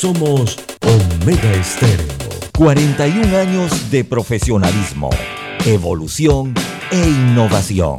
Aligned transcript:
Somos 0.00 0.56
Omega 0.80 1.52
Estéreo. 1.52 2.06
41 2.56 3.36
años 3.36 3.90
de 3.90 4.02
profesionalismo, 4.02 5.10
evolución 5.66 6.54
e 6.90 7.06
innovación. 7.06 7.98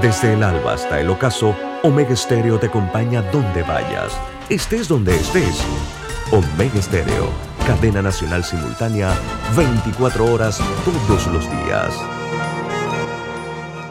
Desde 0.00 0.34
el 0.34 0.44
alba 0.44 0.74
hasta 0.74 1.00
el 1.00 1.10
ocaso, 1.10 1.52
Omega 1.82 2.12
Estéreo 2.12 2.60
te 2.60 2.68
acompaña 2.68 3.22
donde 3.32 3.64
vayas, 3.64 4.12
estés 4.48 4.86
donde 4.86 5.16
estés. 5.16 5.60
Omega 6.30 6.78
Estéreo, 6.78 7.28
cadena 7.66 8.02
nacional 8.02 8.44
simultánea, 8.44 9.18
24 9.56 10.32
horas 10.32 10.60
todos 10.84 11.26
los 11.26 11.50
días. 11.50 12.19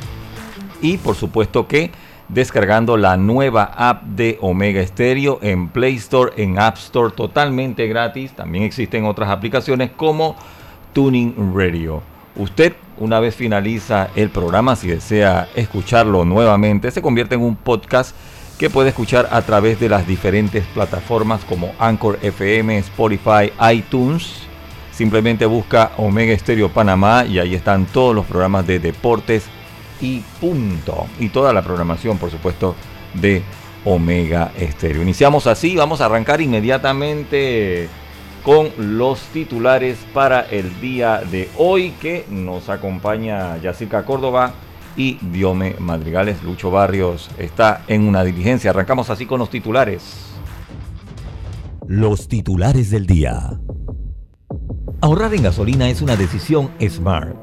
Y 0.81 0.97
por 0.97 1.15
supuesto 1.15 1.67
que 1.67 1.91
descargando 2.33 2.97
la 2.97 3.17
nueva 3.17 3.63
app 3.63 4.03
de 4.03 4.37
Omega 4.41 4.85
Stereo 4.85 5.39
en 5.41 5.67
Play 5.69 5.95
Store, 5.95 6.31
en 6.35 6.59
App 6.59 6.77
Store, 6.77 7.13
totalmente 7.15 7.87
gratis. 7.87 8.33
También 8.33 8.63
existen 8.63 9.05
otras 9.05 9.29
aplicaciones 9.29 9.91
como 9.95 10.35
Tuning 10.93 11.53
Radio. 11.55 12.01
Usted, 12.35 12.73
una 12.97 13.19
vez 13.19 13.35
finaliza 13.35 14.09
el 14.15 14.29
programa, 14.29 14.75
si 14.75 14.87
desea 14.87 15.47
escucharlo 15.55 16.25
nuevamente, 16.25 16.89
se 16.89 17.01
convierte 17.01 17.35
en 17.35 17.41
un 17.41 17.55
podcast 17.55 18.15
que 18.57 18.69
puede 18.69 18.89
escuchar 18.89 19.29
a 19.31 19.41
través 19.41 19.79
de 19.79 19.89
las 19.89 20.07
diferentes 20.07 20.63
plataformas 20.73 21.43
como 21.45 21.73
Anchor 21.79 22.17
FM, 22.21 22.77
Spotify, 22.79 23.51
iTunes. 23.71 24.43
Simplemente 24.91 25.45
busca 25.45 25.91
Omega 25.97 26.37
Stereo 26.37 26.69
Panamá 26.69 27.25
y 27.25 27.39
ahí 27.39 27.55
están 27.55 27.85
todos 27.85 28.15
los 28.15 28.25
programas 28.25 28.65
de 28.65 28.79
deportes, 28.79 29.45
y 30.01 30.19
punto. 30.39 31.05
Y 31.19 31.29
toda 31.29 31.53
la 31.53 31.61
programación, 31.61 32.17
por 32.17 32.31
supuesto, 32.31 32.75
de 33.13 33.43
Omega 33.85 34.51
Estéreo. 34.57 35.01
Iniciamos 35.01 35.47
así, 35.47 35.75
vamos 35.75 36.01
a 36.01 36.05
arrancar 36.05 36.41
inmediatamente 36.41 37.89
con 38.43 38.69
los 38.77 39.19
titulares 39.33 39.97
para 40.13 40.41
el 40.41 40.79
día 40.81 41.21
de 41.31 41.49
hoy 41.57 41.91
que 42.01 42.25
nos 42.29 42.69
acompaña 42.69 43.57
Yacirca 43.57 44.03
Córdoba 44.03 44.53
y 44.97 45.17
Diome 45.21 45.75
Madrigales. 45.79 46.43
Lucho 46.43 46.69
Barrios 46.69 47.29
está 47.37 47.83
en 47.87 48.07
una 48.07 48.23
diligencia. 48.23 48.71
Arrancamos 48.71 49.09
así 49.09 49.25
con 49.25 49.39
los 49.39 49.49
titulares. 49.49 50.33
Los 51.87 52.27
titulares 52.27 52.91
del 52.91 53.05
día. 53.05 53.59
Ahorrar 55.03 55.33
en 55.33 55.43
gasolina 55.43 55.89
es 55.89 56.01
una 56.01 56.15
decisión 56.15 56.71
smart. 56.79 57.35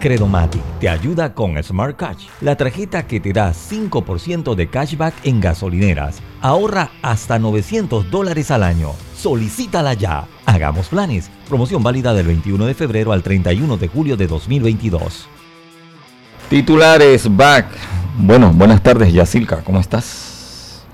Credomatic 0.00 0.60
te 0.80 0.88
ayuda 0.90 1.32
con 1.32 1.56
Smart 1.62 1.96
Cash, 1.96 2.26
la 2.42 2.58
tarjeta 2.58 3.06
que 3.06 3.20
te 3.20 3.32
da 3.32 3.54
5% 3.54 4.54
de 4.54 4.68
cashback 4.68 5.14
en 5.24 5.40
gasolineras. 5.40 6.18
Ahorra 6.42 6.90
hasta 7.00 7.38
900 7.38 8.10
dólares 8.10 8.50
al 8.50 8.62
año. 8.62 8.90
Solicítala 9.16 9.94
ya. 9.94 10.26
Hagamos 10.44 10.88
planes. 10.88 11.30
Promoción 11.48 11.82
válida 11.82 12.12
del 12.12 12.26
21 12.26 12.66
de 12.66 12.74
febrero 12.74 13.12
al 13.12 13.22
31 13.22 13.78
de 13.78 13.88
julio 13.88 14.18
de 14.18 14.26
2022. 14.26 15.26
Titulares 16.50 17.34
Back. 17.34 17.64
Bueno, 18.18 18.52
buenas 18.52 18.82
tardes, 18.82 19.10
Yacilca. 19.10 19.62
¿Cómo 19.64 19.80
estás? 19.80 20.84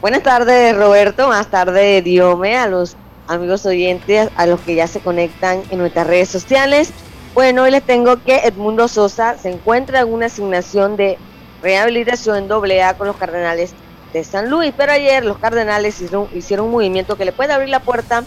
Buenas 0.00 0.22
tardes, 0.22 0.76
Roberto. 0.76 1.26
Más 1.26 1.48
tarde, 1.50 2.00
Diome, 2.00 2.56
a 2.56 2.68
los 2.68 2.96
amigos 3.28 3.66
oyentes, 3.66 4.30
a 4.36 4.46
los 4.46 4.60
que 4.60 4.74
ya 4.74 4.86
se 4.86 5.00
conectan 5.00 5.62
en 5.70 5.78
nuestras 5.78 6.06
redes 6.06 6.28
sociales. 6.28 6.90
Bueno, 7.34 7.64
hoy 7.64 7.70
les 7.70 7.82
tengo 7.82 8.22
que 8.22 8.36
Edmundo 8.38 8.88
Sosa 8.88 9.36
se 9.36 9.50
encuentra 9.50 10.00
en 10.00 10.12
una 10.12 10.26
asignación 10.26 10.96
de 10.96 11.18
rehabilitación 11.62 12.48
doble 12.48 12.82
A 12.82 12.96
con 12.96 13.06
los 13.06 13.16
Cardenales 13.16 13.74
de 14.12 14.24
San 14.24 14.50
Luis, 14.50 14.72
pero 14.76 14.92
ayer 14.92 15.24
los 15.24 15.38
Cardenales 15.38 16.00
hicieron, 16.00 16.28
hicieron 16.34 16.66
un 16.66 16.72
movimiento 16.72 17.16
que 17.16 17.24
le 17.24 17.32
puede 17.32 17.52
abrir 17.52 17.68
la 17.68 17.80
puerta 17.80 18.24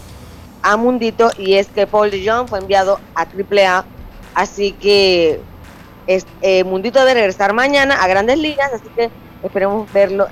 a 0.62 0.76
Mundito 0.76 1.30
y 1.38 1.54
es 1.54 1.68
que 1.68 1.86
Paul 1.86 2.10
de 2.10 2.28
Jong 2.28 2.48
fue 2.48 2.58
enviado 2.58 3.00
a 3.14 3.26
Triple 3.26 3.66
A, 3.66 3.84
así 4.34 4.72
que 4.72 5.40
es, 6.06 6.26
eh, 6.42 6.64
Mundito 6.64 7.00
debe 7.00 7.14
regresar 7.14 7.52
mañana 7.52 7.94
a 7.94 8.06
Grandes 8.06 8.38
Ligas, 8.38 8.72
así 8.72 8.88
que 8.94 9.10
esperemos 9.42 9.90
verlo 9.92 10.28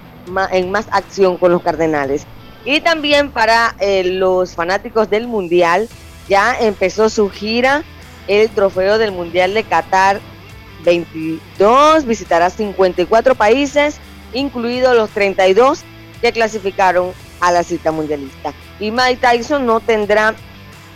en 0.51 0.71
más 0.71 0.87
acción 0.91 1.37
con 1.39 1.53
los 1.53 1.63
Cardenales. 1.63 2.27
Y 2.65 2.81
también 2.81 3.31
para 3.31 3.75
eh, 3.81 4.05
los 4.05 4.55
fanáticos 4.55 5.09
del 5.11 5.27
Mundial, 5.27 5.89
ya 6.29 6.59
empezó 6.61 7.09
su 7.09 7.31
gira, 7.31 7.83
el 8.27 8.51
trofeo 8.51 8.99
del 8.99 9.13
Mundial 9.13 9.55
de 9.55 9.65
Qatar 9.65 10.21
22, 10.85 12.05
visitará 12.05 12.51
54 12.51 13.35
países, 13.35 13.97
incluidos 14.33 14.95
los 14.95 15.11
32 15.11 15.83
que 16.21 16.33
clasificaron 16.33 17.13
a 17.41 17.53
la 17.53 17.63
cita 17.63 17.93
mundialista. 17.93 18.53
Y 18.81 18.91
Mike 18.91 19.19
Tyson 19.21 19.67
no 19.67 19.81
tendrá 19.81 20.35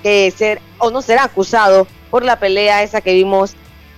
que 0.03 0.31
ser 0.31 0.61
o 0.79 0.91
no 0.91 1.03
será 1.03 1.25
acusado 1.25 1.87
por 2.11 2.25
la 2.25 2.39
pelea 2.39 2.83
esa 2.83 3.01
que 3.01 3.15
vimos 3.15 3.55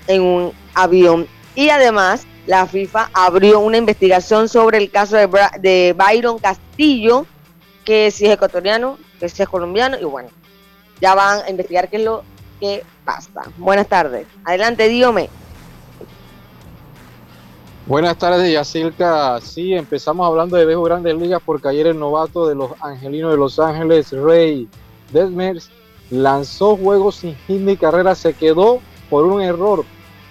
en 0.07 0.23
un 0.23 0.53
avión. 0.75 1.27
Y 1.55 1.71
además, 1.71 2.27
la 2.47 2.67
FIFA 2.67 3.11
abrió 3.13 3.61
una 3.61 3.79
investigación 3.79 4.49
sobre 4.49 4.79
el 4.79 4.91
caso 4.91 5.17
de, 5.17 5.29
de 5.61 5.95
Byron 5.97 6.39
Castillo, 6.39 7.27
que 7.84 8.11
si 8.11 8.27
es 8.27 8.33
ecuatoriano, 8.33 8.99
que 9.21 9.28
si 9.28 9.43
es 9.43 9.49
colombiano, 9.49 9.99
y 10.00 10.05
bueno, 10.05 10.28
ya 11.00 11.15
van 11.15 11.43
a 11.45 11.50
investigar 11.50 11.89
qué 11.89 11.97
es 11.97 12.05
lo 12.05 12.25
que 12.61 12.83
pasa. 13.05 13.43
Buenas 13.56 13.89
tardes. 13.89 14.27
Adelante, 14.45 14.89
dígame. 14.89 15.28
Buenas 17.86 18.16
tardes, 18.16 18.51
Yacilca. 18.51 19.39
Sí, 19.42 19.75
empezamos 19.75 20.27
hablando 20.27 20.57
de 20.57 20.65
Bejo 20.65 20.83
Grandes 20.84 21.15
Ligas 21.16 21.42
porque 21.45 21.69
ayer 21.69 21.86
el 21.89 21.98
novato 21.98 22.48
de 22.48 22.54
los 22.54 22.71
Angelinos 22.81 23.31
de 23.31 23.36
Los 23.36 23.59
Ángeles, 23.59 24.10
Rey 24.10 24.66
Desmers, 25.13 25.71
lanzó 26.10 26.77
juegos 26.77 27.16
sin 27.16 27.36
hit 27.47 27.60
ni 27.60 27.77
carrera, 27.77 28.15
se 28.15 28.33
quedó 28.33 28.81
por 29.10 29.27
un 29.27 29.42
error 29.42 29.84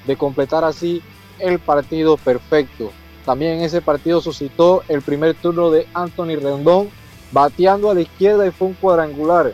de 0.08 0.18
completar 0.18 0.64
así 0.64 1.04
el 1.38 1.60
partido 1.60 2.18
perfecto. 2.18 2.92
También 3.24 3.62
ese 3.62 3.82
partido 3.82 4.20
suscitó 4.20 4.84
el 4.88 5.04
primer 5.04 5.36
turno 5.36 5.70
de 5.70 5.88
Anthony 5.94 6.36
Rendón 6.42 6.90
bateando 7.34 7.90
a 7.90 7.96
la 7.96 8.02
izquierda 8.02 8.48
y 8.48 8.52
fue 8.52 8.68
un 8.68 8.76
cuadrangular 8.76 9.54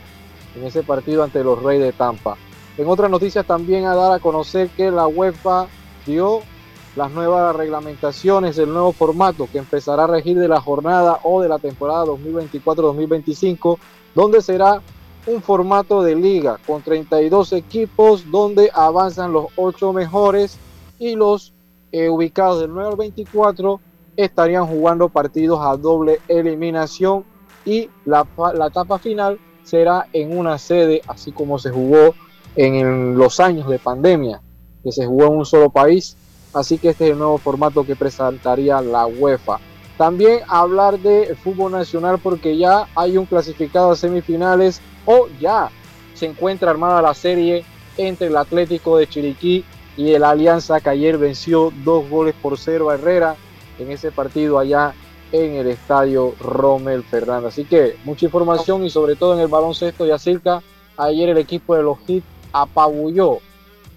en 0.56 0.64
ese 0.64 0.84
partido 0.84 1.24
ante 1.24 1.44
los 1.44 1.64
Reyes 1.64 1.86
de 1.86 1.94
Tampa. 1.94 2.38
En 2.78 2.88
otras 2.88 3.10
noticias 3.10 3.46
también 3.46 3.86
a 3.86 3.96
dar 3.96 4.12
a 4.12 4.20
conocer 4.20 4.70
que 4.70 4.92
la 4.92 5.08
UEFA 5.08 5.68
dio 6.06 6.42
las 6.96 7.12
nuevas 7.12 7.56
reglamentaciones 7.56 8.58
del 8.58 8.70
nuevo 8.70 8.92
formato 8.92 9.48
que 9.52 9.58
empezará 9.58 10.04
a 10.04 10.08
regir 10.08 10.38
de 10.38 10.48
la 10.48 10.60
jornada 10.60 11.20
o 11.24 11.42
de 11.42 11.48
la 11.48 11.60
temporada 11.60 12.06
2024-2025, 12.06 13.78
donde 14.14 14.42
será 14.42 14.82
un 15.28 15.42
formato 15.42 16.02
de 16.02 16.16
liga 16.16 16.60
con 16.66 16.82
32 16.82 17.54
equipos 17.54 18.30
donde 18.30 18.72
avanzan 18.74 19.32
los 19.32 19.48
8 19.56 19.94
mejores 19.94 20.58
y 20.98 21.16
los 21.16 21.54
eh, 21.92 22.10
ubicados 22.10 22.62
del 22.62 22.74
9 22.74 22.90
al 22.90 22.98
24 22.98 23.80
estarían 24.18 24.66
jugando 24.68 25.10
partidos 25.10 25.60
a 25.62 25.78
doble 25.78 26.20
eliminación 26.28 27.24
y 27.70 27.88
la, 28.06 28.26
la 28.56 28.68
etapa 28.68 28.98
final 28.98 29.40
será 29.64 30.08
en 30.12 30.36
una 30.36 30.58
sede, 30.58 31.04
así 31.08 31.32
como 31.32 31.60
se 31.60 31.70
jugó 31.70 32.16
en 32.56 33.16
los 33.16 33.40
años 33.40 33.70
de 33.70 33.78
pandemia, 33.78 34.42
que 34.84 34.92
se 34.92 35.06
jugó 35.06 35.28
en 35.28 35.38
un 35.38 35.46
solo 35.46 35.70
país. 35.70 36.18
Así 36.52 36.80
que 36.80 36.90
este 36.90 37.06
es 37.06 37.12
el 37.12 37.20
nuevo 37.20 37.38
formato 37.38 37.86
que 37.86 37.96
presentaría 37.96 38.82
la 38.82 39.06
UEFA. 39.06 39.60
También 40.00 40.40
hablar 40.48 40.98
de 40.98 41.36
fútbol 41.44 41.74
nacional 41.74 42.18
porque 42.18 42.58
ya 42.58 42.88
hay 42.96 43.18
un 43.18 43.28
clasificado 43.28 43.92
a 43.92 43.96
semifinales 43.96 44.82
o 45.06 45.28
ya 45.40 45.70
se 46.16 46.26
encuentra 46.26 46.72
armada 46.72 47.04
la 47.04 47.14
serie 47.14 47.64
entre 47.98 48.28
el 48.28 48.38
Atlético 48.38 48.98
de 48.98 49.08
Chiriquí 49.08 49.64
y 49.96 50.14
el 50.14 50.24
Alianza 50.24 50.80
que 50.80 50.90
ayer 50.90 51.20
venció 51.20 51.72
dos 51.84 52.10
goles 52.10 52.34
por 52.42 52.58
cero 52.58 52.90
a 52.90 52.96
Herrera 52.96 53.36
en 53.78 53.92
ese 53.92 54.12
partido 54.12 54.58
allá 54.58 54.96
en 55.32 55.56
el 55.56 55.68
estadio 55.68 56.34
Rommel 56.40 57.04
Fernández. 57.04 57.54
Así 57.54 57.66
que 57.66 57.98
mucha 58.04 58.26
información 58.26 58.86
y 58.86 58.90
sobre 58.90 59.16
todo 59.16 59.34
en 59.34 59.40
el 59.40 59.48
baloncesto 59.48 60.06
y 60.06 60.12
acerca. 60.12 60.62
Ayer 60.98 61.30
el 61.30 61.38
equipo 61.38 61.76
de 61.76 61.84
los 61.84 61.98
Hits 62.08 62.26
apabulló 62.52 63.40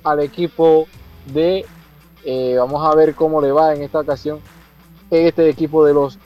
al 0.04 0.20
equipo 0.20 0.86
de, 1.32 1.64
eh, 2.24 2.56
vamos 2.58 2.84
a 2.86 2.94
ver 2.94 3.14
cómo 3.14 3.40
le 3.40 3.50
va 3.50 3.74
en 3.74 3.82
esta 3.82 4.00
ocasión, 4.00 4.40
este 5.10 5.48
equipo 5.48 5.84
de 5.84 5.94
los 5.94 6.18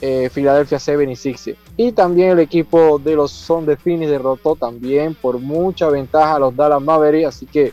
eh, 0.00 0.28
Philadelphia 0.34 0.78
76 0.78 1.56
Y 1.76 1.92
también 1.92 2.32
el 2.32 2.40
equipo 2.40 2.98
de 2.98 3.14
los 3.14 3.30
Son 3.30 3.64
de 3.64 3.76
Phoenix 3.76 4.10
derrotó 4.10 4.54
también 4.54 5.14
por 5.14 5.38
mucha 5.38 5.88
ventaja 5.88 6.34
a 6.34 6.38
los 6.38 6.54
Dallas 6.54 6.82
Mavericks. 6.82 7.28
Así 7.28 7.46
que 7.46 7.72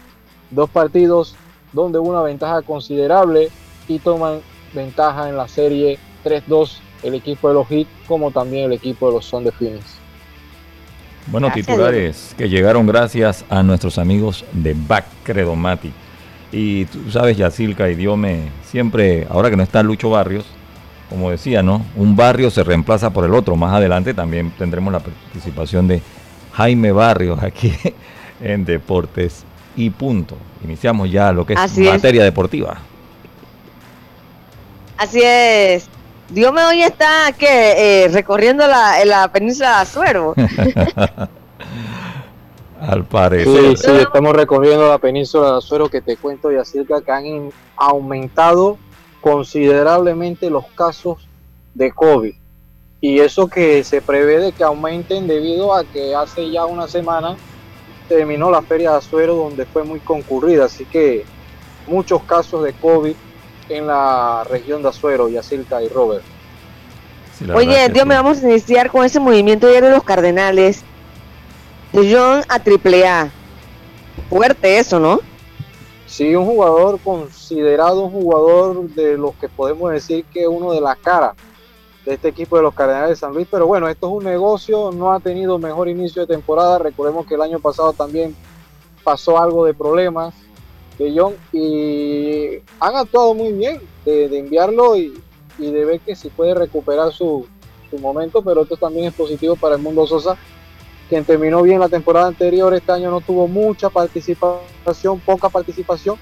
dos 0.50 0.70
partidos 0.70 1.36
donde 1.74 2.00
una 2.00 2.22
ventaja 2.22 2.62
considerable 2.62 3.50
y 3.88 4.00
toman 4.00 4.40
ventaja 4.74 5.28
en 5.28 5.36
la 5.36 5.48
serie 5.48 6.00
3-2 6.24 6.80
el 7.04 7.16
equipo 7.16 7.48
de 7.48 7.54
los 7.54 7.68
Heat 7.68 7.88
como 8.08 8.32
también 8.32 8.66
el 8.66 8.74
equipo 8.74 9.08
de 9.08 9.14
los 9.14 9.26
Son 9.26 9.44
de 9.44 9.52
Phoenix. 9.52 9.84
Bueno, 11.28 11.52
titulares 11.54 12.34
que 12.38 12.50
llegaron 12.50 12.88
gracias 12.88 13.46
a 13.50 13.62
nuestros 13.64 13.98
amigos 13.98 14.44
de 14.54 14.76
Back 14.88 15.06
Credomatic. 15.24 15.94
Y 16.52 16.86
tú 16.86 17.12
sabes, 17.12 17.38
Yacilca 17.38 17.90
y 17.90 17.96
Diome, 17.96 18.50
siempre, 18.66 19.28
ahora 19.30 19.50
que 19.50 19.56
no 19.56 19.64
está 19.64 19.84
Lucho 19.84 20.10
Barrios, 20.10 20.46
como 21.10 21.30
decía, 21.30 21.62
¿no? 21.62 21.86
Un 21.96 22.16
barrio 22.16 22.50
se 22.50 22.64
reemplaza 22.64 23.12
por 23.12 23.26
el 23.26 23.34
otro. 23.34 23.56
Más 23.56 23.74
adelante 23.74 24.14
también 24.14 24.52
tendremos 24.58 24.92
la 24.92 25.00
participación 25.00 25.88
de 25.88 26.02
Jaime 26.54 26.92
Barrios 26.92 27.42
aquí 27.42 27.74
en 28.42 28.66
Deportes 28.66 29.44
y 29.76 29.90
Punto. 29.90 30.38
Iniciamos 30.64 31.12
ya 31.12 31.32
lo 31.32 31.46
que 31.46 31.54
es 31.54 31.78
materia 31.78 32.24
deportiva. 32.24 32.80
Así 34.98 35.22
es. 35.24 35.90
Dios 36.31 36.51
me 36.54 36.63
hoy 36.63 36.81
está 36.81 37.33
que 37.38 38.06
eh, 38.06 38.07
recorriendo 38.07 38.66
la, 38.66 39.04
la 39.04 39.30
península 39.30 39.69
de 39.69 39.75
Azuero. 39.75 40.33
Al 42.80 43.04
parecer. 43.04 43.75
Sí, 43.75 43.83
sí, 43.83 43.92
estamos 43.92 44.33
recorriendo 44.33 44.88
la 44.88 44.98
península 44.98 45.51
de 45.51 45.57
Azuero 45.57 45.89
que 45.89 46.01
te 46.01 46.16
cuento 46.16 46.50
y 46.50 46.56
acerca 46.56 47.01
que 47.01 47.12
han 47.12 47.50
aumentado 47.75 48.78
considerablemente 49.19 50.50
los 50.50 50.66
casos 50.68 51.28
de 51.74 51.92
COVID. 51.92 52.34
Y 53.01 53.19
eso 53.19 53.50
que 53.50 53.84
se 53.84 54.01
prevé 54.01 54.39
de 54.39 54.54
que 54.54 54.63
aumenten 54.63 55.27
debido 55.27 55.75
a 55.75 55.84
que 55.84 56.16
hace 56.16 56.50
ya 56.50 56.66
una 56.66 56.88
semana 56.88 57.36
terminó 58.07 58.50
la 58.50 58.62
feria 58.62 58.92
de 58.92 58.98
Azuero 59.00 59.36
donde 59.36 59.66
fue 59.66 59.84
muy 59.84 60.00
concurrida. 60.00 60.63
Así 60.63 60.86
que 60.86 61.25
muchos 61.88 62.24
casos 62.24 62.63
de 62.63 62.72
COVID 62.72 63.16
en 63.78 63.88
la 63.88 64.44
región 64.50 64.84
de 64.84 64.90
Azuero, 64.90 65.30
Yacirca 65.30 65.82
y 65.82 65.88
Robert. 65.88 66.24
Oye, 67.56 67.90
Dios, 67.90 68.06
me 68.06 68.14
vamos 68.14 68.44
a 68.44 68.50
iniciar 68.50 68.92
con 68.92 69.04
ese 69.04 69.20
movimiento 69.20 69.68
de 69.68 69.82
los 69.82 70.04
Cardenales. 70.04 70.84
De 71.92 72.14
John 72.14 72.44
a 72.48 72.60
Triple 72.60 73.08
A. 73.08 73.32
Fuerte 74.30 74.78
eso, 74.78 75.00
¿no? 75.00 75.20
Sí, 76.06 76.36
un 76.36 76.46
jugador 76.46 77.00
considerado 77.00 78.04
un 78.04 78.12
jugador 78.12 78.90
de 78.90 79.18
los 79.18 79.34
que 79.36 79.50
podemos 79.50 79.92
decir 79.92 80.24
que 80.26 80.42
es 80.44 80.48
uno 80.48 80.72
de 80.72 80.82
las 80.82 80.98
caras 80.98 81.34
de 82.06 82.14
este 82.14 82.30
equipo 82.30 82.58
de 82.58 82.64
los 82.64 82.74
Cardenales 82.74 83.10
de 83.10 83.16
San 83.16 83.34
Luis. 83.34 83.48
Pero 83.50 83.66
bueno, 83.68 83.90
esto 83.90 84.08
es 84.08 84.14
un 84.14 84.24
negocio, 84.24 84.92
no 84.92 85.12
ha 85.12 85.20
tenido 85.20 85.58
mejor 85.58 85.90
inicio 85.90 86.22
de 86.22 86.34
temporada. 86.34 86.78
Recordemos 86.78 87.26
que 87.26 87.36
el 87.36 87.42
año 87.42 87.60
pasado 87.60 87.92
también 87.94 88.36
pasó 89.04 89.40
algo 89.40 89.66
de 89.66 89.74
problemas 89.74 90.34
y 91.07 92.62
han 92.80 92.95
actuado 92.95 93.33
muy 93.33 93.53
bien 93.53 93.81
de, 94.06 94.38
enviarlo 94.38 94.95
y, 94.95 95.13
de 95.57 95.86
ver 95.86 96.00
que 96.00 96.15
si 96.15 96.30
puede 96.30 96.53
recuperar 96.53 97.12
su, 97.12 97.48
momento, 98.00 98.42
pero 98.42 98.62
esto 98.62 98.77
también 98.77 99.07
es 99.07 99.13
positivo 99.13 99.57
para 99.57 99.75
el 99.75 99.81
mundo 99.81 100.07
Sosa, 100.07 100.38
quien 101.09 101.25
terminó 101.25 101.62
bien 101.62 101.77
la 101.77 101.89
temporada 101.89 102.27
anterior, 102.27 102.74
este 102.74 102.89
año 102.89 103.12
no 103.12 103.19
tuvo 103.19 103.50
mucha 103.50 103.89
participación, 103.89 105.19
poca 105.25 105.50
participación, 105.50 106.15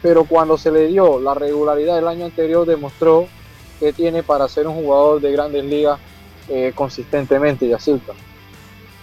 pero 0.00 0.24
cuando 0.24 0.56
se 0.56 0.70
le 0.70 0.86
dio 0.86 1.18
la 1.18 1.34
regularidad 1.34 1.96
del 1.96 2.06
año 2.06 2.24
anterior 2.24 2.64
demostró 2.64 3.26
que 3.80 3.92
tiene 3.92 4.22
para 4.22 4.46
ser 4.46 4.68
un 4.68 4.76
jugador 4.76 5.20
de 5.20 5.32
grandes 5.32 5.64
ligas 5.64 5.98
eh, 6.48 6.70
consistentemente 6.72 7.66
y 7.66 7.72
así. 7.72 8.00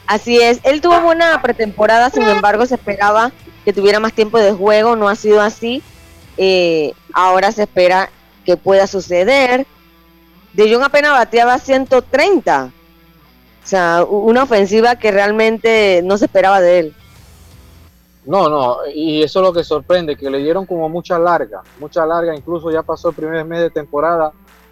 Así 0.07 0.37
es, 0.37 0.61
él 0.63 0.79
tuvo 0.79 1.01
buena 1.01 1.41
pretemporada, 1.41 2.09
sin 2.11 2.23
embargo 2.23 2.65
se 2.65 2.75
esperaba 2.75 3.33
que 3.65 3.73
tuviera 3.73 3.99
más 3.99 4.13
tiempo 4.13 4.37
de 4.37 4.53
juego, 4.53 4.95
no 4.95 5.09
ha 5.09 5.15
sido 5.15 5.41
así. 5.41 5.81
Eh, 6.37 6.93
ahora 7.13 7.51
se 7.51 7.63
espera 7.63 8.11
que 8.45 8.55
pueda 8.55 8.85
suceder. 8.85 9.65
De 10.53 10.71
Jong 10.71 10.83
apenas 10.83 11.11
bateaba 11.11 11.57
130. 11.57 12.71
O 13.63 13.67
sea, 13.67 14.05
una 14.07 14.43
ofensiva 14.43 14.95
que 14.95 15.11
realmente 15.11 16.01
no 16.03 16.17
se 16.19 16.25
esperaba 16.25 16.61
de 16.61 16.79
él. 16.79 16.95
No, 18.25 18.49
no, 18.49 18.77
y 18.93 19.21
eso 19.21 19.39
es 19.39 19.45
lo 19.45 19.53
que 19.53 19.63
sorprende, 19.63 20.15
que 20.15 20.29
le 20.29 20.39
dieron 20.39 20.65
como 20.65 20.89
mucha 20.89 21.19
larga, 21.19 21.61
mucha 21.79 22.05
larga, 22.07 22.35
incluso 22.35 22.71
ya 22.71 22.81
pasó 22.81 23.09
el 23.09 23.15
primer 23.15 23.45
mes 23.45 23.59
de 23.59 23.69
temporada 23.69 24.31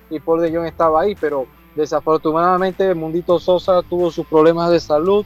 y 0.09 0.19
Paul 0.19 0.41
de 0.41 0.51
Jong 0.51 0.65
estaba 0.65 1.01
ahí, 1.01 1.15
pero 1.15 1.45
desafortunadamente 1.75 2.93
Mundito 2.95 3.39
Sosa 3.39 3.81
tuvo 3.83 4.09
sus 4.09 4.25
problemas 4.25 4.71
de 4.71 4.79
salud 4.79 5.23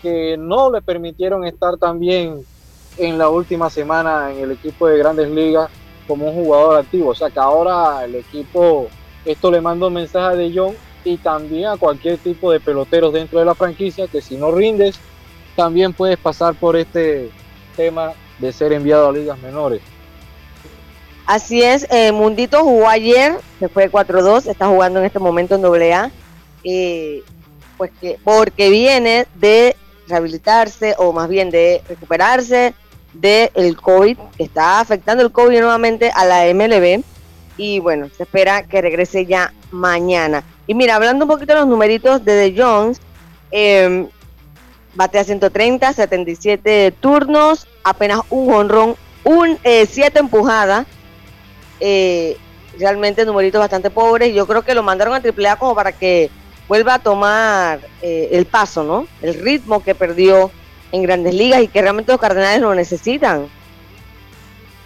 que 0.00 0.36
no 0.38 0.70
le 0.70 0.80
permitieron 0.80 1.44
estar 1.44 1.76
también 1.76 2.42
en 2.98 3.18
la 3.18 3.28
última 3.28 3.70
semana 3.70 4.30
en 4.32 4.38
el 4.38 4.50
equipo 4.52 4.86
de 4.86 4.98
Grandes 4.98 5.28
Ligas 5.30 5.70
como 6.06 6.28
un 6.28 6.44
jugador 6.44 6.78
activo. 6.78 7.10
O 7.10 7.14
sea 7.14 7.30
que 7.30 7.38
ahora 7.38 8.04
el 8.04 8.16
equipo, 8.16 8.88
esto 9.24 9.50
le 9.50 9.60
manda 9.60 9.86
un 9.86 9.94
mensaje 9.94 10.36
de 10.36 10.52
John 10.54 10.74
y 11.04 11.16
también 11.16 11.66
a 11.66 11.76
cualquier 11.76 12.18
tipo 12.18 12.52
de 12.52 12.60
peloteros 12.60 13.12
dentro 13.12 13.38
de 13.38 13.44
la 13.44 13.54
franquicia 13.54 14.06
que 14.06 14.20
si 14.20 14.36
no 14.36 14.52
rindes, 14.52 14.96
también 15.56 15.92
puedes 15.92 16.18
pasar 16.18 16.54
por 16.54 16.76
este 16.76 17.30
tema 17.76 18.12
de 18.38 18.52
ser 18.52 18.72
enviado 18.72 19.08
a 19.08 19.12
ligas 19.12 19.38
menores. 19.38 19.82
Así 21.26 21.62
es, 21.62 21.86
eh, 21.90 22.10
Mundito 22.10 22.62
jugó 22.64 22.88
ayer, 22.88 23.38
se 23.60 23.68
fue 23.68 23.90
4-2, 23.90 24.50
está 24.50 24.66
jugando 24.66 24.98
en 24.98 25.06
este 25.06 25.20
momento 25.20 25.54
en 25.54 25.64
AA, 25.64 26.10
eh, 26.64 27.22
pues 27.78 27.92
que, 28.00 28.18
porque 28.24 28.70
viene 28.70 29.26
de 29.36 29.76
rehabilitarse 30.08 30.94
o 30.98 31.12
más 31.12 31.28
bien 31.28 31.50
de 31.50 31.80
recuperarse 31.88 32.74
del 33.12 33.76
COVID, 33.76 34.16
que 34.36 34.44
está 34.44 34.80
afectando 34.80 35.22
el 35.22 35.32
COVID 35.32 35.58
nuevamente 35.58 36.10
a 36.14 36.24
la 36.24 36.52
MLB. 36.52 37.02
Y 37.56 37.80
bueno, 37.80 38.08
se 38.16 38.22
espera 38.22 38.62
que 38.62 38.80
regrese 38.80 39.26
ya 39.26 39.52
mañana. 39.70 40.42
Y 40.66 40.74
mira, 40.74 40.96
hablando 40.96 41.24
un 41.24 41.30
poquito 41.30 41.52
de 41.52 41.60
los 41.60 41.68
numeritos 41.68 42.24
de 42.24 42.50
The 42.50 42.62
Jones, 42.62 43.00
eh, 43.50 44.06
a 44.98 45.24
130, 45.24 45.92
77 45.92 46.94
turnos, 47.00 47.66
apenas 47.84 48.20
un 48.30 48.52
honrón, 48.52 48.96
un 49.24 49.58
7 49.62 50.00
eh, 50.00 50.12
empujadas. 50.16 50.86
Eh, 51.80 52.36
realmente 52.78 53.24
numeritos 53.24 53.58
bastante 53.58 53.90
pobres. 53.90 54.34
Yo 54.34 54.46
creo 54.46 54.62
que 54.62 54.74
lo 54.74 54.82
mandaron 54.82 55.14
a 55.14 55.18
AAA 55.18 55.56
como 55.56 55.74
para 55.74 55.92
que 55.92 56.30
vuelva 56.68 56.94
a 56.94 56.98
tomar 56.98 57.80
eh, 58.00 58.30
el 58.32 58.46
paso, 58.46 58.82
¿no? 58.82 59.06
El 59.20 59.34
ritmo 59.34 59.82
que 59.82 59.94
perdió 59.94 60.50
en 60.92 61.02
grandes 61.02 61.34
ligas 61.34 61.62
y 61.62 61.68
que 61.68 61.80
realmente 61.80 62.12
los 62.12 62.20
Cardenales 62.20 62.60
lo 62.60 62.74
necesitan. 62.74 63.48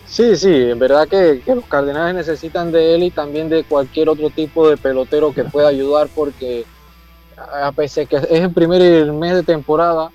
Sí, 0.07 0.37
sí, 0.37 0.71
en 0.71 0.79
verdad 0.79 1.09
que, 1.09 1.43
los 1.47 1.65
Cardenales 1.67 2.15
necesitan 2.15 2.71
de 2.71 2.95
él 2.95 3.03
y 3.03 3.11
también 3.11 3.49
de 3.49 3.65
cualquier 3.65 4.09
otro 4.09 4.31
tipo 4.31 4.69
de 4.69 4.77
pelotero 4.77 5.35
que 5.35 5.45
pueda 5.45 5.69
ayudar 5.69 6.09
porque 6.15 6.65
a 7.37 7.71
pesar 7.73 8.07
que 8.07 8.17
es 8.17 8.25
el 8.31 8.51
primer 8.53 9.13
mes 9.13 9.35
de 9.35 9.43
temporada, 9.43 10.11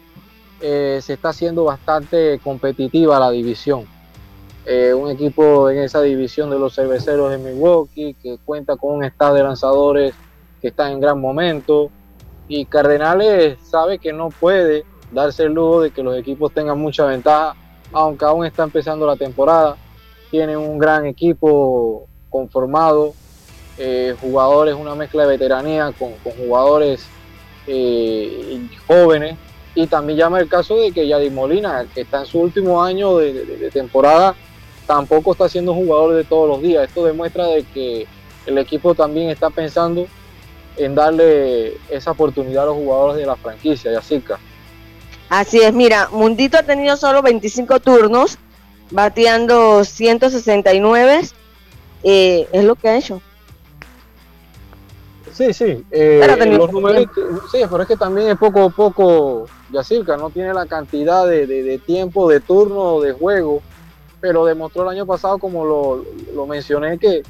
eh, 0.61 0.99
se 1.01 1.13
está 1.13 1.29
haciendo 1.29 1.65
bastante 1.65 2.39
competitiva 2.39 3.19
la 3.19 3.29
división. 3.29 3.85
Eh, 4.65 4.93
un 4.93 5.09
equipo 5.09 5.69
en 5.69 5.79
esa 5.79 6.01
división 6.01 6.49
de 6.49 6.59
los 6.59 6.75
cerveceros 6.75 7.31
de 7.31 7.37
Milwaukee 7.39 8.15
que 8.21 8.37
cuenta 8.45 8.77
con 8.77 8.95
un 8.95 9.03
estado 9.03 9.35
de 9.35 9.43
lanzadores 9.43 10.13
que 10.61 10.67
está 10.67 10.91
en 10.91 10.99
gran 10.99 11.19
momento 11.19 11.89
y 12.47 12.65
Cardenales 12.65 13.57
sabe 13.63 13.97
que 13.97 14.13
no 14.13 14.29
puede 14.29 14.85
darse 15.11 15.43
el 15.43 15.53
lujo 15.53 15.81
de 15.81 15.91
que 15.91 16.03
los 16.03 16.17
equipos 16.17 16.53
tengan 16.53 16.79
mucha 16.79 17.05
ventaja, 17.05 17.55
aunque 17.91 18.25
aún 18.25 18.45
está 18.45 18.63
empezando 18.63 19.05
la 19.05 19.15
temporada. 19.15 19.77
Tienen 20.29 20.57
un 20.57 20.79
gran 20.79 21.05
equipo 21.05 22.07
conformado, 22.29 23.13
eh, 23.77 24.15
jugadores, 24.19 24.75
una 24.75 24.95
mezcla 24.95 25.23
de 25.23 25.29
veteranía 25.29 25.91
con, 25.97 26.13
jugadores 26.37 27.05
eh, 27.67 28.61
jóvenes. 28.87 29.37
Y 29.73 29.87
también 29.87 30.19
llama 30.19 30.39
el 30.39 30.49
caso 30.49 30.77
de 30.77 30.91
que 30.91 31.07
Yadi 31.07 31.29
Molina, 31.29 31.85
que 31.93 32.01
está 32.01 32.19
en 32.21 32.25
su 32.25 32.39
último 32.39 32.83
año 32.83 33.17
de, 33.17 33.69
temporada, 33.71 34.35
tampoco 34.85 35.31
está 35.31 35.47
siendo 35.47 35.73
jugador 35.73 36.15
de 36.15 36.25
todos 36.25 36.47
los 36.49 36.61
días. 36.61 36.87
Esto 36.87 37.05
demuestra 37.05 37.47
de 37.47 37.63
que 37.63 38.05
el 38.45 38.57
equipo 38.57 38.95
también 38.95 39.29
está 39.29 39.49
pensando 39.49 40.07
en 40.75 40.95
darle 40.95 41.77
esa 41.89 42.11
oportunidad 42.11 42.63
a 42.63 42.67
los 42.67 42.75
jugadores 42.75 43.17
de 43.17 43.25
la 43.25 43.35
franquicia, 43.37 43.93
Yacirca. 43.93 44.39
Así 45.31 45.61
es, 45.61 45.73
mira, 45.73 46.09
Mundito 46.11 46.57
ha 46.57 46.63
tenido 46.63 46.97
solo 46.97 47.21
25 47.21 47.79
turnos, 47.79 48.37
bateando 48.91 49.85
169, 49.85 51.21
eh, 52.03 52.49
es 52.51 52.63
lo 52.65 52.75
que 52.75 52.89
ha 52.89 52.97
hecho. 52.97 53.21
Sí, 55.31 55.53
sí, 55.53 55.85
eh, 55.89 56.49
los 56.57 56.73
números, 56.73 57.05
sí, 57.49 57.59
pero 57.71 57.83
es 57.83 57.87
que 57.87 57.95
también 57.95 58.27
es 58.27 58.37
poco 58.37 58.63
a 58.63 58.69
poco, 58.71 59.45
Yacirca, 59.71 60.17
no 60.17 60.31
tiene 60.31 60.53
la 60.53 60.65
cantidad 60.65 61.25
de, 61.25 61.79
tiempo, 61.85 62.29
de 62.29 62.41
turno, 62.41 62.99
de 62.99 63.13
juego, 63.13 63.61
pero 64.19 64.43
demostró 64.43 64.83
el 64.83 64.89
año 64.89 65.05
pasado, 65.05 65.37
como 65.37 65.63
lo, 65.63 66.45
mencioné, 66.45 66.97
que, 66.97 67.23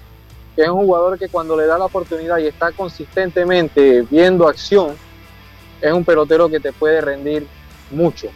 que, 0.56 0.64
es 0.64 0.70
un 0.70 0.88
jugador 0.88 1.20
que 1.20 1.30
cuando 1.30 1.56
le 1.56 1.68
da 1.68 1.78
la 1.78 1.86
oportunidad 1.86 2.40
y 2.40 2.48
está 2.48 2.72
consistentemente 2.72 4.02
viendo 4.10 4.48
acción, 4.48 4.96
es 5.80 5.94
un 5.94 6.04
pelotero 6.04 6.50
que 6.50 6.60
te 6.60 6.74
puede 6.74 7.00
rendir 7.00 7.46
mucho. 7.92 8.30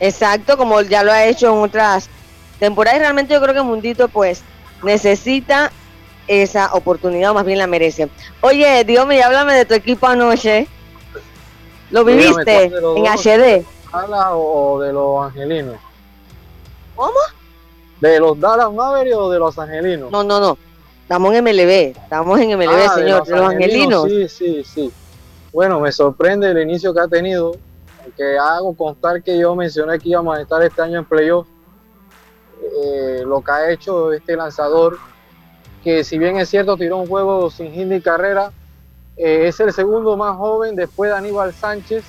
Exacto, 0.00 0.56
como 0.56 0.80
ya 0.82 1.02
lo 1.02 1.12
ha 1.12 1.24
hecho 1.24 1.52
en 1.52 1.58
otras 1.60 2.08
temporadas. 2.58 3.00
realmente 3.00 3.34
yo 3.34 3.40
creo 3.40 3.54
que 3.54 3.62
Mundito 3.62 4.08
pues 4.08 4.42
necesita 4.82 5.72
esa 6.26 6.72
oportunidad, 6.74 7.30
o 7.30 7.34
más 7.34 7.44
bien 7.44 7.58
la 7.58 7.66
merece. 7.66 8.08
Oye, 8.40 8.84
Dios 8.84 9.06
mío, 9.06 9.22
háblame 9.24 9.54
de 9.54 9.64
tu 9.64 9.74
equipo 9.74 10.06
anoche. 10.06 10.66
¿Lo 11.90 12.04
viviste 12.04 12.64
en 12.64 13.06
HD? 13.06 13.64
¿O 14.32 14.80
de 14.80 14.92
los 14.92 15.26
angelinos? 15.26 15.76
¿Cómo? 16.96 17.18
¿De 18.00 18.18
los 18.18 18.38
Dallas 18.38 18.72
Mavericks 18.72 19.16
o 19.16 19.30
de 19.30 19.38
los 19.38 19.58
angelinos? 19.58 20.10
No, 20.10 20.24
no, 20.24 20.40
no. 20.40 20.58
Estamos 21.02 21.34
en 21.34 21.44
MLB, 21.44 21.96
estamos 22.02 22.40
en 22.40 22.58
MLB, 22.58 22.68
ah, 22.70 22.94
señor, 22.94 23.26
de 23.26 23.36
los, 23.36 23.50
angelinos. 23.50 24.04
Sí, 24.08 24.28
sí, 24.28 24.64
sí. 24.64 24.92
Bueno, 25.54 25.78
me 25.78 25.92
sorprende 25.92 26.50
el 26.50 26.58
inicio 26.58 26.92
que 26.92 26.98
ha 26.98 27.06
tenido, 27.06 27.56
que 28.16 28.36
hago 28.36 28.76
constar 28.76 29.22
que 29.22 29.38
yo 29.38 29.54
mencioné 29.54 30.00
que 30.00 30.08
íbamos 30.08 30.36
a 30.36 30.42
estar 30.42 30.60
este 30.64 30.82
año 30.82 30.98
en 30.98 31.04
playoff. 31.04 31.46
Eh, 32.60 33.22
lo 33.24 33.40
que 33.40 33.52
ha 33.52 33.70
hecho 33.70 34.12
este 34.12 34.34
lanzador, 34.34 34.98
que 35.84 36.02
si 36.02 36.18
bien 36.18 36.38
es 36.38 36.48
cierto 36.48 36.76
tiró 36.76 36.96
un 36.96 37.06
juego 37.06 37.50
sin 37.50 37.72
hit 37.72 37.86
ni 37.86 38.00
carrera, 38.00 38.50
eh, 39.16 39.46
es 39.46 39.60
el 39.60 39.72
segundo 39.72 40.16
más 40.16 40.36
joven 40.36 40.74
después 40.74 41.12
de 41.12 41.18
Aníbal 41.18 41.54
Sánchez, 41.54 42.02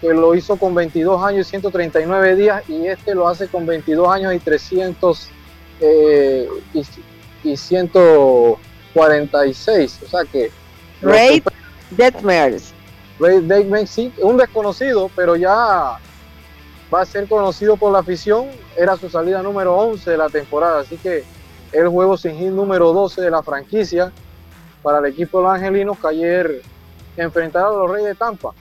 que 0.00 0.08
lo 0.08 0.34
hizo 0.34 0.56
con 0.56 0.74
22 0.74 1.22
años 1.22 1.46
y 1.46 1.50
139 1.50 2.34
días, 2.34 2.68
y 2.68 2.88
este 2.88 3.14
lo 3.14 3.28
hace 3.28 3.46
con 3.46 3.64
22 3.64 4.08
años 4.08 4.34
y 4.34 4.40
300 4.40 5.28
eh, 5.82 6.48
y, 6.74 6.84
y, 7.44 7.56
146. 7.56 10.00
O 10.04 10.08
sea 10.08 10.24
que... 10.24 10.50
Ray 13.18 13.86
sí, 13.86 14.12
un 14.22 14.36
desconocido, 14.36 15.10
pero 15.14 15.36
ya 15.36 15.98
va 16.92 17.00
a 17.00 17.06
ser 17.06 17.28
conocido 17.28 17.76
por 17.76 17.92
la 17.92 18.00
afición. 18.00 18.46
Era 18.76 18.96
su 18.96 19.08
salida 19.08 19.42
número 19.42 19.76
11 19.76 20.10
de 20.10 20.16
la 20.16 20.28
temporada, 20.28 20.80
así 20.80 20.96
que 20.96 21.24
el 21.72 21.88
juego 21.88 22.16
sin 22.16 22.36
hit 22.36 22.48
número 22.48 22.92
12 22.92 23.22
de 23.22 23.30
la 23.30 23.42
franquicia 23.42 24.12
para 24.82 24.98
el 24.98 25.06
equipo 25.06 25.38
de 25.38 25.44
los 25.44 25.54
angelinos 25.54 25.98
que 25.98 26.08
ayer 26.08 26.62
enfrentaron 27.16 27.74
a 27.74 27.78
los 27.78 27.90
Reyes 27.90 28.08
de 28.08 28.14
Tampa. 28.14 28.52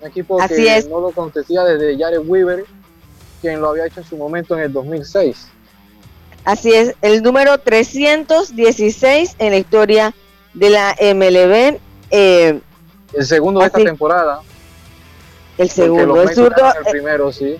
Un 0.00 0.08
equipo 0.08 0.38
que 0.38 0.86
no 0.88 1.00
lo 1.00 1.10
contestía 1.10 1.64
desde 1.64 1.98
Jared 1.98 2.22
Weaver, 2.24 2.64
quien 3.40 3.60
lo 3.60 3.70
había 3.70 3.86
hecho 3.86 4.00
en 4.00 4.06
su 4.06 4.16
momento 4.16 4.56
en 4.56 4.64
el 4.64 4.72
2006. 4.72 5.48
Así 6.44 6.72
es, 6.72 6.94
el 7.02 7.22
número 7.22 7.58
316 7.58 9.36
en 9.38 9.50
la 9.50 9.58
historia 9.58 10.14
de 10.54 10.70
la 10.70 10.96
MLB. 11.00 11.78
Eh, 12.10 12.60
el 13.12 13.26
segundo 13.26 13.60
de 13.60 13.66
esta 13.66 13.78
temporada. 13.78 14.40
El 15.56 15.70
segundo, 15.70 16.22
el 16.22 16.34
zurdo. 16.34 16.72
El 16.78 16.90
primero, 16.90 17.32
sí. 17.32 17.56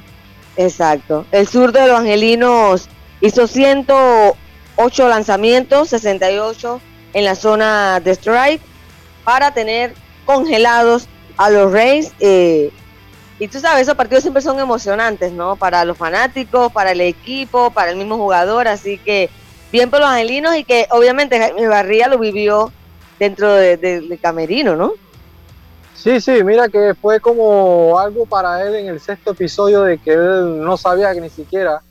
Exacto. 0.56 1.26
El 1.32 1.46
zurdo 1.46 1.80
de 1.80 1.88
los 1.88 2.00
angelinos 2.00 2.88
hizo 3.20 3.46
108 3.46 5.08
lanzamientos, 5.08 5.88
68 5.90 6.80
en 7.14 7.24
la 7.24 7.34
zona 7.34 8.00
de 8.00 8.12
strike, 8.12 8.62
para 9.24 9.52
tener 9.52 9.94
congelados 10.24 11.08
a 11.36 11.50
los 11.50 11.72
Rays. 11.72 12.12
Eh, 12.20 12.70
y 13.40 13.48
tú 13.48 13.60
sabes, 13.60 13.82
esos 13.82 13.94
partidos 13.94 14.22
siempre 14.22 14.42
son 14.42 14.58
emocionantes, 14.58 15.32
¿no? 15.32 15.56
Para 15.56 15.84
los 15.84 15.96
fanáticos, 15.96 16.72
para 16.72 16.92
el 16.92 17.00
equipo, 17.00 17.70
para 17.70 17.90
el 17.90 17.96
mismo 17.96 18.16
jugador. 18.16 18.68
Así 18.68 18.98
que 18.98 19.30
bien 19.72 19.90
por 19.90 20.00
los 20.00 20.08
angelinos 20.08 20.56
y 20.56 20.64
que 20.64 20.86
obviamente 20.90 21.38
Jaime 21.38 21.68
Barría 21.68 22.08
lo 22.08 22.18
vivió 22.18 22.72
dentro 23.18 23.52
del 23.52 24.08
de 24.08 24.18
camerino, 24.18 24.76
¿no? 24.76 24.92
Sí, 25.98 26.20
sí, 26.20 26.44
mira 26.44 26.68
que 26.68 26.94
fue 26.94 27.18
como 27.18 27.98
algo 27.98 28.24
para 28.24 28.64
él 28.64 28.76
en 28.76 28.86
el 28.86 29.00
sexto 29.00 29.32
episodio 29.32 29.82
de 29.82 29.98
que 29.98 30.12
él 30.12 30.60
no 30.64 30.76
sabía 30.76 31.12
que 31.12 31.20
ni 31.20 31.28
siquiera, 31.28 31.82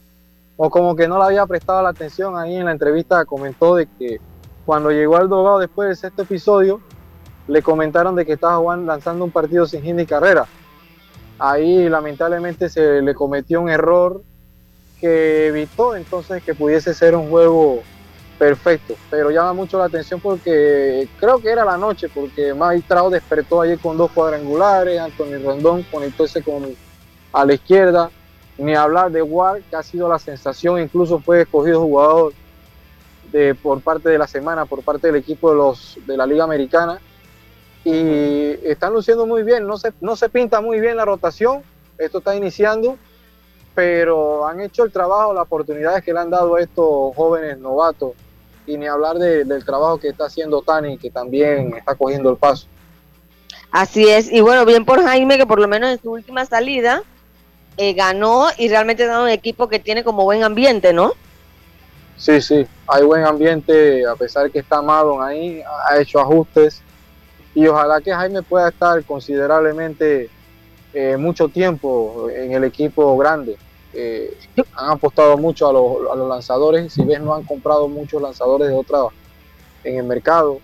o 0.55 0.69
como 0.69 0.95
que 0.95 1.09
no 1.09 1.17
le 1.17 1.25
había 1.25 1.45
prestado 1.45 1.83
la 1.83 1.89
atención 1.89 2.37
ahí 2.37 2.55
en 2.55 2.65
la 2.65 2.71
entrevista, 2.71 3.25
comentó 3.25 3.75
de 3.75 3.85
que 3.99 4.21
cuando 4.65 4.91
llegó 4.91 5.17
al 5.17 5.27
dogado 5.27 5.59
después 5.59 5.89
del 5.89 5.97
sexto 5.97 6.21
episodio, 6.21 6.79
le 7.49 7.61
comentaron 7.61 8.15
de 8.15 8.25
que 8.25 8.33
estaba 8.33 8.77
lanzando 8.77 9.25
un 9.25 9.31
partido 9.31 9.67
sin 9.67 9.81
hit 9.81 9.95
ni 9.95 10.05
carrera. 10.05 10.45
Ahí 11.37 11.89
lamentablemente 11.89 12.69
se 12.69 13.01
le 13.01 13.13
cometió 13.13 13.59
un 13.59 13.69
error 13.69 14.21
que 15.01 15.47
evitó 15.47 15.97
entonces 15.97 16.41
que 16.43 16.55
pudiese 16.55 16.93
ser 16.93 17.13
un 17.13 17.29
juego 17.29 17.83
perfecto, 18.37 18.95
pero 19.09 19.31
llama 19.31 19.53
mucho 19.53 19.79
la 19.79 19.85
atención 19.85 20.19
porque 20.19 21.07
creo 21.19 21.39
que 21.39 21.49
era 21.49 21.65
la 21.65 21.77
noche, 21.77 22.07
porque 22.07 22.53
Mike 22.53 22.93
despertó 23.11 23.61
ayer 23.61 23.79
con 23.79 23.97
dos 23.97 24.11
cuadrangulares, 24.11 24.99
Anthony 24.99 25.43
Rondón 25.43 25.83
conectó 25.83 26.25
ese 26.25 26.43
con, 26.43 26.75
a 27.33 27.45
la 27.45 27.53
izquierda, 27.53 28.11
ni 28.57 28.75
hablar 28.75 29.11
de 29.11 29.21
Ward, 29.21 29.61
que 29.69 29.75
ha 29.75 29.83
sido 29.83 30.07
la 30.07 30.19
sensación, 30.19 30.79
incluso 30.79 31.19
fue 31.19 31.41
escogido 31.41 31.81
jugador 31.81 32.33
de, 33.31 33.55
por 33.55 33.81
parte 33.81 34.09
de 34.09 34.17
la 34.17 34.27
semana, 34.27 34.65
por 34.65 34.83
parte 34.83 35.07
del 35.07 35.15
equipo 35.15 35.49
de, 35.49 35.57
los, 35.57 35.97
de 36.05 36.15
la 36.15 36.25
Liga 36.25 36.43
Americana, 36.43 36.99
y 37.83 38.51
están 38.63 38.93
luciendo 38.93 39.25
muy 39.25 39.43
bien, 39.43 39.65
no 39.65 39.77
se, 39.77 39.93
no 39.99 40.15
se 40.15 40.29
pinta 40.29 40.61
muy 40.61 40.79
bien 40.79 40.97
la 40.97 41.05
rotación, 41.05 41.63
esto 41.97 42.19
está 42.19 42.35
iniciando, 42.35 42.97
pero 43.73 44.45
han 44.47 44.59
hecho 44.59 44.83
el 44.83 44.91
trabajo, 44.91 45.33
las 45.33 45.43
oportunidades 45.43 46.03
que 46.03 46.13
le 46.13 46.19
han 46.19 46.29
dado 46.29 46.55
a 46.55 46.61
estos 46.61 47.15
jóvenes 47.15 47.57
novatos 47.59 48.11
y 48.67 48.77
ni 48.77 48.85
hablar 48.85 49.17
del 49.17 49.65
trabajo 49.65 49.97
que 49.97 50.09
está 50.09 50.25
haciendo 50.25 50.61
Tani, 50.61 50.97
que 50.97 51.09
también 51.09 51.73
está 51.75 51.95
cogiendo 51.95 52.29
el 52.29 52.37
paso. 52.37 52.67
Así 53.71 54.07
es, 54.07 54.31
y 54.31 54.41
bueno, 54.41 54.65
bien 54.65 54.85
por 54.85 55.01
Jaime, 55.01 55.37
que 55.37 55.45
por 55.45 55.59
lo 55.59 55.67
menos 55.67 55.89
en 55.89 56.01
su 56.01 56.11
última 56.11 56.45
salida 56.45 57.01
eh, 57.77 57.93
ganó 57.93 58.47
y 58.57 58.69
realmente 58.69 59.05
da 59.05 59.21
un 59.21 59.29
equipo 59.29 59.67
que 59.67 59.79
tiene 59.79 60.03
como 60.03 60.23
buen 60.23 60.43
ambiente, 60.43 60.93
¿no? 60.93 61.13
Sí, 62.17 62.41
sí, 62.41 62.65
hay 62.87 63.03
buen 63.03 63.25
ambiente, 63.25 64.05
a 64.05 64.15
pesar 64.15 64.51
que 64.51 64.59
está 64.59 64.81
Madon 64.81 65.23
ahí, 65.23 65.61
ha 65.87 65.99
hecho 65.99 66.19
ajustes 66.19 66.81
y 67.53 67.67
ojalá 67.67 68.01
que 68.01 68.13
Jaime 68.13 68.41
pueda 68.41 68.69
estar 68.69 69.03
considerablemente 69.03 70.29
eh, 70.93 71.15
mucho 71.17 71.47
tiempo 71.47 72.27
en 72.33 72.53
el 72.53 72.63
equipo 72.63 73.15
grande. 73.17 73.57
Eh, 73.99 74.37
han 74.75 74.91
apostado 74.91 75.39
mucho 75.39 75.67
a 75.67 75.73
los, 75.73 76.29
lanzadores. 76.29 76.93
Si 76.93 77.03
ves, 77.03 77.19
no 77.19 77.33
han 77.33 77.43
comprado 77.43 77.87
muchos 77.87 78.21
lanzadores 78.21 78.67
de 78.67 78.75
otra 78.75 78.99
en 79.83 79.97
el 79.97 80.03
mercado. 80.03 80.59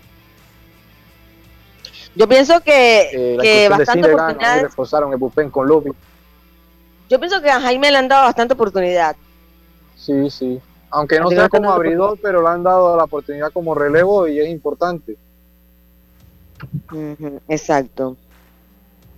Yo 2.14 2.28
pienso 2.28 2.60
que, 2.60 3.08
eh, 3.12 3.38
que 3.42 3.68
bastante 3.68 4.14
oportunidades. 4.14 4.62
reforzaron 4.62 5.12
el 5.12 5.18
bullpen 5.18 5.50
con 5.50 5.66
Lobby. 5.66 5.90
Yo 7.10 7.18
pienso 7.18 7.42
que 7.42 7.50
a 7.50 7.60
Jaime 7.60 7.90
le 7.90 7.98
han 7.98 8.06
dado 8.06 8.22
bastante 8.22 8.54
oportunidad. 8.54 9.16
Sí, 9.96 10.30
sí. 10.30 10.60
Aunque 10.90 11.18
no 11.18 11.28
sea 11.30 11.48
como 11.48 11.72
abridor, 11.72 12.16
pero 12.22 12.40
le 12.40 12.48
han 12.50 12.62
dado 12.62 12.96
la 12.96 13.02
oportunidad 13.02 13.50
como 13.52 13.74
relevo 13.74 14.28
y 14.28 14.38
es 14.38 14.48
importante. 14.48 15.16
exacto. 17.48 18.16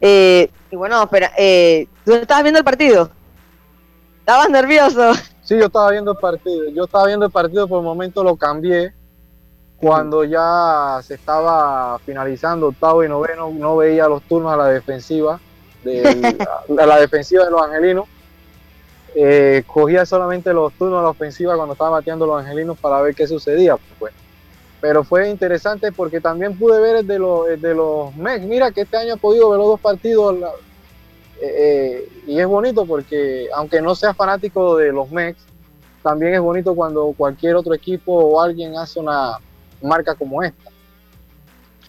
Eh, 0.01 0.49
y 0.71 0.77
bueno, 0.77 1.03
espera, 1.03 1.33
eh, 1.37 1.87
¿tú 2.03 2.15
estabas 2.15 2.45
viendo 2.45 2.59
el 2.59 2.65
partido? 2.65 3.11
¿Estabas 4.27 4.51
nervioso? 4.51 5.15
Sí, 5.45 5.57
yo 5.57 5.67
estaba 5.67 5.93
viendo 5.93 6.11
el 6.11 6.17
partido. 6.17 6.69
Yo 6.71 6.87
estaba 6.87 7.07
viendo 7.07 7.27
el 7.27 7.31
partido, 7.31 7.69
por 7.69 7.79
el 7.79 7.85
momento 7.85 8.25
lo 8.25 8.35
cambié. 8.35 8.93
Cuando 9.77 10.25
ya 10.25 10.99
se 11.05 11.15
estaba 11.15 11.97
finalizando 12.01 12.67
octavo 12.67 13.05
y 13.05 13.09
noveno, 13.09 13.51
no 13.51 13.77
veía 13.77 14.09
los 14.09 14.25
turnos 14.25 14.53
a 14.53 14.57
la 14.57 14.67
defensiva. 14.67 15.39
de 15.85 16.03
la, 16.69 16.99
defensiva 16.99 17.45
de 17.45 17.53
los 17.53 17.63
angelinos. 17.63 18.07
Eh, 19.15 19.63
cogía 19.65 20.05
solamente 20.05 20.53
los 20.53 20.73
turnos 20.73 20.99
de 20.99 21.05
la 21.05 21.11
ofensiva 21.11 21.55
cuando 21.55 21.75
estaba 21.75 21.91
bateando 21.91 22.27
los 22.27 22.41
angelinos 22.41 22.77
para 22.81 23.01
ver 23.03 23.15
qué 23.15 23.29
sucedía. 23.29 23.77
Pues. 24.01 24.13
Pero 24.81 25.05
fue 25.05 25.31
interesante 25.31 25.93
porque 25.93 26.21
también 26.21 26.59
pude 26.59 26.81
ver 26.81 26.97
el 26.97 27.07
de 27.07 27.21
los, 27.21 27.47
de 27.47 27.75
los 27.77 28.13
Mex. 28.17 28.45
Mira 28.45 28.73
que 28.73 28.81
este 28.81 28.97
año 28.97 29.15
he 29.15 29.19
podido 29.19 29.51
ver 29.51 29.59
los 29.61 29.69
dos 29.69 29.81
partidos 29.81 30.35
eh, 31.41 31.55
eh, 31.59 32.09
y 32.27 32.39
es 32.41 32.47
bonito 32.47 32.87
porque 32.87 33.49
aunque 33.55 33.81
no 33.81 33.95
sea 33.95 34.15
fanático 34.15 34.77
de 34.77 34.93
los 34.93 35.11
Mex, 35.11 35.39
también 36.03 36.35
es 36.35 36.41
bonito 36.41 36.75
cuando 36.75 37.13
cualquier 37.17 37.57
otro 37.57 37.75
equipo 37.75 38.13
o 38.13 38.41
alguien 38.41 38.77
hace 38.77 39.01
una 39.01 39.39
marca 39.83 40.15
como 40.15 40.43
esta. 40.43 40.71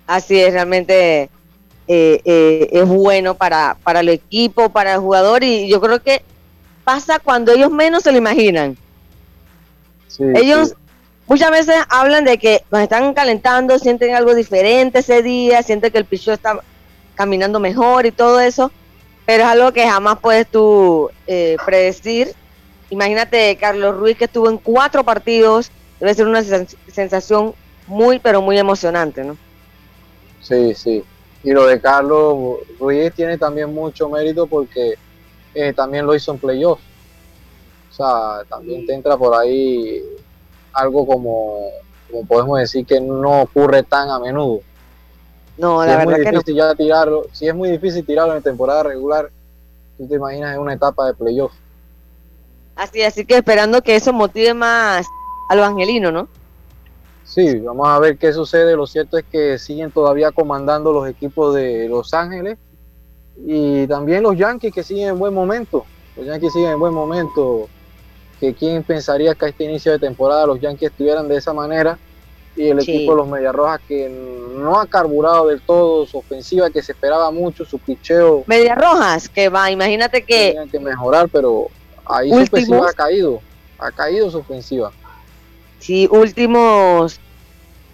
Así 0.08 0.40
es, 0.40 0.54
realmente 0.54 1.30
eh, 1.90 2.22
eh, 2.26 2.70
es 2.72 2.88
bueno 2.88 3.36
para, 3.36 3.78
para 3.84 4.02
el 4.02 4.10
equipo, 4.10 4.70
para 4.70 4.96
el 4.96 5.00
jugador 5.00 5.44
y 5.44 5.70
yo 5.70 5.80
creo 5.80 6.02
que 6.02 6.22
pasa 6.84 7.20
cuando 7.20 7.54
ellos 7.54 7.72
menos 7.72 8.04
se 8.04 8.12
lo 8.12 8.18
imaginan. 8.18 8.78
ellos 10.20 10.76
muchas 11.28 11.52
veces 11.52 11.76
hablan 11.90 12.26
de 12.26 12.38
que 12.38 12.64
cuando 12.70 12.84
están 12.84 13.14
calentando, 13.14 13.80
sienten 13.80 14.16
algo 14.16 14.36
diferente 14.36 15.00
ese 15.00 15.22
día, 15.22 15.64
sienten 15.64 15.92
que 15.92 15.98
el 15.98 16.06
piso 16.06 16.34
está 16.34 16.60
caminando 17.16 17.60
mejor 17.60 18.06
y 18.06 18.12
todo 18.12 18.40
eso, 18.40 18.72
pero 19.28 19.44
es 19.44 19.50
algo 19.50 19.74
que 19.74 19.86
jamás 19.86 20.20
puedes 20.20 20.48
tú 20.48 21.10
eh, 21.28 21.58
predecir. 21.66 22.34
Imagínate 22.90 23.58
Carlos 23.58 23.98
Ruiz 23.98 24.18
que 24.18 24.24
estuvo 24.24 24.50
en 24.50 24.58
cuatro 24.58 25.04
partidos, 25.04 25.70
debe 26.00 26.14
ser 26.14 26.28
una 26.28 26.42
sensación 26.42 27.54
muy, 27.88 28.20
pero 28.20 28.42
muy 28.42 28.58
emocionante, 28.58 29.26
¿no? 29.26 29.36
Sí, 30.42 30.74
sí. 30.74 31.04
Y 31.44 31.52
lo 31.52 31.66
de 31.68 31.82
Carlos 31.82 32.60
Ruiz 32.80 33.14
tiene 33.14 33.38
también 33.38 33.74
mucho 33.74 34.08
mérito 34.08 34.48
porque 34.48 34.94
eh, 35.54 35.74
también 35.74 36.06
lo 36.06 36.16
hizo 36.16 36.32
en 36.32 36.40
playoff. 36.40 36.80
O 37.92 37.94
sea, 37.94 38.46
también 38.48 38.86
te 38.86 38.94
entra 38.94 39.18
por 39.18 39.36
ahí 39.36 40.02
algo 40.72 41.06
como, 41.06 41.70
como 42.10 42.26
podemos 42.26 42.60
decir 42.60 42.86
que 42.86 43.02
no 43.02 43.42
ocurre 43.42 43.84
tan 43.84 44.10
a 44.10 44.20
menudo. 44.20 44.62
No, 45.58 45.84
la 45.84 45.98
verdad 45.98 46.18
que 46.24 46.32
no. 46.32 46.42
ya 46.42 46.76
tirarlo, 46.76 47.26
si 47.32 47.48
es 47.48 47.56
muy 47.56 47.70
difícil 47.70 48.06
tirarlo 48.06 48.36
en 48.36 48.44
temporada 48.44 48.84
regular, 48.84 49.30
tú 49.98 50.08
te 50.08 50.16
imaginas 50.16 50.56
en 50.56 50.62
una 50.62 50.74
etapa 50.74 51.08
de 51.08 51.14
playoff. 51.16 51.52
Así, 52.76 53.02
así 53.02 53.26
que 53.26 53.38
esperando 53.38 53.82
que 53.82 53.96
eso 53.96 54.14
motive 54.14 54.54
más 54.54 55.08
a 55.50 55.56
los 55.56 55.66
angelinos, 55.66 56.14
¿no? 56.14 56.28
Sí, 57.24 57.60
vamos 57.60 57.88
a 57.88 58.00
ver 58.00 58.18
qué 58.18 58.32
sucede. 58.32 58.76
Lo 58.76 58.86
cierto 58.86 59.18
es 59.18 59.26
que 59.26 59.58
siguen 59.58 59.92
todavía 59.92 60.32
comandando 60.32 60.94
los 60.94 61.10
equipos 61.10 61.56
de 61.56 61.90
Los 61.90 62.14
Ángeles 62.14 62.58
y 63.46 63.86
también 63.88 64.24
los 64.24 64.38
Yankees 64.38 64.74
que 64.74 64.84
siguen 64.84 65.10
en 65.10 65.20
buen 65.20 65.34
momento. 65.34 65.86
Los 66.16 66.26
Yankees 66.26 66.54
siguen 66.54 66.72
en 66.72 66.80
buen 66.80 66.94
momento. 66.94 67.68
Que 68.40 68.54
quién 68.54 68.84
pensaría 68.84 69.34
que 69.34 69.46
a 69.46 69.50
este 69.50 69.64
inicio 69.64 69.92
de 69.92 70.00
temporada 70.00 70.46
los 70.46 70.62
Yankees 70.62 70.92
estuvieran 70.92 71.28
de 71.28 71.38
esa 71.38 71.54
manera 71.54 71.98
y 72.58 72.70
el 72.70 72.80
equipo 72.80 73.12
de 73.12 73.18
los 73.18 73.28
Medias 73.28 73.54
Rojas 73.54 73.80
que 73.88 74.10
no 74.10 74.80
ha 74.80 74.88
carburado 74.88 75.48
del 75.48 75.62
todo 75.62 76.06
su 76.06 76.18
ofensiva 76.18 76.70
que 76.70 76.82
se 76.82 76.92
esperaba 76.92 77.30
mucho, 77.32 77.64
su 77.64 77.78
picheo. 77.78 78.44
Medias 78.48 78.78
Rojas, 78.78 79.30
que 79.30 79.48
va, 79.50 79.70
imagínate 79.70 80.24
que. 80.24 80.52
Tienen 80.52 80.70
que 80.70 80.80
mejorar, 80.80 81.30
pero 81.30 81.68
ahí 82.06 82.30
su 82.30 82.38
ofensiva 82.38 82.90
ha 82.90 82.94
caído, 82.94 83.40
ha 83.78 83.92
caído 83.92 84.32
su 84.32 84.40
ofensiva. 84.40 84.92
Sí, 85.80 86.08
últimos 86.12 87.20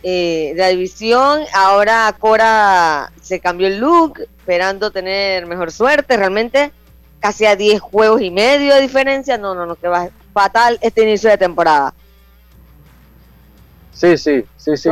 eh, 0.02 0.54
de 0.56 0.62
la 0.62 0.70
división. 0.70 1.42
Ahora 1.54 2.16
Cora 2.18 3.12
se 3.22 3.40
cambió 3.40 3.68
el 3.68 3.80
look, 3.80 4.22
esperando 4.22 4.92
tener 4.92 5.46
mejor 5.46 5.72
suerte. 5.72 6.16
Realmente 6.16 6.72
casi 7.20 7.46
a 7.46 7.56
10 7.56 7.82
juegos 7.82 8.22
y 8.22 8.32
medio 8.32 8.74
de 8.76 8.82
diferencia. 8.82 9.38
No, 9.38 9.54
no, 9.54 9.66
no, 9.66 9.76
que 9.76 9.88
va 9.88 10.10
fatal 10.34 10.78
este 10.82 11.04
inicio 11.04 11.30
de 11.30 11.38
temporada. 11.38 11.94
Sí, 13.94 14.18
sí, 14.18 14.44
sí, 14.58 14.78
sí. 14.78 14.90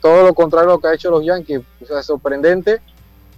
Todo 0.00 0.22
lo, 0.22 0.34
contrario 0.34 0.70
a 0.70 0.72
lo 0.74 0.80
que 0.80 0.88
ha 0.88 0.94
hecho 0.94 1.10
los 1.10 1.24
Yankees. 1.24 1.60
O 1.82 1.86
sea, 1.86 2.02
sorprendente. 2.02 2.80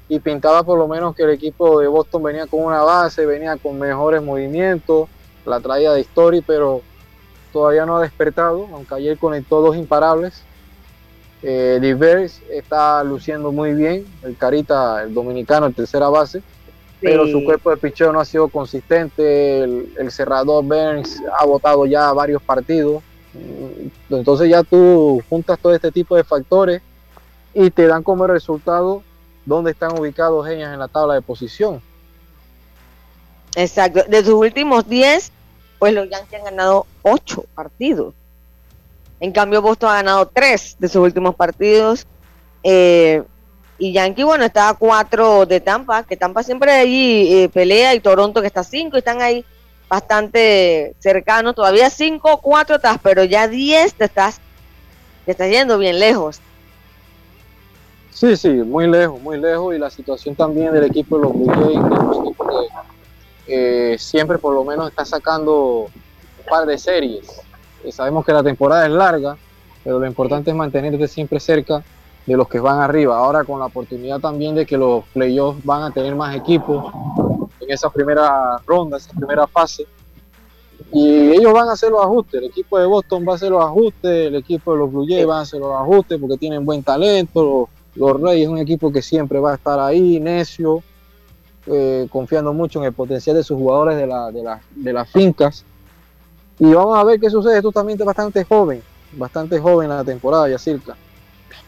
Y 0.09 0.19
pintaba 0.19 0.63
por 0.63 0.79
lo 0.79 0.89
menos 0.89 1.15
que 1.15 1.23
el 1.23 1.31
equipo 1.31 1.81
de 1.81 1.87
Boston 1.87 2.23
venía 2.23 2.47
con 2.47 2.65
una 2.65 2.83
base, 2.83 3.27
venía 3.27 3.57
con 3.57 3.79
mejores 3.79 4.21
movimientos, 4.21 5.09
la 5.47 5.61
traía 5.61 5.93
de 5.93 6.01
Story, 6.01 6.43
pero 6.43 6.83
todavía 7.53 7.87
no 7.87 7.97
ha 7.97 8.03
despertado, 8.03 8.67
aunque 8.73 8.95
ayer 8.95 9.19
conectó 9.19 9.61
dos 9.61 9.77
imparables. 9.77 10.43
Eh, 11.43 11.79
Livers 11.81 12.43
está 12.51 13.03
luciendo 13.05 13.53
muy 13.53 13.73
bien, 13.73 14.05
el 14.23 14.37
Carita, 14.37 15.03
el 15.03 15.15
dominicano, 15.15 15.67
el 15.67 15.75
tercera 15.75 16.09
base, 16.09 16.43
pero 17.01 17.27
su 17.27 17.43
cuerpo 17.45 17.71
de 17.71 17.79
picheo 17.79 18.13
no 18.13 18.21
ha 18.21 18.25
sido 18.25 18.49
consistente. 18.49 19.63
El, 19.63 20.11
cerrador 20.11 20.65
Burns 20.65 21.23
ha 21.39 21.47
votado 21.47 21.87
ya 21.87 22.13
varios 22.13 22.43
partidos. 22.43 23.03
Mm, 23.33 24.15
entonces 24.15 24.49
ya 24.49 24.63
tú 24.63 25.23
juntas 25.29 25.59
todo 25.61 25.75
este 25.75 25.93
tipo 25.93 26.17
de 26.17 26.25
factores 26.25 26.83
y 27.55 27.71
te 27.71 27.87
dan 27.87 28.03
como 28.03 28.27
resultado 28.27 29.03
dónde 29.45 29.73
están 29.73 29.99
ubicados 29.99 30.49
ellos 30.49 30.69
en 30.69 30.79
la 30.79 30.89
tabla 30.89 31.15
de 31.15 31.23
posición. 31.23 31.83
Exacto. 33.57 34.05
De 34.09 34.25
sus 34.25 34.35
últimos 34.35 34.89
10, 34.89 35.33
pues 35.79 35.95
los 35.95 36.09
Yankees 36.09 36.39
han 36.39 36.45
ganado 36.45 36.87
ocho 37.03 37.45
partidos. 37.55 38.15
En 39.19 39.33
cambio, 39.33 39.61
Boston 39.61 39.91
ha 39.91 39.95
ganado 39.97 40.27
tres 40.27 40.77
de 40.79 40.89
sus 40.89 41.03
últimos 41.03 41.35
partidos. 41.35 42.07
Eh, 42.63 43.23
y 43.79 43.93
Yankee, 43.93 44.23
bueno, 44.23 44.45
está 44.45 44.69
a 44.69 44.75
cuatro 44.75 45.47
de 45.47 45.61
Tampa, 45.61 46.03
que 46.05 46.17
Tampa 46.17 46.43
siempre 46.43 46.73
allí 46.73 47.33
eh, 47.35 47.49
pelea, 47.49 47.95
y 47.95 48.01
Toronto 48.01 48.41
que 48.41 48.47
está 48.47 48.61
a 48.61 48.65
cinco, 48.65 48.97
y 48.97 48.99
están 48.99 49.21
ahí 49.23 49.45
bastante 49.91 50.95
cercanos. 51.01 51.55
Todavía 51.55 51.91
cinco, 51.91 52.39
cuatro 52.41 52.77
estás, 52.77 52.99
pero 53.03 53.25
ya 53.25 53.49
diez 53.49 53.93
te 53.93 54.05
estás, 54.05 54.41
te 55.27 55.33
estás 55.33 55.51
yendo 55.51 55.77
bien 55.77 55.99
lejos. 55.99 56.41
Sí, 58.11 58.37
sí, 58.37 58.49
muy 58.49 58.87
lejos, 58.87 59.21
muy 59.21 59.39
lejos. 59.39 59.75
Y 59.75 59.79
la 59.79 59.91
situación 59.91 60.35
también 60.37 60.73
del 60.73 60.85
equipo 60.85 61.17
de 61.17 61.23
los 61.23 61.33
Blue 61.33 62.35
eh, 63.53 63.97
siempre 63.99 64.39
por 64.39 64.55
lo 64.55 64.65
menos 64.65 64.89
está 64.89 65.05
sacando 65.05 65.87
un 65.87 66.45
par 66.49 66.67
de 66.67 66.79
series. 66.79 67.43
Eh, 67.83 67.91
sabemos 67.91 68.25
que 68.25 68.33
la 68.33 68.45
temporada 68.45 68.87
es 68.87 68.93
larga, 68.93 69.37
pero 69.83 69.99
lo 69.99 70.07
importante 70.07 70.51
es 70.51 70.57
mantenerte 70.57 71.09
siempre 71.09 71.41
cerca 71.41 71.83
de 72.27 72.37
los 72.37 72.49
que 72.49 72.61
van 72.61 72.79
arriba. 72.79 73.19
Ahora 73.19 73.43
con 73.43 73.59
la 73.59 73.67
oportunidad 73.67 74.21
también 74.21 74.55
de 74.55 74.67
que 74.67 74.77
los 74.77 75.05
playoffs 75.13 75.65
van 75.65 75.83
a 75.83 75.91
tener 75.91 76.15
más 76.15 76.37
equipos 76.37 76.93
en 77.71 77.75
esa 77.75 77.89
primera 77.89 78.61
ronda, 78.67 78.97
esa 78.97 79.13
primera 79.13 79.47
fase. 79.47 79.87
Y 80.93 81.31
ellos 81.31 81.53
van 81.53 81.69
a 81.69 81.73
hacer 81.73 81.91
los 81.91 82.03
ajustes. 82.03 82.41
El 82.41 82.49
equipo 82.49 82.79
de 82.79 82.87
Boston 82.87 83.25
va 83.27 83.33
a 83.33 83.37
hacer 83.37 83.51
los 83.51 83.65
ajustes, 83.65 84.27
el 84.27 84.35
equipo 84.35 84.73
de 84.73 84.79
los 84.79 84.91
Blue 84.91 85.07
Jays 85.09 85.29
va 85.29 85.39
a 85.39 85.43
hacer 85.43 85.61
los 85.61 85.73
ajustes 85.73 86.19
porque 86.21 86.37
tienen 86.37 86.65
buen 86.65 86.83
talento. 86.83 87.69
Los, 87.95 88.13
los 88.13 88.21
Reyes 88.21 88.45
es 88.45 88.49
un 88.49 88.59
equipo 88.59 88.93
que 88.93 89.03
siempre 89.03 89.39
va 89.39 89.53
a 89.53 89.55
estar 89.55 89.79
ahí, 89.79 90.19
necio, 90.19 90.83
eh, 91.67 92.09
confiando 92.11 92.53
mucho 92.53 92.81
en 92.81 92.87
el 92.87 92.93
potencial 92.93 93.37
de 93.37 93.45
sus 93.45 93.57
jugadores 93.57 93.97
de, 93.97 94.07
la, 94.07 94.33
de, 94.33 94.43
la, 94.43 94.61
de 94.75 94.93
las 94.93 95.09
fincas. 95.11 95.65
Y 96.59 96.73
vamos 96.73 96.99
a 96.99 97.05
ver 97.05 97.21
qué 97.21 97.31
sucede. 97.31 97.63
Tú 97.63 97.71
también 97.71 97.95
estás 97.95 98.07
bastante 98.07 98.45
joven, 98.45 98.83
bastante 99.13 99.61
joven 99.61 99.91
en 99.91 99.97
la 99.97 100.05
temporada, 100.05 100.49
Yacirca. 100.49 100.97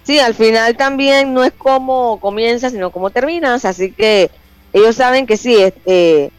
Sí, 0.02 0.18
al 0.18 0.34
final 0.34 0.76
también 0.76 1.32
no 1.32 1.44
es 1.44 1.52
como 1.52 2.18
comienza, 2.18 2.70
sino 2.70 2.90
como 2.90 3.10
terminas. 3.10 3.64
Así 3.64 3.92
que 3.92 4.30
ellos 4.72 4.96
saben 4.96 5.26
que 5.26 5.36
sí, 5.36 5.56
eh, 5.86 6.30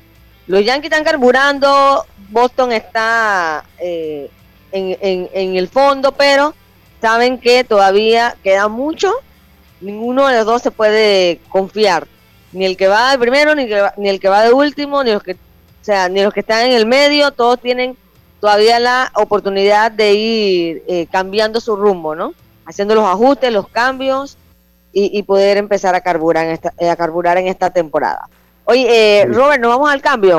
los 0.48 0.65
Yankees 0.65 0.91
están 0.91 1.04
carburando, 1.04 2.06
Boston 2.30 2.72
está 2.72 3.63
eh, 3.80 4.30
en, 4.72 4.98
en, 5.02 5.30
en 5.34 5.56
el 5.56 5.67
fondo, 5.67 6.12
pero 6.12 6.54
saben 7.02 7.38
que 7.38 7.63
todavía 7.63 8.36
queda 8.43 8.67
mucho. 8.67 9.13
Ninguno 9.82 10.28
de 10.28 10.38
los 10.38 10.46
dos 10.46 10.62
se 10.62 10.72
puede 10.72 11.39
confiar 11.50 12.08
ni 12.54 12.65
el 12.65 12.78
que 12.78 12.88
va 12.88 13.12
de 13.12 13.19
primero, 13.19 13.56
ni, 13.56 13.67
ni 13.98 14.10
el 14.10 14.19
que 14.19 14.30
va 14.30 14.43
de 14.43 14.54
último, 14.54 15.04
ni 15.04 15.12
los 15.12 15.24
que, 15.24 15.34
o 15.34 15.38
sea, 15.82 16.08
ni 16.08 16.22
los 16.22 16.34
que 16.34 16.39
están 16.39 16.67
en 16.67 16.74
el 16.74 16.86
medio, 16.86 17.32
todos 17.32 17.60
tienen 17.60 17.98
todavía 18.39 18.80
la 18.80 19.12
oportunidad 19.15 19.91
de 19.91 20.13
ir 20.13 20.84
eh, 20.88 21.08
cambiando 21.12 21.60
su 21.60 21.76
rumbo, 21.76 22.15
¿no? 22.15 22.34
Haciendo 22.65 22.96
los 22.96 23.06
ajustes, 23.06 23.52
los 23.52 23.67
cambios 23.67 24.38
y, 24.94 25.24
poder 25.24 25.58
empezar 25.58 25.96
a 25.96 26.02
carburar 26.02 26.46
en 26.46 26.52
esta, 26.52 26.74
eh, 26.78 26.90
a 26.90 26.96
carburar 26.96 27.38
en 27.38 27.48
esta 27.48 27.72
temporada. 27.72 28.30
Oye, 28.66 29.22
eh, 29.22 29.26
Robert, 29.26 29.62
nos 29.62 29.72
vamos 29.72 29.92
al 29.92 30.02
cambio. 30.02 30.38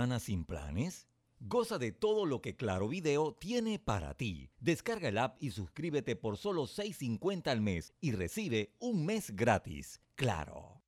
Semana 0.00 0.18
sin 0.18 0.44
planes? 0.44 1.06
Goza 1.40 1.76
de 1.76 1.92
todo 1.92 2.24
lo 2.24 2.40
que 2.40 2.56
Claro 2.56 2.88
Video 2.88 3.36
tiene 3.38 3.78
para 3.78 4.14
ti. 4.14 4.50
Descarga 4.58 5.08
el 5.08 5.18
app 5.18 5.36
y 5.42 5.50
suscríbete 5.50 6.16
por 6.16 6.38
solo 6.38 6.62
$6.50 6.62 7.48
al 7.48 7.60
mes 7.60 7.92
y 8.00 8.12
recibe 8.12 8.72
un 8.78 9.04
mes 9.04 9.36
gratis. 9.36 10.00
Claro. 10.14 10.80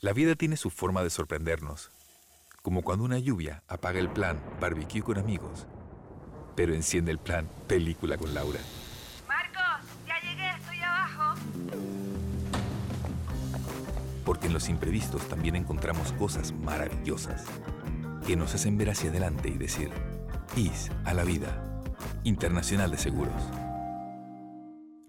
La 0.00 0.12
vida 0.12 0.34
tiene 0.34 0.58
su 0.58 0.68
forma 0.68 1.02
de 1.02 1.08
sorprendernos. 1.08 1.90
Como 2.60 2.82
cuando 2.82 3.06
una 3.06 3.18
lluvia 3.18 3.62
apaga 3.66 3.98
el 3.98 4.10
plan 4.10 4.38
barbecue 4.60 5.00
con 5.00 5.16
amigos, 5.16 5.66
pero 6.54 6.74
enciende 6.74 7.12
el 7.12 7.18
plan 7.18 7.48
película 7.66 8.18
con 8.18 8.34
Laura. 8.34 8.60
Marcos, 9.26 9.88
ya 10.06 10.20
llegué, 10.20 10.50
estoy 10.50 10.80
abajo. 10.80 11.40
Porque 14.26 14.48
en 14.48 14.52
los 14.52 14.68
imprevistos 14.68 15.26
también 15.30 15.56
encontramos 15.56 16.12
cosas 16.12 16.52
maravillosas 16.52 17.46
que 18.26 18.36
nos 18.36 18.54
hacen 18.54 18.78
ver 18.78 18.90
hacia 18.90 19.10
adelante 19.10 19.48
y 19.48 19.58
decir, 19.58 19.90
IS 20.56 20.90
a 21.04 21.14
la 21.14 21.24
vida. 21.24 21.82
Internacional 22.24 22.90
de 22.90 22.96
Seguros. 22.96 23.34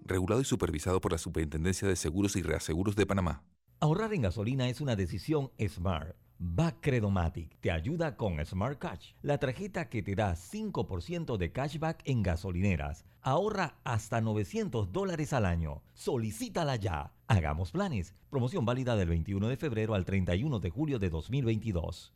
Regulado 0.04 0.40
y 0.40 0.44
supervisado 0.44 1.00
por 1.00 1.12
la 1.12 1.18
Superintendencia 1.18 1.88
de 1.88 1.96
Seguros 1.96 2.36
y 2.36 2.42
Reaseguros 2.42 2.94
de 2.94 3.06
Panamá. 3.06 3.42
Ahorrar 3.80 4.12
en 4.14 4.22
gasolina 4.22 4.68
es 4.68 4.80
una 4.80 4.96
decisión 4.96 5.50
smart. 5.68 6.14
Bacredomatic 6.38 7.58
te 7.60 7.70
ayuda 7.70 8.16
con 8.16 8.44
Smart 8.44 8.78
Cash, 8.78 9.12
la 9.22 9.38
tarjeta 9.38 9.88
que 9.88 10.02
te 10.02 10.14
da 10.14 10.34
5% 10.34 11.38
de 11.38 11.50
cashback 11.50 12.02
en 12.04 12.22
gasolineras. 12.22 13.06
Ahorra 13.22 13.78
hasta 13.84 14.20
900 14.20 14.92
dólares 14.92 15.32
al 15.32 15.46
año. 15.46 15.82
Solicítala 15.94 16.76
ya. 16.76 17.12
Hagamos 17.26 17.72
planes. 17.72 18.14
Promoción 18.30 18.66
válida 18.66 18.96
del 18.96 19.08
21 19.08 19.48
de 19.48 19.56
febrero 19.56 19.94
al 19.94 20.04
31 20.04 20.60
de 20.60 20.70
julio 20.70 20.98
de 20.98 21.08
2022. 21.08 22.15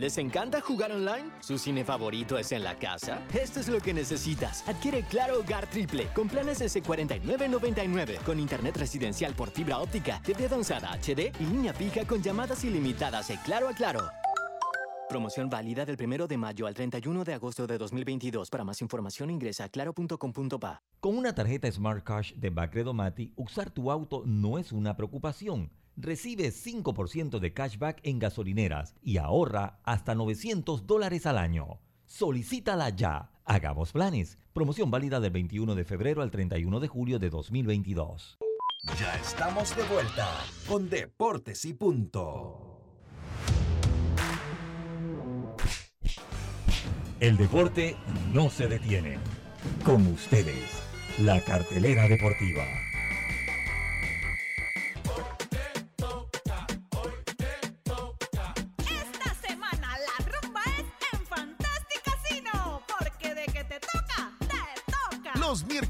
¿Les 0.00 0.16
encanta 0.16 0.62
jugar 0.62 0.92
online? 0.92 1.30
¿Su 1.40 1.58
cine 1.58 1.84
favorito 1.84 2.38
es 2.38 2.52
en 2.52 2.64
la 2.64 2.74
casa? 2.74 3.20
Esto 3.38 3.60
es 3.60 3.68
lo 3.68 3.80
que 3.80 3.92
necesitas. 3.92 4.66
Adquiere 4.66 5.02
Claro 5.02 5.40
Hogar 5.40 5.66
Triple 5.66 6.06
con 6.14 6.26
planes 6.26 6.62
S4999 6.62 8.22
con 8.22 8.40
internet 8.40 8.78
residencial 8.78 9.34
por 9.34 9.50
fibra 9.50 9.78
óptica, 9.78 10.22
TV 10.24 10.46
avanzada 10.46 10.92
HD 10.94 11.30
y 11.38 11.44
línea 11.44 11.74
fija 11.74 12.06
con 12.06 12.22
llamadas 12.22 12.64
ilimitadas 12.64 13.28
de 13.28 13.36
Claro 13.44 13.68
a 13.68 13.74
Claro. 13.74 14.00
Promoción 15.10 15.50
válida 15.50 15.84
del 15.84 15.98
1 16.02 16.26
de 16.26 16.38
mayo 16.38 16.66
al 16.66 16.72
31 16.72 17.22
de 17.22 17.34
agosto 17.34 17.66
de 17.66 17.76
2022. 17.76 18.48
Para 18.48 18.64
más 18.64 18.80
información 18.80 19.28
ingresa 19.28 19.64
a 19.64 19.68
claro.com.pa. 19.68 20.80
Con 21.00 21.18
una 21.18 21.34
tarjeta 21.34 21.70
Smart 21.70 22.04
Cash 22.04 22.32
de 22.36 22.48
Bacredomati, 22.48 23.34
usar 23.36 23.70
tu 23.70 23.90
auto 23.90 24.22
no 24.24 24.56
es 24.56 24.72
una 24.72 24.96
preocupación. 24.96 25.70
Recibe 26.02 26.50
5% 26.50 27.38
de 27.38 27.52
cashback 27.52 28.00
en 28.04 28.18
gasolineras 28.18 28.94
y 29.02 29.18
ahorra 29.18 29.80
hasta 29.84 30.14
900 30.14 30.86
dólares 30.86 31.26
al 31.26 31.36
año. 31.36 31.78
Solicítala 32.06 32.88
ya. 32.88 33.32
Hagamos 33.44 33.92
planes. 33.92 34.38
Promoción 34.54 34.90
válida 34.90 35.20
del 35.20 35.32
21 35.32 35.74
de 35.74 35.84
febrero 35.84 36.22
al 36.22 36.30
31 36.30 36.80
de 36.80 36.88
julio 36.88 37.18
de 37.18 37.28
2022. 37.28 38.38
Ya 38.98 39.14
estamos 39.16 39.76
de 39.76 39.82
vuelta 39.84 40.26
con 40.66 40.88
Deportes 40.88 41.66
y 41.66 41.74
Punto. 41.74 42.80
El 47.20 47.36
deporte 47.36 47.96
no 48.32 48.48
se 48.48 48.68
detiene. 48.68 49.18
Con 49.84 50.06
ustedes, 50.06 50.82
la 51.18 51.38
cartelera 51.42 52.08
deportiva. 52.08 52.64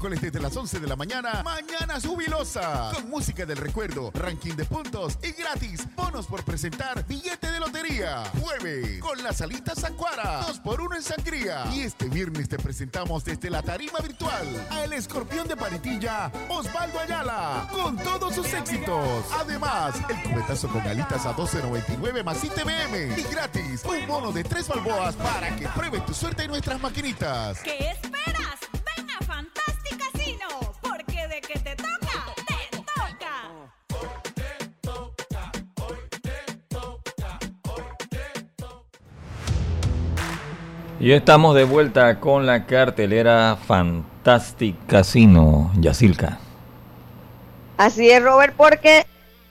Miércoles 0.01 0.21
desde 0.21 0.39
las 0.39 0.57
11 0.57 0.79
de 0.79 0.87
la 0.87 0.95
mañana, 0.95 1.43
Mañana 1.43 1.99
Jubilosa. 2.01 2.91
Con 2.91 3.09
música 3.11 3.45
del 3.45 3.57
recuerdo, 3.57 4.09
ranking 4.15 4.55
de 4.55 4.65
puntos 4.65 5.19
y 5.21 5.31
gratis. 5.31 5.85
Bonos 5.95 6.25
por 6.25 6.43
presentar 6.43 7.05
billete 7.05 7.51
de 7.51 7.59
lotería. 7.59 8.23
Jueves, 8.41 8.99
con 8.99 9.21
las 9.21 9.41
alitas 9.41 9.79
Sancuara. 9.79 10.43
2 10.47 10.59
por 10.61 10.81
1 10.81 10.95
en 10.95 11.03
sangría. 11.03 11.65
Y 11.71 11.81
este 11.81 12.05
viernes 12.09 12.49
te 12.49 12.57
presentamos 12.57 13.23
desde 13.23 13.51
la 13.51 13.61
tarima 13.61 13.99
virtual 13.99 14.47
a 14.71 14.83
El 14.83 14.93
Escorpión 14.93 15.47
de 15.47 15.55
Paritilla, 15.55 16.31
Osvaldo 16.49 16.99
Ayala. 16.99 17.67
Con 17.71 17.95
todos 17.97 18.33
sus 18.33 18.51
éxitos. 18.53 19.25
Además, 19.39 19.93
el 20.09 20.31
cubetazo 20.31 20.67
con 20.69 20.81
alitas 20.81 21.27
a 21.27 21.35
12.99 21.35 22.23
más 22.23 22.43
ITBM. 22.43 23.19
Y 23.19 23.23
gratis, 23.31 23.83
un 23.85 24.07
bono 24.07 24.31
de 24.31 24.43
3 24.43 24.67
balboas 24.67 25.15
para 25.15 25.55
que 25.55 25.67
pruebes 25.67 26.03
tu 26.07 26.13
suerte 26.15 26.43
en 26.43 26.49
nuestras 26.49 26.81
maquinitas. 26.81 27.59
¿Qué 27.59 27.91
esperas? 27.91 28.30
Y 41.01 41.13
estamos 41.13 41.55
de 41.55 41.63
vuelta 41.63 42.19
con 42.19 42.45
la 42.45 42.67
cartelera 42.67 43.57
Fantastic 43.65 44.85
Casino, 44.85 45.71
Yacilca. 45.79 46.37
Así 47.75 48.11
es, 48.11 48.21
Robert, 48.21 48.53
porque 48.55 49.07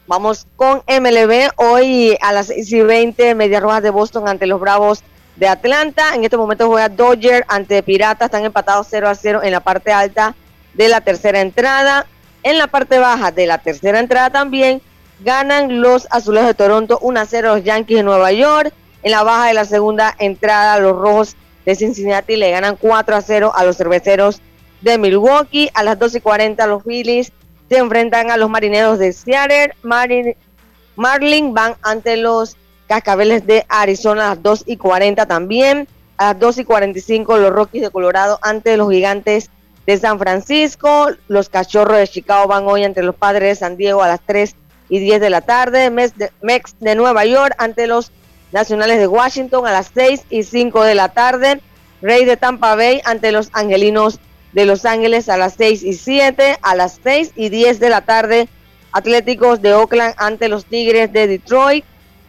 vamos 0.07 0.47
con 0.55 0.85
MLB 0.87 1.51
hoy 1.57 2.17
a 2.21 2.33
las 2.33 2.47
6 2.47 2.73
y 2.73 2.83
20, 2.83 3.35
Medias 3.35 3.61
Rojas 3.61 3.83
de 3.83 3.91
Boston 3.91 4.29
ante 4.29 4.47
los 4.47 4.61
Bravos 4.61 5.03
de 5.35 5.49
Atlanta. 5.49 6.15
En 6.15 6.23
este 6.23 6.37
momento 6.37 6.69
juega 6.69 6.89
Dodger 6.89 7.45
ante 7.49 7.83
Piratas, 7.83 8.27
están 8.27 8.45
empatados 8.45 8.87
0 8.89 9.09
a 9.09 9.17
0 9.17 9.41
en 9.43 9.51
la 9.51 9.59
parte 9.59 9.91
alta 9.93 10.37
de 10.75 10.89
la 10.89 11.01
tercera 11.01 11.41
entrada. 11.41 12.07
En 12.45 12.59
la 12.59 12.69
parte 12.69 13.01
baja 13.01 13.33
de 13.33 13.49
la 13.49 13.59
tercera 13.59 13.99
entrada 13.99 14.31
también 14.31 14.81
ganan 15.19 15.81
los 15.81 16.07
Azulejos 16.13 16.47
de 16.47 16.55
Toronto 16.55 17.01
1 17.03 17.19
a 17.19 17.27
0 17.27 17.51
a 17.51 17.57
los 17.57 17.65
Yankees 17.65 17.97
de 17.97 18.03
Nueva 18.05 18.31
York. 18.31 18.73
En 19.03 19.13
la 19.13 19.23
baja 19.23 19.47
de 19.47 19.55
la 19.55 19.65
segunda 19.65 20.15
entrada, 20.19 20.79
los 20.79 20.97
Rojos 20.97 21.37
de 21.65 21.75
Cincinnati 21.75 22.37
le 22.37 22.51
ganan 22.51 22.77
4 22.77 23.17
a 23.17 23.23
0 23.23 23.53
a 23.55 23.65
los 23.65 23.77
Cerveceros 23.77 24.41
de 24.83 24.99
Milwaukee. 24.99 25.71
A 25.75 25.83
las 25.83 25.99
12 25.99 26.19
y 26.19 26.21
40 26.21 26.67
los 26.67 26.83
Phillies 26.83 27.33
se 27.69 27.79
enfrentan 27.79 28.31
a 28.31 28.37
los 28.37 28.51
Marineros 28.51 28.99
de 28.99 29.13
Seattle. 29.13 29.75
Marlin 29.83 31.55
van 31.55 31.77
ante 31.83 32.17
los 32.17 32.57
Cascabeles 32.89 33.47
de 33.47 33.65
Arizona 33.69 34.27
a 34.27 34.29
las 34.35 34.43
2 34.43 34.65
y 34.67 34.77
40 34.77 35.27
también. 35.27 35.89
A 36.17 36.33
las 36.33 36.41
2 36.41 36.59
y 36.59 36.65
45 36.65 37.39
los 37.39 37.53
Rockies 37.53 37.83
de 37.83 37.91
Colorado 37.91 38.39
ante 38.43 38.77
los 38.77 38.91
Gigantes 38.91 39.49
de 39.87 39.97
San 39.97 40.19
Francisco. 40.19 41.09
Los 41.29 41.49
Cachorros 41.49 41.97
de 41.97 42.09
Chicago 42.09 42.49
van 42.49 42.67
hoy 42.67 42.85
ante 42.85 43.03
los 43.03 43.15
Padres 43.15 43.49
de 43.49 43.55
San 43.55 43.77
Diego 43.77 44.03
a 44.03 44.09
las 44.09 44.21
3 44.27 44.55
y 44.91 44.99
10 44.99 45.21
de 45.21 45.31
la 45.31 45.41
tarde. 45.41 45.89
Mex 45.89 46.13
Mex 46.43 46.75
de 46.81 46.95
Nueva 46.97 47.25
York 47.25 47.55
ante 47.59 47.87
los 47.87 48.11
Nacionales 48.53 48.99
de 48.99 49.07
Washington 49.07 49.67
a 49.67 49.73
las 49.73 49.91
6 49.95 50.23
y 50.31 50.43
5 50.43 50.85
de 50.85 50.95
la 50.95 51.11
tarde. 51.11 51.61
Rey 52.03 52.25
de 52.25 52.37
Tampa 52.37 52.75
Bay 52.75 53.01
ante 53.05 53.31
los 53.33 53.51
Angelinos 53.53 54.19
de 54.53 54.65
Los 54.65 54.85
Ángeles 54.85 55.29
a 55.29 55.37
las 55.37 55.55
6 55.55 55.83
y 55.85 55.95
7. 55.95 56.59
A 56.63 56.75
las 56.75 56.99
6 57.03 57.33
y 57.37 57.49
10 57.49 57.79
de 57.79 57.91
la 57.91 58.01
tarde. 58.01 58.49
Atléticos 58.93 59.63
de 59.63 59.75
Oakland 59.75 60.15
ante 60.17 60.49
los 60.49 60.65
Tigres 60.65 61.13
de 61.13 61.27
Detroit. 61.29 61.85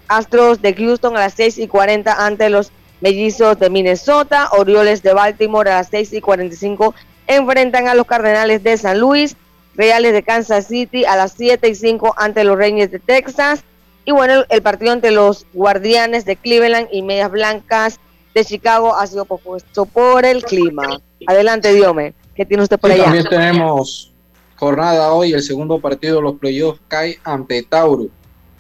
Astros 0.08 0.62
de 0.62 0.74
Houston 0.74 1.16
a 1.16 1.22
las 1.22 1.34
6 1.34 1.58
y 1.58 1.68
40 1.68 2.26
ante 2.26 2.50
los 2.50 2.72
Mellizos 3.00 3.58
de 3.58 3.70
Minnesota. 3.72 4.50
Orioles 4.52 5.02
de 5.02 5.14
Baltimore 5.14 5.72
a 5.72 5.78
las 5.78 5.88
6 5.90 6.14
y 6.14 6.22
45 6.22 6.94
enfrentan 7.26 7.88
a 7.88 7.96
los 7.96 8.06
Cardenales 8.06 8.62
de 8.62 8.78
San 8.78 9.00
Luis. 9.00 9.36
Reales 9.74 10.14
de 10.14 10.22
Kansas 10.22 10.68
City 10.68 11.06
a 11.06 11.16
las 11.16 11.34
7 11.38 11.68
y 11.68 11.76
5 11.76 12.14
ante 12.18 12.44
los 12.44 12.58
Reyes 12.58 12.92
de 12.92 13.00
Texas. 13.00 13.64
Y 14.06 14.12
bueno, 14.12 14.34
el, 14.34 14.46
el 14.50 14.62
partido 14.62 14.94
entre 14.94 15.12
los 15.12 15.46
Guardianes 15.54 16.26
de 16.26 16.36
Cleveland 16.36 16.88
y 16.92 17.02
Medias 17.04 17.32
Blancas 17.32 18.00
de 18.34 18.46
Chicago 18.46 18.96
ha 18.96 19.06
sido 19.08 19.26
pospuesto 19.26 19.86
por 19.86 20.26
el 20.26 20.44
clima. 20.44 21.00
Adelante, 21.28 21.74
Diome. 21.74 22.14
¿Qué 22.36 22.46
tiene 22.46 22.64
usted 22.64 22.80
por 22.80 22.90
Sí, 22.90 22.96
allá? 22.96 23.04
también 23.06 23.26
tenemos 23.30 24.12
jornada 24.56 25.12
hoy, 25.14 25.34
el 25.34 25.42
segundo 25.44 25.80
partido 25.80 26.18
de 26.18 26.22
los 26.22 26.36
playoffs 26.40 26.80
cae 26.88 27.20
ante 27.24 27.62
Tauro. 27.64 28.08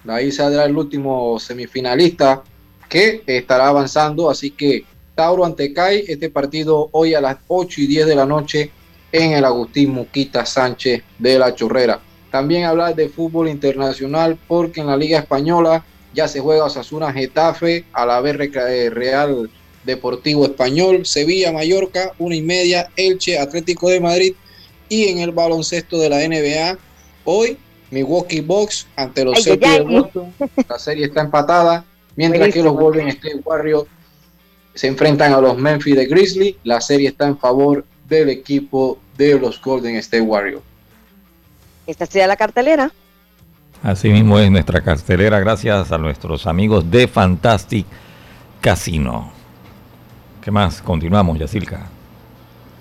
De 0.04 0.13
ahí 0.13 0.32
saldrá 0.32 0.65
el 0.65 0.75
último 0.75 1.39
semifinalista 1.39 2.43
que 2.89 3.23
estará 3.25 3.67
avanzando, 3.67 4.30
así 4.30 4.51
que 4.51 4.84
Tauro 5.15 5.45
ante 5.45 5.73
CAI, 5.73 6.06
este 6.08 6.30
partido 6.30 6.89
hoy 6.91 7.13
a 7.13 7.21
las 7.21 7.38
8 7.47 7.82
y 7.82 7.88
10 7.88 8.08
de 8.08 8.15
la 8.15 8.25
noche 8.25 8.71
en 9.12 9.34
el 9.34 9.45
Agustín 9.45 9.91
Muquita 9.93 10.45
Sánchez 10.45 11.04
de 11.19 11.38
la 11.39 11.54
Chorrera. 11.54 11.99
También 12.32 12.63
hablar 12.63 12.96
de 12.96 13.10
fútbol 13.10 13.50
internacional 13.50 14.38
porque 14.48 14.82
en 14.82 14.88
la 14.88 14.98
Liga 14.98 15.20
Española 15.20 15.84
ya 16.13 16.28
se 16.28 16.39
juega 16.39 16.65
Osasuna 16.65 17.12
Getafe, 17.13 17.86
a 17.94 18.06
la 18.06 18.22
vez 18.22 18.38
eh, 18.39 18.89
Real 18.89 19.50
Deportivo 19.84 20.46
Español, 20.46 21.06
Sevilla 21.06 21.52
Mallorca, 21.52 22.13
una 22.20 22.36
y 22.36 22.41
media, 22.41 22.89
Elche 22.96 23.38
Atlético 23.38 23.89
de 23.89 24.00
Madrid 24.00 24.34
y 24.89 25.10
en 25.10 25.20
el 25.20 25.32
baloncesto 25.32 25.98
de 26.00 26.10
la 26.10 26.17
NBA, 26.17 26.78
hoy 27.26 27.58
Milwaukee 27.91 28.41
Bucks 28.41 28.88
ante 28.96 29.24
los 29.26 29.44
Celtics 29.44 29.78
de. 29.78 29.82
Boston. 29.82 30.34
La 30.67 30.80
serie 30.80 31.06
está 31.06 31.22
empatada, 31.22 31.86
mientras 32.15 32.54
que 32.54 32.63
los. 32.63 32.74
Golden 32.74 33.10
State 33.10 33.41
Warriors 33.44 33.88
se 34.74 34.88
enfrentan 34.88 35.34
a 35.34 35.41
los 35.41 35.58
Memphis 35.58 35.96
de 35.96 36.06
Grizzly. 36.06 36.58
La 36.63 36.80
serie 36.80 37.10
está 37.10 37.28
en 37.28 37.38
favor 37.38 37.86
del 38.08 38.30
equipo 38.30 38.98
de 39.17 39.38
los 39.38 39.62
Golden 39.62 39.96
State 39.98 40.24
Warriors. 40.24 40.63
Esta 41.91 42.06
sería 42.06 42.25
la 42.25 42.38
cartelera. 42.38 42.89
Así 43.84 44.08
mismo 44.10 44.39
es 44.39 44.49
nuestra 44.49 44.80
cartelera, 44.80 45.41
gracias 45.41 45.91
a 45.91 45.97
nuestros 45.97 46.47
amigos 46.47 46.89
de 46.89 47.06
Fantastic 47.08 47.86
Casino. 48.62 49.34
¿Qué 50.41 50.51
más? 50.51 50.82
Continuamos, 50.82 51.38
Yacilca. 51.38 51.89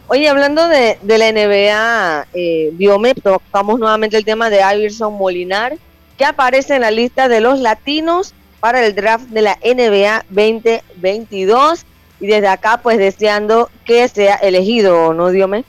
Oye, 0.06 0.28
hablando 0.28 0.68
de, 0.68 0.98
de 1.02 1.18
la 1.18 1.32
NBA, 1.32 2.26
eh, 2.34 2.70
Diome, 2.74 3.14
tocamos 3.14 3.80
nuevamente 3.80 4.16
el 4.16 4.24
tema 4.24 4.48
de 4.48 4.60
Iverson 4.76 5.12
Molinar, 5.14 5.76
que 6.16 6.24
aparece 6.24 6.76
en 6.76 6.82
la 6.82 6.92
lista 6.92 7.28
de 7.28 7.40
los 7.40 7.58
latinos 7.58 8.32
para 8.60 8.86
el 8.86 8.94
draft 8.94 9.24
de 9.30 9.42
la 9.42 9.58
NBA 9.64 10.24
2022. 10.30 11.84
Y 12.20 12.28
desde 12.28 12.46
acá, 12.46 12.80
pues 12.80 12.98
deseando 12.98 13.70
que 13.84 14.06
sea 14.06 14.36
elegido, 14.36 15.14
¿no, 15.14 15.30
Diome? 15.30 15.64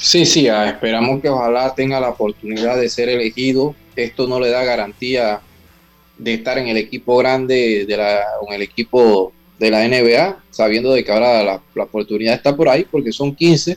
Sí, 0.00 0.24
sí, 0.26 0.46
ah, 0.46 0.68
esperamos 0.68 1.20
que 1.20 1.28
ojalá 1.28 1.74
tenga 1.74 1.98
la 1.98 2.10
oportunidad 2.10 2.78
de 2.78 2.88
ser 2.88 3.08
elegido. 3.08 3.74
Esto 3.96 4.28
no 4.28 4.38
le 4.38 4.48
da 4.48 4.62
garantía 4.62 5.40
de 6.16 6.34
estar 6.34 6.56
en 6.56 6.68
el 6.68 6.76
equipo 6.76 7.16
grande 7.16 7.84
de 7.84 7.96
la, 7.96 8.20
en 8.46 8.54
el 8.54 8.62
equipo 8.62 9.32
de 9.58 9.72
la 9.72 9.88
NBA, 9.88 10.40
sabiendo 10.50 10.92
de 10.92 11.02
que 11.02 11.10
ahora 11.10 11.42
la, 11.42 11.60
la 11.74 11.82
oportunidad 11.82 12.34
está 12.34 12.54
por 12.54 12.68
ahí, 12.68 12.86
porque 12.88 13.10
son 13.10 13.34
15. 13.34 13.76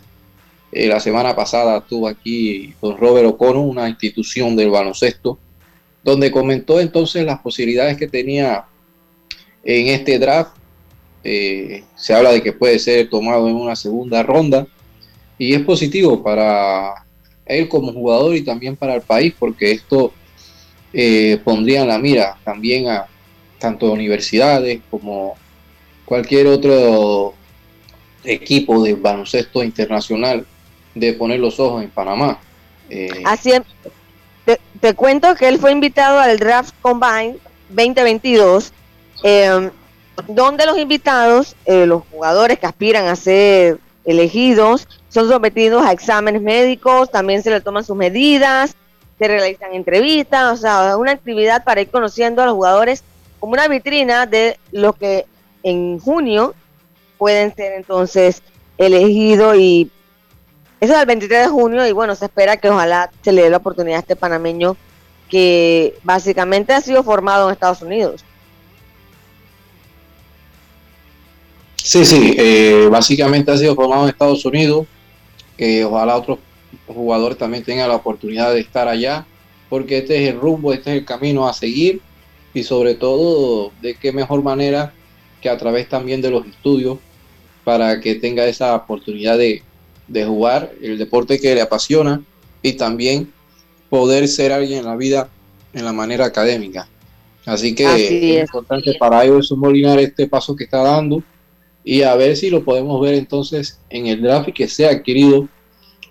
Eh, 0.72 0.88
la 0.88 1.00
semana 1.00 1.36
pasada 1.36 1.80
estuvo 1.80 2.08
aquí 2.08 2.76
con 2.80 2.98
Robert 2.98 3.28
O'Connor, 3.28 3.66
una 3.66 3.90
institución 3.90 4.56
del 4.56 4.70
baloncesto, 4.70 5.40
donde 6.04 6.30
comentó 6.30 6.80
entonces 6.80 7.26
las 7.26 7.40
posibilidades 7.40 7.98
que 7.98 8.08
tenía 8.08 8.66
en 9.64 9.88
este 9.88 10.20
draft. 10.20 10.56
Eh, 11.24 11.84
se 11.96 12.14
habla 12.14 12.32
de 12.32 12.44
que 12.44 12.54
puede 12.54 12.78
ser 12.78 13.10
tomado 13.10 13.50
en 13.50 13.56
una 13.56 13.76
segunda 13.76 14.22
ronda 14.22 14.68
y 15.41 15.56
es 15.56 15.62
positivo 15.62 16.21
para 16.21 17.04
él 17.47 17.67
como 17.67 17.91
jugador 17.91 18.36
y 18.36 18.43
también 18.43 18.75
para 18.75 18.93
el 18.93 19.01
país 19.01 19.34
porque 19.39 19.71
esto 19.71 20.13
eh, 20.93 21.41
pondría 21.43 21.84
la 21.84 21.97
mira 21.97 22.38
también 22.43 22.88
a 22.88 23.08
tanto 23.58 23.91
universidades 23.91 24.82
como 24.91 25.34
cualquier 26.06 26.45
otro 26.45 27.34
equipo 28.23 28.84
de 28.84 28.93
baloncesto 28.93 29.63
internacional 29.63 30.45
de 30.93 31.13
poner 31.13 31.39
los 31.39 31.60
ojos 31.60 31.84
en 31.84 31.89
Panamá. 31.89 32.39
Eh, 32.91 33.23
Así 33.25 33.51
es. 33.51 33.62
Te, 34.80 34.93
cuento 34.93 35.34
que 35.34 35.47
él 35.47 35.58
fue 35.58 35.71
invitado 35.71 36.19
al 36.19 36.38
Draft 36.38 36.75
Combine 36.84 37.38
2022, 37.69 38.71
eh, 39.23 39.71
donde 40.27 40.67
los 40.67 40.77
invitados, 40.77 41.56
eh, 41.65 41.88
los 41.88 42.04
jugadores 42.12 42.60
que 42.60 42.67
aspiran 42.67 43.08
a 43.08 43.15
ser 43.15 43.80
elegidos, 44.06 44.88
son 45.12 45.28
sometidos 45.28 45.86
a 45.86 45.91
exámenes 45.91 46.41
médicos, 46.41 47.12
también 47.12 47.43
se 47.43 47.52
le 47.52 47.62
toman 47.62 47.84
sus 47.84 47.95
medidas, 47.95 48.76
se 49.19 49.28
realizan 49.28 49.74
entrevistas, 49.74 50.54
o 50.54 50.62
sea, 50.62 50.97
una 50.97 51.12
actividad 51.12 51.63
para 51.63 51.82
ir 51.82 51.91
conociendo 51.91 52.41
a 52.41 52.45
los 52.45 52.56
jugadores 52.56 53.04
como 53.39 53.54
una 53.54 53.67
vitrina 53.67 54.26
de 54.26 54.58
lo 54.71 54.93
que 54.93 55.26
en 55.63 56.00
junio 56.00 56.56
pueden 57.17 57.54
ser 57.54 57.74
entonces 57.74 58.41
elegidos 58.78 59.58
y 59.58 59.91
eso 60.80 60.93
es 60.93 61.00
el 61.00 61.06
23 61.06 61.43
de 61.43 61.47
junio 61.50 61.86
y 61.86 61.91
bueno, 61.91 62.15
se 62.15 62.26
espera 62.26 62.58
que 62.58 62.69
ojalá 62.69 63.12
se 63.21 63.32
le 63.32 63.43
dé 63.43 63.50
la 63.50 63.58
oportunidad 63.58 63.97
a 63.97 64.00
este 64.00 64.15
panameño 64.15 64.78
que 65.30 65.95
básicamente 66.04 66.74
ha 66.74 66.82
sido 66.82 67.04
formado 67.04 67.47
en 67.47 67.54
Estados 67.54 67.82
Unidos. 67.82 68.24
Sí, 71.76 72.06
sí, 72.06 72.36
eh, 72.38 72.88
básicamente 72.89 73.52
ha 73.52 73.58
sido 73.58 73.76
formado 73.76 74.04
en 74.04 74.10
Estados 74.10 74.45
Unidos. 74.45 74.88
Eh, 75.58 75.84
ojalá 75.84 76.16
otros 76.18 76.40
jugadores 76.88 77.38
también 77.38 77.64
tengan 77.64 77.90
la 77.90 77.96
oportunidad 77.96 78.54
de 78.54 78.62
estar 78.62 78.88
allá, 78.88 79.26
porque 79.70 80.00
este 80.00 80.24
es 80.24 80.30
el 80.34 80.40
rumbo, 80.40 80.74
este 80.74 80.92
es 80.92 80.98
el 80.98 81.06
camino 81.06 81.48
a 81.48 81.54
seguir 81.54 82.02
y 82.54 82.64
sobre 82.64 82.96
todo 82.96 83.72
de 83.82 83.96
qué 83.96 84.12
mejor 84.12 84.44
manera 84.44 84.94
que 85.42 85.50
a 85.50 85.58
través 85.58 85.88
también 85.88 86.22
de 86.22 86.30
los 86.32 86.46
estudios 86.46 86.98
para 87.64 88.00
que 88.00 88.16
tenga 88.16 88.46
esa 88.46 88.76
oportunidad 88.76 89.38
de, 89.38 89.64
de 90.08 90.26
jugar 90.26 90.72
el 90.82 90.98
deporte 90.98 91.40
que 91.40 91.56
le 91.56 91.62
apasiona 91.62 92.22
y 92.62 92.74
también 92.74 93.32
poder 93.90 94.28
ser 94.28 94.52
alguien 94.52 94.80
en 94.80 94.86
la 94.86 94.96
vida 94.96 95.30
en 95.74 95.86
la 95.86 95.94
manera 95.94 96.26
académica. 96.26 96.88
Así 97.46 97.74
que 97.74 97.86
Así 97.86 98.36
es 98.36 98.44
es. 98.44 98.50
importante 98.50 98.94
para 99.00 99.24
ellos 99.24 99.52
Molinar 99.54 100.00
este 100.00 100.28
paso 100.28 100.56
que 100.56 100.66
está 100.66 100.82
dando 100.84 101.24
y 101.84 102.04
a 102.04 102.15
ver 102.15 102.38
si 102.38 102.50
lo 102.50 102.63
podemos 102.63 103.02
ver 103.02 103.15
entonces 103.15 103.80
en 103.89 104.08
el 104.08 104.22
draft 104.22 104.50
y 104.50 104.54
que 104.54 104.67
sea 104.67 104.91
adquirido 104.91 105.48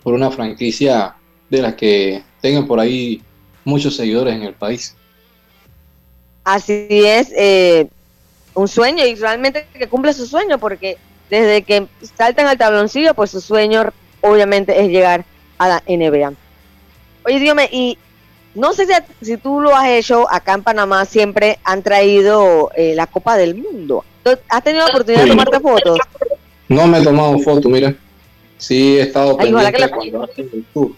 por 0.03 0.15
una 0.15 0.31
franquicia 0.31 1.15
de 1.49 1.63
las 1.63 1.75
que 1.75 2.23
tengan 2.41 2.67
por 2.67 2.81
ahí 2.81 3.23
muchos 3.65 3.97
seguidores 3.97 4.35
en 4.35 4.43
el 4.43 4.55
país. 4.55 4.97
Así 6.45 6.87
es, 6.89 7.33
eh, 7.37 7.89
un 8.55 8.67
sueño 8.67 9.07
y 9.07 9.15
realmente 9.15 9.67
que 9.73 9.89
cumple 9.89 10.13
su 10.13 10.27
sueño 10.27 10.59
porque 10.59 10.97
desde 11.29 11.63
que 11.63 11.87
saltan 12.17 12.47
al 12.47 12.59
tabloncillo, 12.59 13.15
pues 13.15 13.31
su 13.31 13.41
sueño 13.41 13.93
obviamente 14.21 14.81
es 14.81 14.89
llegar 14.89 15.25
a 15.59 15.69
la 15.69 15.83
NBA. 15.87 16.33
Oye, 17.25 17.39
dígame, 17.39 17.69
y 17.71 17.99
no 18.55 18.73
sé 18.73 18.87
si, 18.87 18.93
si 19.25 19.37
tú 19.37 19.61
lo 19.61 19.75
has 19.77 19.89
hecho, 19.89 20.31
acá 20.31 20.55
en 20.55 20.63
Panamá 20.63 21.05
siempre 21.05 21.59
han 21.63 21.83
traído 21.83 22.71
eh, 22.75 22.95
la 22.97 23.07
Copa 23.07 23.37
del 23.37 23.55
Mundo. 23.55 24.05
¿Tú 24.23 24.31
¿Has 24.49 24.63
tenido 24.65 24.85
la 24.85 24.91
oportunidad 24.91 25.25
de 25.25 25.31
tomarte 25.31 25.61
fotos? 25.61 25.99
No 26.69 26.87
me 26.87 26.99
he 26.99 27.03
tomado 27.03 27.39
foto, 27.41 27.69
mira. 27.69 27.95
Sí 28.59 28.97
he 28.99 29.03
estado 29.03 29.37
Ay, 29.41 29.53
ojalá 29.53 29.71
pendiente 29.71 29.77
que 29.77 29.81
la- 29.81 29.91
cuando 29.91 30.23
hacen 30.25 30.51
el 30.53 30.65
tour 30.75 30.93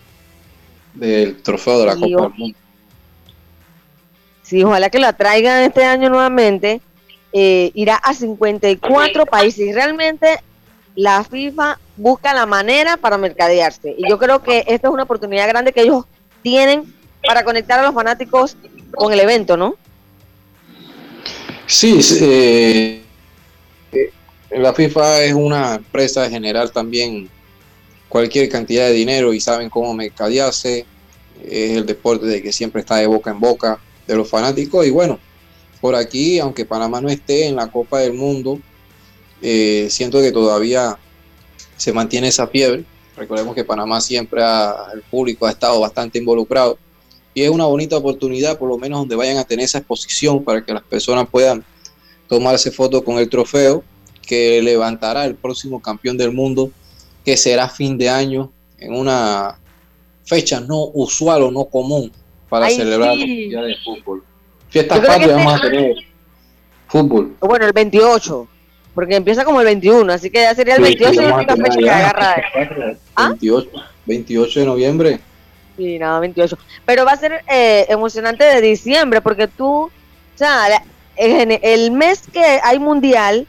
del 0.95 1.43
trofeo 1.43 1.79
de 1.81 1.87
la 1.87 1.95
Sí, 1.95 2.01
Copa 2.13 2.23
del 2.29 2.33
Mundo. 2.39 2.59
Sí, 4.43 4.63
ojalá 4.65 4.91
que 4.91 4.99
la 4.99 5.13
traigan 5.15 5.63
este 5.63 5.85
año 5.85 6.09
nuevamente. 6.11 6.81
Eh, 7.33 7.71
irá 7.75 7.95
a 7.97 8.13
54 8.13 9.25
países 9.25 9.75
realmente 9.75 10.39
la 10.95 11.25
FIFA 11.25 11.79
busca 11.97 12.35
la 12.35 12.45
manera 12.45 12.99
para 12.99 13.17
mercadearse. 13.17 13.95
Y 13.97 14.07
yo 14.11 14.19
creo 14.19 14.43
que 14.43 14.59
esta 14.67 14.89
es 14.89 14.93
una 14.93 15.05
oportunidad 15.05 15.49
grande 15.49 15.73
que 15.73 15.81
ellos 15.83 16.05
tienen 16.43 16.93
para 17.27 17.45
conectar 17.45 17.79
a 17.79 17.85
los 17.85 17.95
fanáticos 17.95 18.57
con 18.95 19.11
el 19.13 19.21
evento, 19.21 19.57
¿no? 19.57 19.77
Sí, 21.67 22.03
sí, 22.03 22.19
eh, 22.21 23.02
la 24.57 24.73
FIFA 24.75 25.25
es 25.25 25.35
una 25.35 25.77
empresa 25.77 26.23
de 26.23 26.31
generar 26.31 26.71
también 26.71 27.29
cualquier 28.09 28.49
cantidad 28.49 28.87
de 28.87 28.93
dinero 28.93 29.33
y 29.33 29.41
saben 29.41 29.71
cómo 29.71 29.95
mercadearse. 29.95 30.85
Es 31.45 31.77
el 31.77 31.87
deporte 31.87 32.27
de 32.27 32.43
que 32.43 32.53
siempre 32.53 32.81
está 32.81 32.97
de 32.97 33.07
boca 33.07 33.31
en 33.31 33.41
boca 33.41 33.81
de 34.07 34.17
los 34.17 34.29
fanáticos. 34.29 34.87
Y 34.87 34.91
bueno, 34.91 35.19
por 35.81 35.95
aquí, 35.95 36.39
aunque 36.39 36.65
Panamá 36.65 37.01
no 37.01 37.09
esté 37.09 37.47
en 37.47 37.57
la 37.57 37.71
Copa 37.71 38.01
del 38.01 38.13
Mundo, 38.13 38.61
eh, 39.41 39.89
siento 39.91 40.21
que 40.21 40.31
todavía 40.31 40.99
se 41.77 41.93
mantiene 41.93 42.29
esa 42.29 42.47
fiebre. 42.47 42.85
Recordemos 43.17 43.55
que 43.55 43.65
Panamá 43.65 44.01
siempre, 44.01 44.43
ha- 44.43 44.87
el 44.95 45.03
público 45.03 45.47
ha 45.47 45.51
estado 45.51 45.81
bastante 45.81 46.19
involucrado 46.19 46.79
y 47.35 47.43
es 47.43 47.51
una 47.51 47.67
bonita 47.67 47.97
oportunidad, 47.97 48.59
por 48.59 48.69
lo 48.69 48.79
menos 48.79 49.01
donde 49.01 49.17
vayan 49.17 49.39
a 49.39 49.45
tener 49.45 49.65
esa 49.65 49.79
exposición 49.79 50.45
para 50.45 50.65
que 50.65 50.73
las 50.73 50.83
personas 50.83 51.27
puedan 51.31 51.65
tomarse 52.29 52.71
foto 52.71 53.03
con 53.03 53.19
el 53.19 53.29
trofeo 53.29 53.83
que 54.33 54.63
levantará 54.63 55.27
el 55.27 55.35
próximo 55.35 55.83
campeón 55.83 56.17
del 56.17 56.33
mundo, 56.33 56.71
que 57.23 57.37
será 57.37 57.69
fin 57.69 57.99
de 57.99 58.09
año 58.09 58.51
en 58.79 58.95
una 58.97 59.59
fecha 60.25 60.59
no 60.59 60.87
usual 60.95 61.43
o 61.43 61.51
no 61.51 61.67
común 61.67 62.11
para 62.49 62.65
Ay, 62.67 62.77
celebrar 62.77 63.15
sí. 63.19 63.51
la 63.51 63.61
de 63.61 63.77
fútbol. 63.85 64.25
Fiestas 64.71 65.01
patrias 65.01 65.21
este 65.21 65.33
vamos 65.35 65.55
a 65.55 65.61
tener 65.61 65.95
fútbol. 66.89 67.37
Bueno, 67.41 67.67
el 67.67 67.73
28, 67.75 68.49
porque 68.95 69.17
empieza 69.17 69.45
como 69.45 69.61
el 69.61 69.67
21, 69.67 70.11
así 70.11 70.31
que 70.31 70.41
ya 70.41 70.55
sería 70.55 70.77
el 70.77 70.85
Sí, 70.87 70.97
28 70.97 71.11
sí, 71.13 71.17
la 71.17 71.23
vamos 71.25 71.35
a 71.37 71.37
única 71.41 71.55
tener 71.55 71.73
fecha 71.73 71.85
que 71.85 71.91
agarra. 71.91 72.43
¿Ah? 73.17 73.29
28, 73.29 73.71
28 74.07 74.61
de 74.61 74.67
noviembre. 74.67 75.21
Sí, 75.77 75.99
nada, 75.99 76.21
28. 76.21 76.57
Pero 76.87 77.05
va 77.05 77.13
a 77.13 77.17
ser 77.19 77.45
eh, 77.53 77.85
emocionante 77.91 78.45
de 78.45 78.63
diciembre, 78.63 79.21
porque 79.21 79.47
tú, 79.47 79.83
o 79.85 79.91
sea, 80.37 80.71
la- 80.71 80.85
en 81.17 81.59
el 81.63 81.91
mes 81.91 82.23
que 82.33 82.41
hay 82.63 82.79
mundial, 82.79 83.47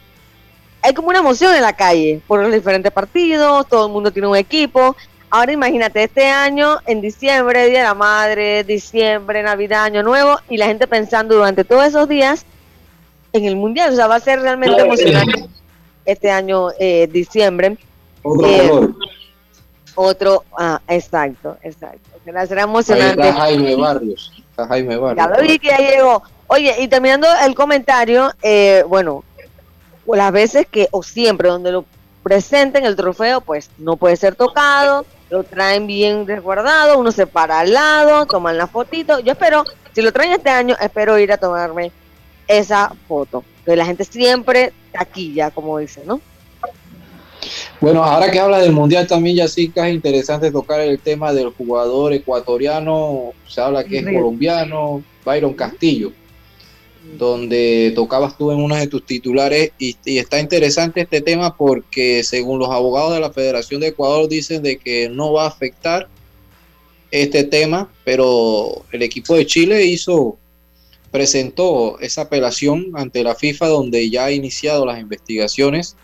hay 0.83 0.93
como 0.93 1.07
una 1.09 1.19
emoción 1.19 1.55
en 1.55 1.61
la 1.61 1.73
calle 1.73 2.21
por 2.27 2.41
los 2.41 2.51
diferentes 2.51 2.91
partidos, 2.91 3.67
todo 3.67 3.87
el 3.87 3.91
mundo 3.93 4.11
tiene 4.11 4.27
un 4.27 4.35
equipo. 4.35 4.95
Ahora 5.29 5.51
imagínate, 5.51 6.03
este 6.03 6.27
año, 6.27 6.77
en 6.85 7.01
diciembre, 7.01 7.67
Día 7.67 7.79
de 7.79 7.85
la 7.85 7.93
Madre, 7.95 8.63
diciembre, 8.63 9.41
Navidad, 9.41 9.85
Año 9.85 10.03
Nuevo, 10.03 10.37
y 10.49 10.57
la 10.57 10.67
gente 10.67 10.85
pensando 10.85 11.33
durante 11.35 11.63
todos 11.63 11.85
esos 11.85 12.07
días 12.07 12.45
en 13.31 13.45
el 13.45 13.55
mundial. 13.55 13.93
O 13.93 13.95
sea, 13.95 14.05
va 14.07 14.15
a 14.15 14.19
ser 14.19 14.41
realmente 14.41 14.79
emocionante 14.81 15.45
este 16.05 16.29
año, 16.29 16.67
eh, 16.79 17.07
diciembre. 17.11 17.77
Otro 18.21 18.47
Eh, 18.47 18.67
color. 18.69 18.95
Otro, 19.95 20.43
ah, 20.57 20.81
exacto, 20.87 21.57
exacto. 21.63 22.09
Será, 22.25 22.45
será 22.45 22.63
Ahí 22.63 22.69
emocionante. 22.69 23.21
está 23.29 23.33
Jaime 23.41 23.75
Barrios. 23.75 24.31
Está 24.51 24.67
Jaime 24.67 24.97
Barrios. 24.97 25.25
Ya 25.27 25.35
lo 25.35 25.41
vi 25.47 25.59
que 25.59 25.67
ya 25.69 25.77
llegó. 25.77 26.23
Oye, 26.47 26.75
y 26.79 26.87
terminando 26.87 27.27
el 27.45 27.55
comentario, 27.55 28.31
eh, 28.43 28.83
bueno, 28.87 29.23
las 30.07 30.31
veces 30.31 30.67
que, 30.69 30.87
o 30.91 31.03
siempre 31.03 31.49
donde 31.49 31.71
lo 31.71 31.85
presenten 32.23 32.85
el 32.85 32.95
trofeo, 32.95 33.41
pues 33.41 33.69
no 33.77 33.97
puede 33.97 34.15
ser 34.15 34.35
tocado, 34.35 35.05
lo 35.29 35.43
traen 35.43 35.87
bien 35.87 36.25
resguardado, 36.27 36.99
uno 36.99 37.11
se 37.11 37.27
para 37.27 37.59
al 37.59 37.73
lado, 37.73 38.25
toman 38.25 38.57
la 38.57 38.67
fotito. 38.67 39.19
Yo 39.19 39.33
espero, 39.33 39.65
si 39.93 40.01
lo 40.01 40.11
traen 40.11 40.33
este 40.33 40.49
año, 40.49 40.75
espero 40.79 41.17
ir 41.19 41.31
a 41.31 41.37
tomarme 41.37 41.91
esa 42.47 42.93
foto. 43.07 43.43
Que 43.65 43.75
la 43.75 43.85
gente 43.85 44.03
siempre 44.03 44.73
taquilla, 44.91 45.51
como 45.51 45.77
dice, 45.79 46.01
¿no? 46.05 46.21
Bueno, 47.81 48.03
ahora 48.03 48.31
que 48.31 48.39
habla 48.39 48.59
del 48.59 48.71
mundial 48.71 49.05
también, 49.07 49.35
Yacirca, 49.37 49.87
es 49.89 49.93
interesante 49.95 50.51
tocar 50.51 50.79
el 50.79 50.99
tema 50.99 51.33
del 51.33 51.49
jugador 51.49 52.13
ecuatoriano, 52.13 53.31
se 53.47 53.59
habla 53.59 53.83
que 53.83 53.99
es 53.99 54.05
Sí. 54.05 54.13
colombiano, 54.13 55.03
Byron 55.25 55.53
Castillo, 55.53 56.11
donde 57.17 57.91
tocabas 57.95 58.37
tú 58.37 58.51
en 58.51 58.59
una 58.59 58.79
de 58.79 58.87
tus 58.87 59.05
titulares 59.05 59.71
y, 59.77 59.95
y 60.05 60.17
está 60.17 60.39
interesante 60.39 61.01
este 61.01 61.21
tema 61.21 61.55
porque 61.55 62.23
según 62.23 62.59
los 62.59 62.69
abogados 62.69 63.13
de 63.13 63.19
la 63.19 63.31
Federación 63.31 63.81
de 63.81 63.87
Ecuador 63.87 64.27
dicen 64.29 64.63
de 64.63 64.77
que 64.77 65.09
no 65.09 65.33
va 65.33 65.43
a 65.45 65.49
afectar 65.49 66.07
este 67.11 67.43
tema, 67.43 67.91
pero 68.03 68.83
el 68.91 69.03
equipo 69.03 69.35
de 69.35 69.45
Chile 69.45 69.85
hizo 69.85 70.37
presentó 71.13 71.99
esa 71.99 72.23
apelación 72.23 72.87
ante 72.95 73.23
la 73.23 73.35
FIFA 73.35 73.67
donde 73.67 74.09
ya 74.09 74.25
ha 74.25 74.31
iniciado 74.31 74.83
las 74.83 74.99
investigaciones 74.99 75.95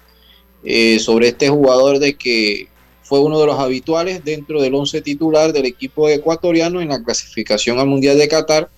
eh, 0.64 1.00
sobre 1.00 1.30
este 1.30 1.50
jugador 1.50 1.98
de 1.98 2.14
que 2.14 2.68
fue 3.02 3.20
uno 3.20 3.40
de 3.40 3.48
los 3.48 3.58
habituales 3.58 4.24
dentro 4.24 4.62
del 4.62 4.76
once 4.76 5.02
titular 5.02 5.52
del 5.52 5.66
equipo 5.66 6.08
ecuatoriano 6.08 6.80
en 6.80 6.90
la 6.90 7.04
clasificación 7.04 7.80
al 7.80 7.88
Mundial 7.88 8.20
de 8.20 8.28
Qatar 8.28 8.70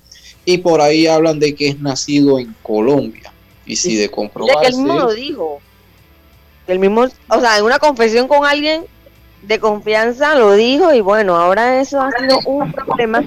y 0.45 0.57
por 0.57 0.81
ahí 0.81 1.07
hablan 1.07 1.39
de 1.39 1.53
que 1.55 1.69
es 1.69 1.79
nacido 1.79 2.39
en 2.39 2.55
Colombia 2.61 3.31
y 3.65 3.75
si 3.75 3.95
de 3.95 4.03
Ya 4.03 4.07
que 4.07 4.13
comprobarse 4.13 4.69
él 4.69 4.77
mismo 4.77 4.99
lo 4.99 5.13
dijo. 5.13 5.61
El 6.67 6.79
mismo, 6.79 7.05
o 7.27 7.39
sea, 7.39 7.57
en 7.57 7.65
una 7.65 7.79
confesión 7.79 8.27
con 8.27 8.45
alguien 8.45 8.85
de 9.41 9.59
confianza 9.59 10.35
lo 10.35 10.53
dijo 10.53 10.93
y 10.93 11.01
bueno, 11.01 11.35
ahora 11.35 11.81
eso 11.81 11.99
ha 12.01 12.11
sido 12.11 12.39
un 12.45 12.71
problema. 12.71 13.23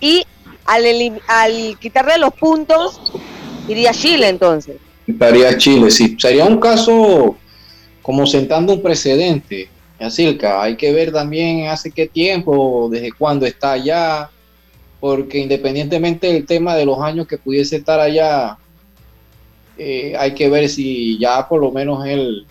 Y 0.00 0.24
al, 0.64 0.84
al 1.26 1.78
quitarle 1.78 2.18
los 2.18 2.32
puntos, 2.34 3.00
iría 3.66 3.92
Chile 3.92 4.28
entonces. 4.28 4.76
estaría 5.06 5.56
Chile, 5.56 5.90
sí, 5.90 6.16
sería 6.18 6.44
un 6.44 6.58
caso 6.58 7.36
como 8.02 8.26
sentando 8.26 8.72
un 8.74 8.82
precedente, 8.82 9.68
Yacirca, 10.00 10.62
hay 10.62 10.76
que 10.76 10.92
ver 10.92 11.12
también 11.12 11.66
hace 11.68 11.90
qué 11.90 12.06
tiempo, 12.06 12.88
desde 12.90 13.12
cuándo 13.12 13.44
está 13.44 13.72
allá, 13.72 14.30
porque 15.00 15.38
independientemente 15.38 16.32
del 16.32 16.46
tema 16.46 16.74
de 16.76 16.84
los 16.86 16.98
años 17.00 17.26
que 17.26 17.38
pudiese 17.38 17.76
estar 17.76 18.00
allá, 18.00 18.58
eh, 19.76 20.14
hay 20.18 20.34
que 20.34 20.48
ver 20.48 20.68
si 20.68 21.18
ya 21.18 21.46
por 21.48 21.60
lo 21.60 21.70
menos 21.70 22.04
él, 22.06 22.46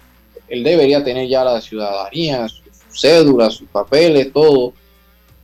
él 0.48 0.64
debería 0.64 1.04
tener 1.04 1.28
ya 1.28 1.44
la 1.44 1.60
ciudadanía, 1.60 2.48
su, 2.48 2.62
su 2.64 3.00
cédula, 3.00 3.50
sus 3.50 3.68
papeles, 3.70 4.32
todo. 4.32 4.74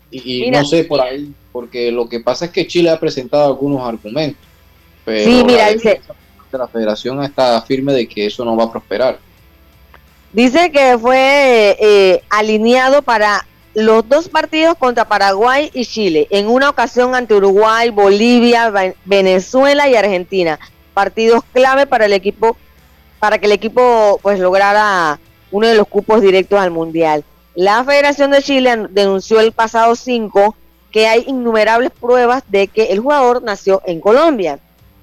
Y, 0.10 0.38
y 0.38 0.42
Mira. 0.46 0.62
no 0.62 0.66
sé 0.68 0.84
por 0.86 1.02
ahí, 1.02 1.34
porque 1.52 1.92
lo 1.92 2.08
que 2.08 2.20
pasa 2.22 2.46
es 2.46 2.52
que 2.52 2.68
Chile 2.68 2.90
ha 2.90 3.00
presentado 3.00 3.46
algunos 3.48 3.82
argumentos. 3.86 4.42
Pero 5.04 5.30
Sí, 5.30 5.44
mira, 5.46 5.68
la 5.68 5.74
dice- 5.74 6.02
la 6.52 6.68
federación 6.68 7.22
está 7.24 7.60
firme 7.64 7.94
de 7.94 8.08
que 8.08 8.28
eso 8.28 8.46
no 8.46 8.56
va 8.56 8.66
a 8.66 8.72
prosperar. 8.72 9.18
Dice 10.32 10.72
que 10.72 10.98
fue 11.00 11.76
eh, 11.80 12.22
alineado 12.30 13.02
para 13.02 13.46
los 13.74 14.08
dos 14.08 14.30
partidos 14.30 14.76
contra 14.78 15.06
Paraguay 15.08 15.72
y 15.74 15.86
Chile, 15.86 16.28
en 16.30 16.48
una 16.48 16.70
ocasión 16.70 17.16
ante 17.16 17.34
Uruguay, 17.34 17.90
Bolivia, 17.90 18.70
Ve- 18.70 18.96
Venezuela 19.06 19.90
y 19.90 19.96
Argentina. 19.96 20.60
Partidos 20.94 21.44
clave 21.54 21.88
para 21.88 22.06
el 22.06 22.14
equipo, 22.14 22.56
para 23.20 23.40
que 23.40 23.48
el 23.48 23.52
equipo 23.52 24.20
pues 24.22 24.40
lograra 24.40 25.20
uno 25.52 25.68
de 25.68 25.76
los 25.76 25.88
cupos 25.88 26.22
directos 26.22 26.60
al 26.60 26.70
Mundial. 26.72 27.24
La 27.56 27.84
Federación 27.84 28.32
de 28.32 28.42
Chile 28.44 28.88
denunció 28.90 29.40
el 29.40 29.52
pasado 29.52 29.96
5 29.96 30.56
que 30.92 31.08
hay 31.08 31.24
innumerables 31.28 31.90
pruebas 31.92 32.44
de 32.50 32.68
que 32.68 32.86
el 32.86 33.00
jugador 33.00 33.42
nació 33.42 33.82
en 33.86 34.00
Colombia. 34.00 34.60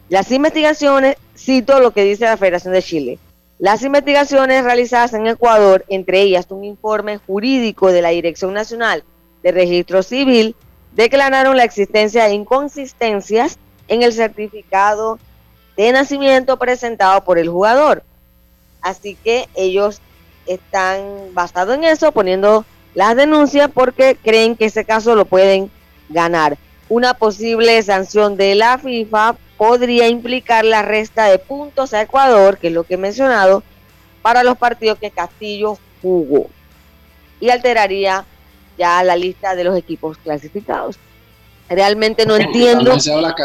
Las 0.09 0.31
investigaciones, 0.31 1.17
cito 1.37 1.81
lo 1.81 1.91
que 1.93 2.05
dice 2.05 2.25
la 2.25 2.37
Federación 2.37 2.73
de 2.75 2.83
Chile, 2.83 3.19
las 3.61 3.83
investigaciones 3.83 4.65
realizadas 4.65 5.13
en 5.13 5.27
Ecuador, 5.27 5.85
entre 5.89 6.23
ellas 6.23 6.47
un 6.49 6.65
informe 6.65 7.19
jurídico 7.19 7.93
de 7.93 8.01
la 8.01 8.09
Dirección 8.09 8.55
Nacional 8.55 9.05
de 9.43 9.53
Registro 9.53 10.03
Civil, 10.03 10.57
declararon 10.93 11.59
la 11.59 11.65
existencia 11.65 12.25
de 12.25 12.33
inconsistencias 12.33 13.59
en 13.87 14.03
el 14.03 14.15
certificado 14.15 15.19
de 15.77 15.93
nacimiento 15.93 16.59
presentado 16.59 17.23
por 17.23 17.39
el 17.39 17.51
jugador. 17.51 18.03
Así 18.81 19.15
que 19.15 19.47
ellos 19.55 20.01
están 20.47 21.35
basados 21.35 21.75
en 21.75 21.85
eso, 21.85 22.13
poniendo 22.13 22.65
las 22.95 23.15
denuncias 23.15 23.71
porque 23.73 24.17
creen 24.17 24.57
que 24.57 24.65
ese 24.65 24.87
caso 24.87 25.15
lo 25.15 25.27
pueden 25.27 25.71
ganar. 26.09 26.57
Una 26.89 27.13
posible 27.13 27.83
sanción 27.83 28.39
de 28.39 28.55
la 28.55 28.79
FIFA 28.79 29.37
podría 29.61 30.09
implicar 30.09 30.65
la 30.65 30.81
resta 30.81 31.27
de 31.27 31.39
puntos 31.39 31.93
a 31.93 32.01
Ecuador, 32.01 32.57
que 32.57 32.69
es 32.69 32.73
lo 32.73 32.85
que 32.85 32.95
he 32.95 32.97
mencionado, 32.97 33.63
para 34.23 34.43
los 34.43 34.57
partidos 34.57 34.99
que 34.99 35.11
Castillo 35.11 35.77
jugó. 36.01 36.47
Y 37.41 37.51
alteraría 37.51 38.25
ya 38.79 39.03
la 39.05 39.17
lista 39.17 39.55
de 39.55 39.65
los 39.65 39.77
equipos 39.77 40.17
clasificados. 40.17 40.97
Realmente 41.69 42.25
no 42.25 42.37
entiendo 42.37 42.97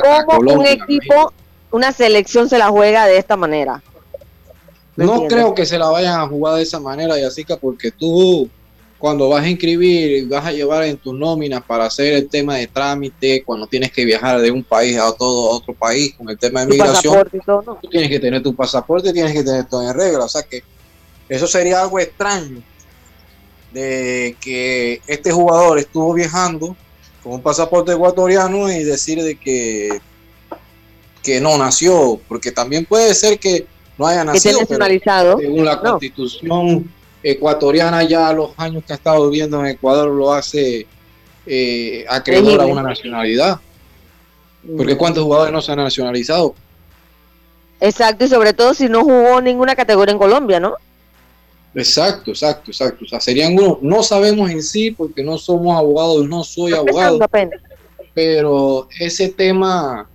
cómo 0.02 0.54
un 0.54 0.66
equipo, 0.66 1.34
una 1.70 1.92
selección 1.92 2.48
se 2.48 2.60
la 2.60 2.70
juega 2.70 3.08
de 3.08 3.18
esta 3.18 3.36
manera. 3.36 3.84
No 4.96 5.16
entiendo. 5.16 5.28
creo 5.28 5.54
que 5.54 5.66
se 5.66 5.78
la 5.78 5.90
vayan 5.90 6.22
a 6.22 6.28
jugar 6.30 6.56
de 6.56 6.62
esa 6.62 6.80
manera, 6.80 7.20
Yacica, 7.20 7.58
porque 7.58 7.92
tú 7.92 8.50
cuando 8.98 9.30
vas 9.30 9.44
a 9.44 9.50
inscribir, 9.50 10.28
vas 10.28 10.46
a 10.46 10.52
llevar 10.52 10.84
en 10.84 10.98
tus 10.98 11.14
nóminas 11.14 11.62
para 11.64 11.86
hacer 11.86 12.14
el 12.14 12.30
tema 12.30 12.56
de 12.56 12.68
trámite, 12.68 13.44
cuando 13.44 13.68
tienes 13.68 13.92
que 13.92 14.06
viajar 14.06 14.40
de 14.42 14.52
un 14.52 14.64
país 14.64 14.98
a 14.98 15.12
todo 15.12 15.52
a 15.52 15.56
otro 15.56 15.74
país 15.74 16.16
con 16.18 16.30
el 16.30 16.38
tema 16.38 16.62
de 16.62 16.68
migración, 16.68 17.14
pasaporte 17.14 17.38
y 17.38 17.40
todo, 17.42 17.64
¿no? 17.66 17.76
tú 17.82 17.90
tienes 17.90 18.10
que 18.10 18.20
tener 18.20 18.42
tu 18.42 18.56
pasaporte, 18.56 19.14
tienes 19.14 19.34
que 19.34 19.44
tener 19.44 19.66
todo 19.66 19.88
en 19.88 19.94
regla, 19.96 20.26
o 20.26 20.30
sea 20.30 20.44
que 20.44 20.64
eso 21.28 21.46
sería 21.48 21.82
algo 21.82 22.00
extraño 22.00 22.62
de 23.74 24.36
que 24.40 25.02
este 25.08 25.32
jugador 25.32 25.78
estuvo 25.78 26.14
viajando 26.14 26.76
con 27.22 27.34
un 27.34 27.42
pasaporte 27.42 27.92
ecuatoriano 27.92 28.72
y 28.72 28.84
decir 28.84 29.22
de 29.22 29.36
que 29.36 30.00
que 31.22 31.42
no 31.42 31.58
nació, 31.58 32.20
porque 32.28 32.52
también 32.52 32.86
puede 32.86 33.16
ser 33.16 33.40
que 33.40 33.66
no 33.98 34.06
haya 34.06 34.24
nacido, 34.24 34.60
pero 34.68 34.86
según 35.40 35.66
la 35.66 35.76
No. 35.78 35.92
constitución 35.92 36.94
ecuatoriana 37.26 38.04
ya 38.04 38.32
los 38.34 38.52
años 38.56 38.84
que 38.86 38.94
ha 38.94 38.98
estado 38.98 39.28
viviendo 39.30 39.60
en 39.60 39.66
Ecuador 39.66 40.10
lo 40.10 40.32
hace 40.32 40.86
eh, 41.48 42.06
acreedor 42.08 42.62
a 42.62 42.66
una 42.66 42.84
nacionalidad. 42.84 43.60
Porque 44.78 44.96
cuántos 44.96 45.24
jugadores 45.24 45.52
no 45.52 45.62
se 45.62 45.72
han 45.72 45.80
nacionalizado. 45.80 46.54
Exacto, 47.80 48.26
y 48.26 48.28
sobre 48.28 48.54
todo 48.54 48.74
si 48.74 48.88
no 48.88 49.04
jugó 49.04 49.42
ninguna 49.42 49.76
categoría 49.76 50.14
en 50.14 50.20
Colombia, 50.20 50.60
¿no? 50.60 50.76
Exacto, 51.74 52.32
exacto, 52.32 52.72
exacto. 52.72 53.06
O 53.06 53.08
sea, 53.08 53.20
serían 53.20 53.54
unos, 53.54 53.82
no 53.82 54.04
sabemos 54.04 54.50
en 54.52 54.62
sí 54.62 54.92
porque 54.92 55.24
no 55.24 55.38
somos 55.38 55.76
abogados, 55.76 56.28
no 56.28 56.44
soy 56.44 56.74
abogado, 56.74 57.20
pero 58.14 58.88
ese 59.00 59.30
tema 59.30 60.08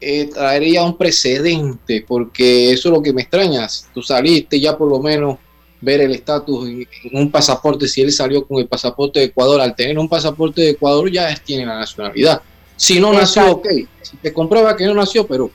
eh, 0.00 0.26
traería 0.26 0.82
un 0.82 0.98
precedente, 0.98 2.04
porque 2.06 2.72
eso 2.72 2.88
es 2.88 2.94
lo 2.94 3.02
que 3.02 3.12
me 3.12 3.22
extrañas. 3.22 3.88
Tú 3.94 4.02
saliste 4.02 4.60
ya 4.60 4.76
por 4.76 4.88
lo 4.88 5.00
menos 5.00 5.38
ver 5.80 6.00
el 6.00 6.12
estatus 6.12 6.68
en 6.68 6.86
un 7.12 7.30
pasaporte, 7.30 7.86
si 7.86 8.00
él 8.02 8.10
salió 8.12 8.46
con 8.46 8.58
el 8.58 8.66
pasaporte 8.66 9.20
de 9.20 9.26
Ecuador, 9.26 9.60
al 9.60 9.74
tener 9.76 9.98
un 9.98 10.08
pasaporte 10.08 10.62
de 10.62 10.70
Ecuador 10.70 11.10
ya 11.10 11.34
tiene 11.36 11.66
la 11.66 11.78
nacionalidad. 11.78 12.40
Si 12.76 12.98
no 13.00 13.12
nació, 13.12 13.50
ok, 13.52 13.66
si 14.02 14.16
te 14.18 14.32
comprueba 14.32 14.76
que 14.76 14.86
no 14.86 14.94
nació, 14.94 15.26
pero 15.26 15.50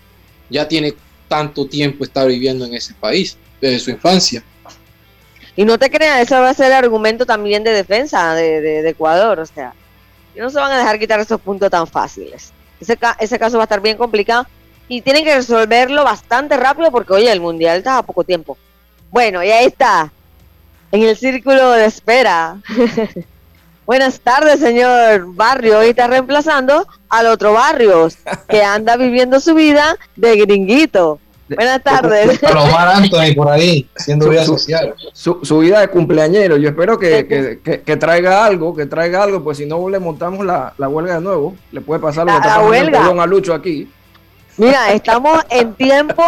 ya 0.50 0.68
tiene 0.68 0.94
tanto 1.28 1.66
tiempo 1.66 2.04
estar 2.04 2.28
viviendo 2.28 2.66
en 2.66 2.74
ese 2.74 2.94
país, 2.94 3.38
desde 3.60 3.80
su 3.80 3.92
infancia. 3.92 4.44
Y 5.56 5.66
no 5.66 5.78
te 5.78 5.90
creas, 5.90 6.22
eso 6.22 6.36
va 6.36 6.50
a 6.50 6.54
ser 6.54 6.68
el 6.68 6.74
argumento 6.74 7.26
también 7.26 7.64
de 7.64 7.72
defensa 7.72 8.34
de, 8.36 8.62
de- 8.62 8.82
de 8.82 8.90
Ecuador, 8.90 9.40
o 9.40 9.46
sea, 9.46 9.74
no 10.36 10.50
se 10.50 10.58
van 10.58 10.72
a 10.72 10.78
dejar 10.78 10.98
quitar 10.98 11.20
esos 11.20 11.42
puntos 11.42 11.70
tan 11.70 11.86
fáciles. 11.88 12.54
Ese, 12.80 12.96
ca- 12.98 13.18
ese 13.20 13.38
caso 13.38 13.58
va 13.58 13.64
a 13.64 13.66
estar 13.66 13.82
bien 13.82 13.98
complicado 13.98 14.48
y 14.88 15.02
tienen 15.02 15.24
que 15.24 15.36
resolverlo 15.36 16.04
bastante 16.04 16.56
rápido 16.58 16.90
porque, 16.92 17.14
oye, 17.14 17.32
el 17.32 17.42
Mundial 17.42 17.78
está 17.80 17.98
a 17.98 18.04
poco 18.04 18.24
tiempo. 18.24 18.58
Bueno, 19.12 19.44
y 19.44 19.52
ahí 19.52 19.66
está, 19.66 20.12
en 20.92 21.04
el 21.04 21.16
círculo 21.18 21.72
de 21.72 21.86
espera. 21.86 22.58
Buenas 23.86 24.22
tardes, 24.22 24.60
señor 24.60 25.34
Barrio. 25.36 25.80
Hoy 25.80 25.88
está 25.90 26.08
reemplazando 26.08 26.88
al 27.10 27.26
otro 27.28 27.54
Barrios, 27.54 28.18
que 28.48 28.64
anda 28.64 28.96
viviendo 28.96 29.40
su 29.40 29.54
vida 29.54 29.98
de 30.16 30.38
gringuito. 30.38 31.20
Buenas 31.50 31.84
tardes. 31.84 32.42
Mar 32.44 32.88
Anthony 32.88 33.36
por 33.36 33.50
ahí, 33.50 33.90
haciendo 33.98 34.26
Su- 34.28 34.32
vida 34.32 34.46
su- 34.46 34.54
social. 34.58 34.96
Su, 35.12 35.40
su 35.44 35.60
vida 35.60 35.82
de 35.82 35.90
cumpleañero. 35.90 36.56
Yo 36.56 36.70
espero 36.70 36.98
que, 36.98 37.28
que- 37.28 37.60
que- 37.62 37.82
que 37.82 37.98
traiga 37.98 38.46
algo, 38.46 38.74
que 38.74 38.86
traiga 38.86 39.22
algo, 39.22 39.44
pues 39.44 39.58
si 39.58 39.66
no 39.66 39.90
le 39.90 40.00
montamos 40.00 40.46
la, 40.46 40.74
la 40.78 40.88
huelga 40.88 41.16
de 41.16 41.22
nuevo, 41.22 41.54
le 41.74 41.82
puede 41.82 42.00
pasar 42.00 42.26
lo 42.26 42.32
La- 42.34 42.40
que 42.42 42.48
está 42.48 42.62
la 42.62 42.68
huelga. 42.70 43.24
A 43.24 43.26
Lucho 43.28 43.54
aquí. 43.54 43.92
Mira, 44.56 44.94
estamos 44.94 45.44
en 45.50 45.74
tiempo 45.74 46.24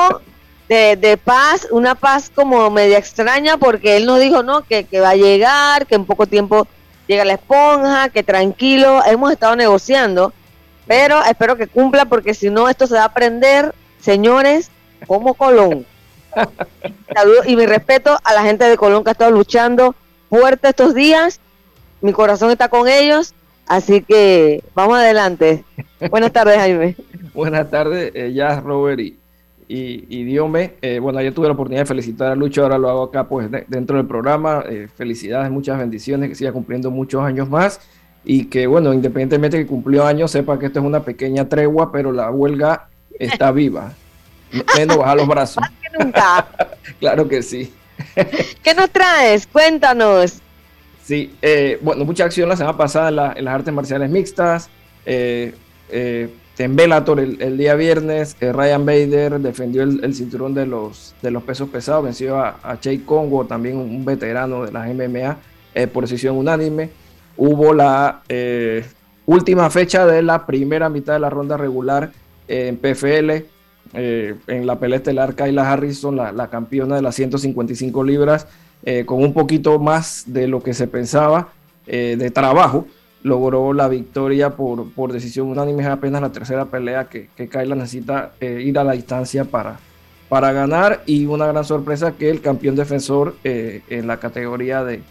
de, 0.69 0.95
de 0.95 1.17
paz, 1.17 1.67
una 1.71 1.95
paz 1.95 2.31
como 2.33 2.69
media 2.69 2.97
extraña 2.97 3.57
porque 3.57 3.97
él 3.97 4.05
nos 4.05 4.19
dijo, 4.19 4.43
no, 4.43 4.61
que, 4.63 4.85
que 4.85 4.99
va 4.99 5.09
a 5.09 5.15
llegar, 5.15 5.85
que 5.85 5.95
en 5.95 6.05
poco 6.05 6.27
tiempo 6.27 6.67
llega 7.07 7.25
la 7.25 7.33
esponja, 7.33 8.09
que 8.09 8.23
tranquilo, 8.23 9.01
hemos 9.05 9.31
estado 9.31 9.55
negociando, 9.55 10.33
pero 10.87 11.21
espero 11.23 11.55
que 11.55 11.67
cumpla 11.67 12.05
porque 12.05 12.33
si 12.33 12.49
no 12.49 12.69
esto 12.69 12.87
se 12.87 12.95
va 12.95 13.05
a 13.05 13.13
prender, 13.13 13.73
señores, 13.99 14.69
como 15.07 15.33
Colón. 15.33 15.85
Saludos 17.13 17.45
y 17.47 17.55
mi 17.55 17.65
respeto 17.65 18.17
a 18.23 18.33
la 18.33 18.43
gente 18.43 18.65
de 18.65 18.77
Colón 18.77 19.03
que 19.03 19.11
ha 19.11 19.13
estado 19.13 19.31
luchando 19.31 19.95
fuerte 20.29 20.69
estos 20.69 20.95
días, 20.95 21.39
mi 22.01 22.11
corazón 22.11 22.49
está 22.51 22.69
con 22.69 22.87
ellos, 22.87 23.33
así 23.67 24.01
que 24.01 24.63
vamos 24.73 24.97
adelante. 24.97 25.63
Buenas 26.09 26.33
tardes, 26.33 26.57
Jaime. 26.57 26.95
Buenas 27.33 27.69
tardes, 27.69 28.11
eh, 28.15 28.33
ya 28.33 28.59
Robert 28.59 28.99
y, 29.67 30.05
y 30.09 30.23
Diome. 30.23 30.73
Eh, 30.81 30.99
bueno, 30.99 31.19
ayer 31.19 31.33
tuve 31.33 31.47
la 31.47 31.53
oportunidad 31.53 31.81
de 31.83 31.85
felicitar 31.87 32.31
a 32.31 32.35
Lucho, 32.35 32.63
ahora 32.63 32.77
lo 32.77 32.89
hago 32.89 33.03
acá 33.03 33.27
pues 33.27 33.49
de- 33.51 33.65
dentro 33.67 33.97
del 33.97 34.05
programa. 34.07 34.63
Eh, 34.69 34.87
felicidades, 34.95 35.49
muchas 35.51 35.77
bendiciones, 35.77 36.29
que 36.29 36.35
siga 36.35 36.51
cumpliendo 36.51 36.91
muchos 36.91 37.21
años 37.23 37.49
más 37.49 37.79
y 38.25 38.45
que 38.45 38.67
bueno, 38.67 38.93
independientemente 38.93 39.57
de 39.57 39.63
que 39.63 39.69
cumplió 39.69 40.05
años, 40.05 40.31
sepa 40.31 40.57
que 40.59 40.67
esto 40.67 40.79
es 40.79 40.85
una 40.85 41.03
pequeña 41.03 41.47
tregua, 41.49 41.91
pero 41.91 42.11
la 42.11 42.29
huelga 42.31 42.87
está 43.19 43.51
viva. 43.53 43.93
Menos 44.77 44.97
bajar 44.97 45.17
los 45.17 45.27
brazos. 45.27 45.63
Nunca. 45.99 46.47
Claro 46.99 47.27
que 47.27 47.41
sí. 47.41 47.73
¿Qué 48.61 48.73
nos 48.75 48.89
traes? 48.89 49.47
Cuéntanos. 49.47 50.41
Sí, 51.01 51.35
eh, 51.41 51.79
bueno, 51.81 52.05
mucha 52.05 52.23
acción 52.25 52.47
la 52.47 52.55
semana 52.55 52.77
pasada 52.77 53.09
en, 53.09 53.15
la- 53.15 53.33
en 53.35 53.45
las 53.45 53.53
artes 53.55 53.73
marciales 53.73 54.09
mixtas. 54.09 54.69
eh, 55.05 55.53
eh, 55.89 56.29
en 56.57 56.75
Bellator 56.75 57.19
el, 57.19 57.57
día 57.57 57.73
viernes, 57.73 58.37
eh, 58.39 58.53
Ryan 58.53 58.85
Bader 58.85 59.39
defendió 59.39 59.81
el, 59.81 60.03
el 60.03 60.13
cinturón 60.13 60.53
de 60.53 60.67
los, 60.67 61.15
de 61.21 61.31
los 61.31 61.41
pesos 61.43 61.69
pesados, 61.69 62.03
venció 62.03 62.37
a, 62.37 62.59
a 62.61 62.79
Che 62.79 63.03
Congo, 63.03 63.45
también 63.45 63.77
un, 63.77 64.05
veterano 64.05 64.65
de 64.65 64.71
las 64.71 64.87
MMA, 64.87 65.37
eh, 65.73 65.87
por 65.87 66.03
decisión 66.03 66.37
unánime. 66.37 66.91
Hubo 67.37 67.73
la 67.73 68.21
eh, 68.29 68.85
última 69.25 69.69
fecha 69.71 70.05
de 70.05 70.21
la 70.21 70.45
primera 70.45 70.89
mitad 70.89 71.13
de 71.13 71.19
la 71.19 71.31
ronda 71.31 71.57
regular 71.57 72.11
en 72.47 72.77
PFL. 72.77 73.45
en 73.95 74.67
la 74.67 74.77
pelea 74.77 74.97
estelar, 74.97 75.33
Kayla 75.33 75.71
Harrison, 75.71 76.15
la, 76.15 76.31
la 76.31 76.49
campeona 76.49 76.95
de 76.95 77.01
las 77.01 77.15
155 77.15 78.03
libras, 78.03 78.47
con 79.05 79.23
un 79.23 79.33
poquito 79.33 79.79
más 79.79 80.25
de 80.27 80.47
lo 80.47 80.61
que 80.61 80.73
se 80.73 80.87
pensaba 80.87 81.49
de 81.85 82.31
trabajo, 82.31 82.85
logró 83.23 83.73
la 83.73 83.87
victoria 83.87 84.51
por, 84.51 84.91
por 84.91 85.11
decisión 85.11 85.47
unánime. 85.47 85.81
Es 85.83 85.89
apenas 85.89 86.21
la 86.21 86.31
tercera 86.31 86.65
pelea 86.65 87.09
que, 87.09 87.29
que 87.35 87.47
Kayla 87.47 87.75
necesita 87.75 88.33
eh, 88.39 88.61
ir 88.63 88.77
a 88.77 88.83
la 88.83 88.91
distancia 88.91 89.45
para, 89.45 89.79
para 90.29 90.51
ganar. 90.51 91.01
Y 91.05 91.25
una 91.25 91.47
gran 91.47 91.63
sorpresa 91.65 92.11
que 92.11 92.29
el 92.29 92.41
campeón 92.41 92.75
defensor 92.75 93.35
eh, 93.43 93.81
en 93.89 94.07
la 94.07 94.17
categoría 94.17 94.83
de, 94.83 95.01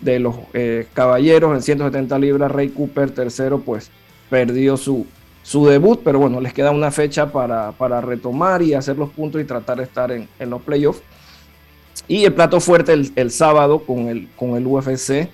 de 0.00 0.18
los 0.20 0.36
eh, 0.54 0.86
caballeros 0.94 1.54
en 1.54 1.62
170 1.62 2.18
libras, 2.18 2.50
Ray 2.50 2.68
Cooper, 2.70 3.10
tercero, 3.10 3.60
pues 3.60 3.90
perdió 4.30 4.76
su, 4.76 5.06
su 5.42 5.66
debut, 5.66 6.00
pero 6.04 6.18
bueno, 6.18 6.40
les 6.40 6.52
queda 6.52 6.70
una 6.70 6.90
fecha 6.90 7.30
para, 7.32 7.72
para 7.72 8.00
retomar 8.00 8.62
y 8.62 8.74
hacer 8.74 8.96
los 8.96 9.10
puntos 9.10 9.40
y 9.40 9.44
tratar 9.44 9.78
de 9.78 9.84
estar 9.84 10.12
en, 10.12 10.28
en 10.38 10.50
los 10.50 10.62
playoffs. 10.62 11.02
Y 12.08 12.24
el 12.24 12.34
plato 12.34 12.60
fuerte 12.60 12.92
el, 12.92 13.12
el 13.16 13.30
sábado 13.30 13.80
con 13.80 14.08
el, 14.08 14.28
con 14.36 14.56
el 14.56 14.66
UFC, 14.66 15.28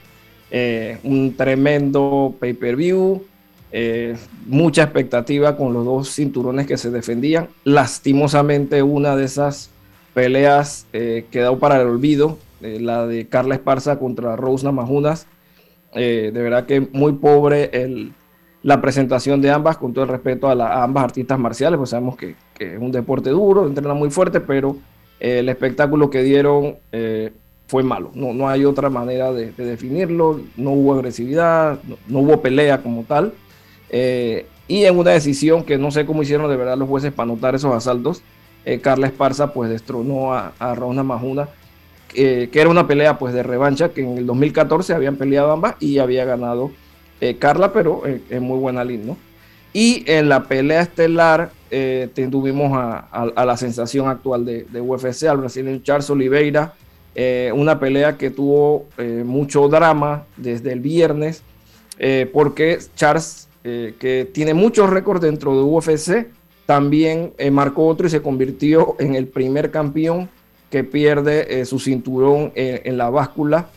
eh, 0.54 0.98
un 1.02 1.34
tremendo 1.34 2.34
pay-per-view, 2.38 3.24
eh, 3.72 4.16
mucha 4.44 4.82
expectativa 4.82 5.56
con 5.56 5.72
los 5.72 5.82
dos 5.86 6.14
cinturones 6.14 6.66
que 6.66 6.76
se 6.76 6.90
defendían. 6.90 7.48
Lastimosamente 7.64 8.82
una 8.82 9.16
de 9.16 9.24
esas 9.24 9.70
peleas 10.12 10.86
eh, 10.92 11.24
quedó 11.30 11.58
para 11.58 11.80
el 11.80 11.86
olvido, 11.86 12.36
eh, 12.60 12.78
la 12.80 13.06
de 13.06 13.26
Carla 13.28 13.54
Esparza 13.54 13.98
contra 13.98 14.36
Rose 14.36 14.64
Namajunas. 14.64 15.26
De 15.94 16.30
verdad 16.30 16.64
que 16.64 16.80
muy 16.80 17.12
pobre 17.14 17.70
la 18.62 18.80
presentación 18.80 19.42
de 19.42 19.50
ambas, 19.50 19.76
con 19.76 19.92
todo 19.92 20.04
el 20.04 20.10
respeto 20.10 20.48
a, 20.48 20.54
la- 20.54 20.82
ambas 20.82 21.04
artistas 21.04 21.38
marciales, 21.38 21.76
pues 21.76 21.90
sabemos 21.90 22.16
que, 22.16 22.34
es 22.58 22.78
un 22.78 22.92
deporte 22.92 23.28
duro, 23.28 23.66
entrenan 23.66 23.98
muy 23.98 24.10
fuerte, 24.10 24.40
pero 24.40 24.76
el 25.20 25.50
espectáculo 25.50 26.08
que 26.08 26.22
dieron 26.22 26.76
fue 27.72 27.82
malo. 27.82 28.10
No, 28.12 28.34
no 28.34 28.50
hay 28.50 28.66
otra 28.66 28.90
manera 28.90 29.32
de, 29.32 29.50
de 29.50 29.64
definirlo, 29.64 30.38
no 30.58 30.72
hubo 30.72 30.92
agresividad, 30.92 31.78
no, 32.06 32.18
hubo 32.18 32.42
pelea 32.42 32.82
como 32.82 33.04
tal. 33.04 33.32
Eh, 33.88 34.44
y 34.68 34.84
en 34.84 34.98
una 34.98 35.12
decisión 35.12 35.64
que 35.64 35.78
no 35.78 35.90
sé 35.90 36.04
cómo 36.04 36.22
hicieron 36.22 36.50
de 36.50 36.56
verdad 36.58 36.76
los 36.76 36.86
jueces 36.86 37.12
para 37.14 37.30
anotar 37.30 37.54
esos 37.54 37.74
asaltos, 37.74 38.20
eh, 38.66 38.80
Carla 38.80 39.06
Esparza 39.06 39.54
pues 39.54 39.70
destronó 39.70 40.34
a, 40.34 40.52
a 40.58 40.74
Majuna, 41.02 41.48
eh, 42.14 42.50
que 42.52 42.60
era 42.60 42.68
una 42.68 42.86
pelea 42.86 43.18
pues 43.18 43.32
de 43.32 43.42
revancha, 43.42 43.88
que 43.88 44.02
en 44.02 44.18
el 44.18 44.26
2014 44.26 44.92
habían 44.92 45.16
peleado 45.16 45.50
ambas 45.50 45.76
y 45.80 45.96
había 45.98 46.26
ganado 46.26 46.70
Carla, 47.38 47.72
pero 47.72 48.02
en 48.04 48.42
muy 48.42 48.58
buena 48.58 48.84
línea. 48.84 49.14
Y 49.72 50.02
en 50.10 50.28
la 50.28 50.42
pelea 50.42 50.82
estelar 50.82 51.52
te- 51.70 52.28
tuvimos 52.30 52.76
a, 52.76 53.08
a- 53.12 53.32
a 53.34 53.44
la 53.46 53.56
sensación 53.56 54.08
actual 54.08 54.44
de, 54.44 54.64
de 54.64 54.80
UFC, 54.80 55.22
al 55.28 55.38
brasileño 55.38 55.80
Charles 55.84 56.10
Oliveira, 56.10 56.74
eh, 57.14 57.52
una 57.54 57.78
pelea 57.78 58.16
que 58.16 58.30
tuvo 58.30 58.86
eh, 58.96 59.22
mucho 59.24 59.68
drama 59.68 60.24
desde 60.36 60.72
el 60.72 60.80
viernes, 60.80 61.42
eh, 61.98 62.28
porque 62.32 62.78
Charles, 62.96 63.48
que 63.62 64.28
tiene 64.32 64.54
muchos 64.54 64.90
récords 64.90 65.20
dentro 65.20 65.54
de 65.54 65.62
UFC, 65.62 66.26
también 66.66 67.32
marcó 67.52 67.86
otro 67.86 68.08
y 68.08 68.10
se 68.10 68.20
convirtió 68.20 68.96
en 68.98 69.14
el 69.14 69.28
primer 69.28 69.70
campeón 69.70 70.28
que 70.68 70.82
pierde 70.82 71.64
su 71.64 71.78
cinturón 71.78 72.50
en 72.56 72.98
la 72.98 73.08
báscula, 73.08 73.68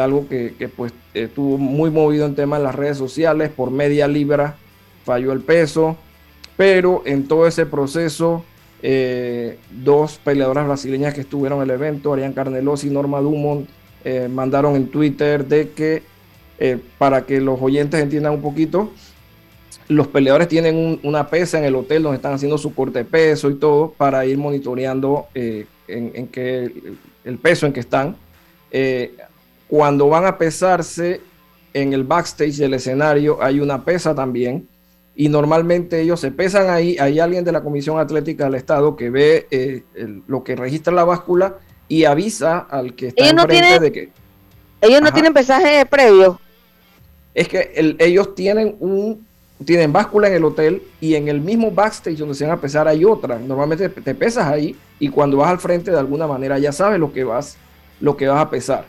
algo 0.00 0.26
que, 0.28 0.70
pues 0.74 0.94
estuvo 1.12 1.58
muy 1.58 1.90
movido 1.90 2.24
en 2.24 2.36
tema 2.36 2.56
en 2.56 2.62
las 2.62 2.74
redes 2.74 2.96
sociales, 2.96 3.50
por 3.54 3.70
media 3.70 4.08
libra 4.08 4.56
falló 5.04 5.32
el 5.32 5.40
peso, 5.40 5.98
pero 6.56 7.02
en 7.04 7.28
todo 7.28 7.46
ese 7.46 7.66
proceso, 7.66 8.44
eh, 8.82 9.58
dos 9.70 10.18
peleadoras 10.22 10.66
brasileñas 10.66 11.14
que 11.14 11.22
estuvieron 11.22 11.58
en 11.58 11.64
el 11.64 11.70
evento, 11.70 12.12
Ariane 12.12 12.34
Carnelos 12.34 12.84
y 12.84 12.90
Norma 12.90 13.20
Dumont, 13.20 13.68
eh, 14.04 14.28
mandaron 14.30 14.76
en 14.76 14.88
Twitter 14.88 15.44
de 15.46 15.70
que, 15.70 16.02
eh, 16.58 16.78
para 16.98 17.26
que 17.26 17.40
los 17.40 17.60
oyentes 17.60 18.00
entiendan 18.00 18.34
un 18.34 18.42
poquito, 18.42 18.90
los 19.88 20.06
peleadores 20.08 20.48
tienen 20.48 20.76
un- 20.76 21.00
una 21.02 21.28
pesa 21.28 21.58
en 21.58 21.64
el 21.64 21.74
hotel 21.74 22.02
donde 22.02 22.16
están 22.16 22.34
haciendo 22.34 22.58
su 22.58 22.74
corte 22.74 23.00
de 23.00 23.04
peso 23.04 23.50
y 23.50 23.54
todo 23.54 23.92
para 23.96 24.24
ir 24.26 24.36
monitoreando 24.38 25.26
en, 25.34 25.66
en 25.88 26.28
el, 27.24 27.38
peso 27.38 27.66
en 27.66 27.72
que 27.72 27.80
están. 27.80 28.16
Cuando 29.68 30.08
van 30.08 30.24
a 30.26 30.38
pesarse 30.38 31.20
en 31.74 31.92
el 31.92 32.04
backstage 32.04 32.56
del 32.56 32.74
escenario 32.74 33.42
hay 33.42 33.60
una 33.60 33.84
pesa 33.84 34.14
también 34.14 34.66
y 35.20 35.28
normalmente 35.28 36.00
ellos 36.00 36.20
se 36.20 36.30
pesan 36.30 36.70
ahí. 36.70 36.96
Hay 37.00 37.18
alguien 37.18 37.42
de 37.44 37.50
la 37.50 37.60
Comisión 37.60 37.98
Atlética 37.98 38.44
del 38.44 38.54
Estado 38.54 38.94
que 38.94 39.10
ve 39.10 39.48
eh, 39.50 39.82
el- 39.96 40.22
lo 40.28 40.44
que 40.44 40.54
registra 40.54 40.92
la 40.92 41.02
báscula 41.04 41.56
y 41.88 42.04
avisa 42.04 42.58
al 42.58 42.94
que 42.94 43.08
está 43.08 43.24
Ellos 43.24 43.34
no 43.34 43.42
enfrente 43.42 43.64
tienen- 43.66 43.82
de 43.82 43.92
que 43.92 44.08
Ellos 44.80 45.00
no 45.00 45.08
Ajá. 45.08 45.14
tienen 45.14 45.34
pesaje 45.34 45.84
previo. 45.86 46.40
es 47.34 47.48
que 47.48 47.72
el- 47.74 47.96
ellos 47.98 48.34
tienen 48.36 48.76
un 48.80 49.26
tienen 49.64 49.92
báscula 49.92 50.28
en 50.28 50.34
el 50.34 50.44
hotel 50.44 50.82
y 51.00 51.16
en 51.16 51.26
el 51.26 51.40
mismo 51.40 51.72
backstage 51.72 52.16
donde 52.18 52.36
se 52.36 52.44
van 52.46 52.56
a 52.56 52.60
pesar 52.60 52.86
hay 52.86 53.04
otra. 53.04 53.40
Normalmente 53.40 53.88
te 53.88 54.14
pesas 54.14 54.46
ahí 54.46 54.76
y 55.00 55.08
cuando 55.08 55.38
vas 55.38 55.50
al 55.50 55.58
frente 55.58 55.90
de 55.90 55.98
alguna 55.98 56.28
manera 56.28 56.60
ya 56.60 56.70
sabes 56.70 57.00
lo 57.00 57.12
que 57.12 57.24
vas, 57.24 57.56
lo 58.00 58.16
que 58.16 58.28
vas 58.28 58.40
a 58.40 58.50
pesar. 58.50 58.84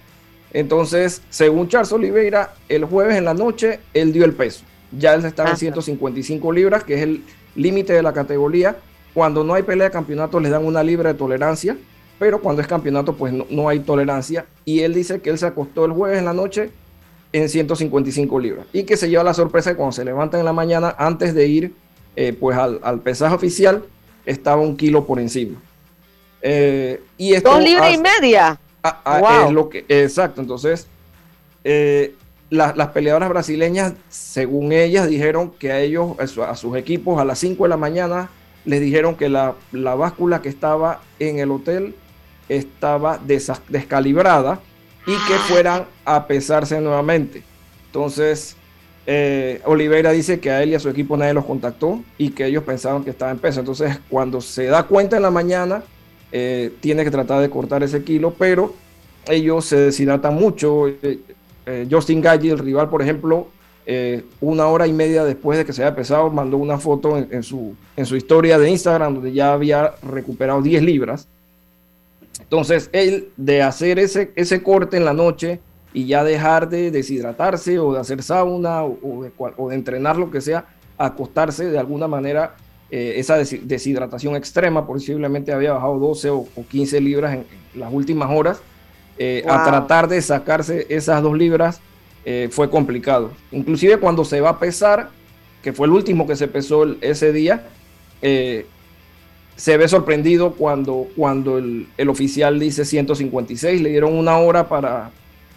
Entonces, 0.54 1.24
según 1.32 1.68
Charles 1.70 1.92
Oliveira, 1.92 2.54
el 2.70 2.86
jueves 2.86 3.16
en 3.18 3.26
la 3.26 3.34
noche 3.34 3.80
él 3.96 4.14
dio 4.14 4.26
el 4.26 4.34
peso. 4.34 4.64
Ya 4.92 5.14
él 5.14 5.26
estaba 5.26 5.52
en 5.52 5.58
155 5.58 6.52
libras, 6.52 6.84
que 6.84 6.96
es 6.96 7.02
el 7.02 7.24
límite 7.56 7.94
de 7.94 8.02
la 8.02 8.14
categoría. 8.14 8.78
Cuando 9.14 9.44
no 9.44 9.54
hay 9.54 9.64
pelea 9.64 9.88
de 9.88 9.92
campeonato 9.92 10.40
les 10.40 10.52
dan 10.52 10.66
una 10.66 10.84
libra 10.84 11.14
de 11.14 11.18
tolerancia, 11.18 11.78
pero 12.18 12.42
cuando 12.42 12.62
es 12.62 12.68
campeonato 12.68 13.16
pues 13.16 13.34
no, 13.34 13.46
no 13.50 13.70
hay 13.70 13.80
tolerancia. 13.80 14.46
Y 14.66 14.82
él 14.82 14.94
dice 14.94 15.22
que 15.22 15.30
él 15.30 15.38
se 15.38 15.46
acostó 15.46 15.86
el 15.86 15.92
jueves 15.92 16.20
en 16.20 16.26
la 16.26 16.34
noche 16.34 16.72
en 17.32 17.50
155 17.50 18.40
libras. 18.40 18.66
Y 18.74 18.84
que 18.84 18.98
se 18.98 19.10
lleva 19.10 19.24
la 19.24 19.34
sorpresa 19.34 19.72
de 19.72 19.76
cuando 19.76 19.92
se 19.92 20.06
levantan 20.06 20.40
en 20.40 20.46
la 20.46 20.54
mañana, 20.54 20.96
antes 20.98 21.34
de 21.34 21.48
ir 21.48 21.74
eh, 22.16 22.34
pues 22.34 22.58
al, 22.58 22.80
al, 22.84 23.00
pesaje 23.02 23.36
oficial, 23.36 23.84
estaba 24.26 24.62
un 24.62 24.76
kilo 24.76 25.06
por 25.06 25.20
encima. 25.20 25.60
Eh, 26.42 27.02
y 27.18 27.34
esto 27.34 27.52
Dos 27.52 27.64
libras 27.64 27.94
y 27.94 27.98
media. 27.98 28.60
A, 28.82 28.90
a, 29.04 29.20
Wow. 29.20 29.48
es 29.48 29.54
lo 29.54 29.70
que, 29.70 29.86
exacto, 29.90 30.40
entonces 30.42 30.88
eh, 31.64 32.16
la- 32.50 32.74
las 32.76 32.90
peleadoras 32.90 33.30
brasileñas, 33.30 33.94
según 34.10 34.72
ellas, 34.72 35.08
dijeron 35.08 35.52
que 35.60 35.72
a 35.72 35.80
ellos, 35.80 36.18
a, 36.20 36.28
su- 36.28 36.44
a 36.44 36.56
sus 36.56 36.76
equipos, 36.78 37.20
a 37.20 37.26
las 37.26 37.40
5 37.40 37.64
de 37.64 37.70
la 37.70 37.78
mañana, 37.78 38.30
les 38.66 38.82
dijeron 38.82 39.16
que 39.16 39.30
la, 39.30 39.56
la 39.72 39.96
báscula 39.96 40.42
que 40.42 40.50
estaba 40.50 41.02
en 41.20 41.40
el 41.40 41.52
hotel 41.52 41.96
estaba 42.50 43.20
desa- 43.20 43.62
descalibrada 43.70 44.60
y 45.06 45.12
que 45.28 45.36
fueran 45.48 45.86
a 46.06 46.28
pesarse 46.28 46.80
nuevamente. 46.82 47.44
Entonces, 47.88 48.56
eh, 49.06 49.62
Oliveira 49.66 50.12
dice 50.12 50.40
que 50.40 50.52
a 50.52 50.62
él 50.62 50.70
y 50.70 50.76
a 50.76 50.80
su 50.80 50.90
equipo 50.90 51.18
nadie 51.18 51.34
los 51.34 51.46
contactó 51.46 52.04
y 52.18 52.30
que 52.32 52.46
ellos 52.46 52.64
pensaban 52.64 53.04
que 53.04 53.10
estaba 53.12 53.32
en 53.32 53.40
peso. 53.40 53.60
Entonces, 53.60 54.00
cuando 54.10 54.42
se 54.42 54.66
da 54.66 54.84
cuenta 54.84 55.16
en 55.18 55.24
la 55.24 55.32
mañana, 55.32 55.84
eh, 56.32 56.72
tiene 56.82 57.04
que 57.04 57.12
tratar 57.12 57.42
de 57.42 57.50
cortar 57.50 57.82
ese 57.82 58.04
kilo, 58.04 58.34
pero 58.38 58.74
ellos 59.28 59.66
se 59.66 59.78
deshidratan 59.78 60.36
mucho. 60.36 60.88
Eh, 60.88 61.20
eh, 61.70 61.88
Justin 61.90 62.22
Gaggi, 62.22 62.50
el 62.50 62.60
rival, 62.60 62.90
por 62.90 63.02
ejemplo, 63.02 63.48
eh, 63.86 64.24
una 64.42 64.68
hora 64.68 64.86
y 64.88 64.94
media 64.94 65.24
después 65.24 65.58
de 65.58 65.66
que 65.66 65.74
se 65.74 65.84
haya 65.84 65.96
pesado, 65.96 66.30
mandó 66.30 66.58
una 66.58 66.78
foto 66.78 67.18
en, 67.18 67.44
su, 67.44 67.76
en 67.96 68.06
su 68.06 68.16
historia 68.16 68.58
de 68.60 68.70
Instagram 68.70 69.16
donde 69.16 69.32
ya 69.32 69.54
había 69.54 69.94
recuperado 70.04 70.62
10 70.62 70.84
libras. 70.84 71.28
Entonces, 72.40 72.90
él 72.94 73.30
de 73.38 73.62
hacer 73.62 74.00
ese, 74.00 74.32
ese 74.36 74.64
corte 74.64 74.98
en 74.98 75.06
la 75.06 75.14
noche 75.14 75.60
y 75.94 76.06
ya 76.06 76.24
dejar 76.24 76.70
de 76.70 76.92
deshidratarse 76.92 77.80
o 77.80 77.94
de 77.94 78.00
hacer 78.00 78.22
sauna 78.24 78.84
o, 78.84 79.24
de, 79.24 79.76
entrenar 79.76 80.18
lo 80.18 80.30
que 80.32 80.42
sea, 80.42 80.66
acostarse 80.98 81.66
de 81.70 81.80
alguna 81.80 82.08
manera, 82.08 82.56
eh, 82.92 83.14
esa 83.18 83.38
des- 83.38 83.68
deshidratación 83.68 84.36
extrema, 84.36 84.86
posiblemente 84.86 85.52
había 85.52 85.74
bajado 85.74 85.98
12 86.00 86.30
o, 86.30 86.38
o 86.56 86.66
15 86.70 87.02
libras 87.02 87.34
en 87.34 87.46
las 87.76 87.92
últimas 87.92 88.30
horas, 88.32 88.62
eh, 89.20 89.44
a 89.48 89.58
Wow. 89.58 89.66
tratar 89.66 90.08
de 90.08 90.22
sacarse 90.22 90.88
esas 90.90 91.22
dos 91.22 91.38
libras 91.38 91.82
eh, 92.26 92.48
fue 92.52 92.70
complicado. 92.70 93.32
Inclusive 93.52 93.98
cuando 93.98 94.24
se 94.26 94.42
va 94.42 94.50
a 94.52 94.60
pesar, 94.60 95.10
que 95.62 95.74
fue 95.74 95.86
el 95.88 95.94
último 95.94 96.26
que 96.26 96.36
se 96.36 96.48
pesó 96.48 96.84
el- 96.84 96.98
ese 97.02 97.32
día, 97.34 97.68
eh, 98.22 98.66
se 99.56 99.76
ve 99.78 99.88
sorprendido 99.88 100.54
cuando, 100.54 101.08
cuando 101.16 101.58
el, 101.58 101.88
el 101.98 102.10
oficial 102.10 102.60
dice 102.60 102.86
156, 102.86 103.82
le 103.82 103.90
dieron 103.90 104.14
una 104.14 104.38
hora 104.38 104.68
para, 104.70 105.12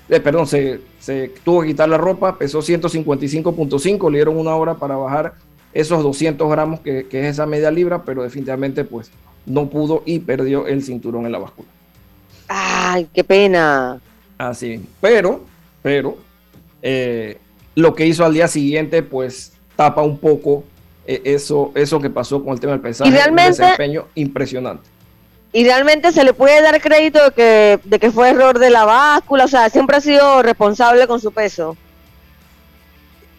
eh, 0.08 0.18
perdón, 0.20 0.46
se, 0.46 0.80
se 0.98 1.28
tuvo 1.44 1.60
que 1.62 1.68
quitar 1.68 1.88
la 1.88 1.98
ropa, 1.98 2.36
pesó 2.36 2.60
155.5, 2.62 4.10
le 4.10 4.18
dieron 4.18 4.36
una 4.36 4.54
hora 4.56 4.74
para 4.74 4.96
bajar 4.96 5.34
esos 5.72 6.02
200 6.02 6.50
gramos 6.50 6.80
que, 6.80 7.06
que 7.06 7.20
es 7.20 7.26
esa 7.26 7.46
media 7.46 7.70
libra, 7.70 8.02
pero 8.04 8.22
definitivamente 8.22 8.84
pues 8.84 9.10
no 9.46 9.68
pudo 9.70 10.02
y 10.04 10.18
perdió 10.18 10.66
el 10.66 10.82
cinturón 10.82 11.26
en 11.26 11.32
la 11.32 11.38
báscula. 11.38 11.68
Ay, 12.48 13.08
qué 13.12 13.24
pena. 13.24 14.00
Así, 14.38 14.84
pero, 15.00 15.44
pero, 15.82 16.16
eh, 16.82 17.38
lo 17.74 17.94
que 17.94 18.06
hizo 18.06 18.24
al 18.24 18.34
día 18.34 18.48
siguiente, 18.48 19.02
pues 19.02 19.52
tapa 19.76 20.02
un 20.02 20.18
poco 20.18 20.64
eh, 21.06 21.22
eso, 21.24 21.72
eso 21.74 22.00
que 22.00 22.10
pasó 22.10 22.42
con 22.44 22.52
el 22.54 22.60
tema 22.60 22.72
del 22.72 22.80
pesaje. 22.82 23.10
Y 23.10 23.12
realmente- 23.14 23.50
un 23.62 23.68
desempeño 23.68 24.06
impresionante. 24.14 24.88
Y 25.54 25.64
realmente 25.64 26.12
se 26.12 26.24
le 26.24 26.32
puede 26.32 26.62
dar 26.62 26.80
crédito 26.80 27.22
de 27.24 27.30
que, 27.32 27.80
de 27.84 27.98
que 27.98 28.10
fue 28.10 28.30
error 28.30 28.58
de 28.58 28.70
la 28.70 28.84
báscula, 28.86 29.44
o 29.44 29.48
sea, 29.48 29.68
siempre 29.68 29.96
ha 29.96 30.00
sido 30.00 30.42
responsable 30.42 31.06
con 31.06 31.20
su 31.20 31.30
peso. 31.30 31.76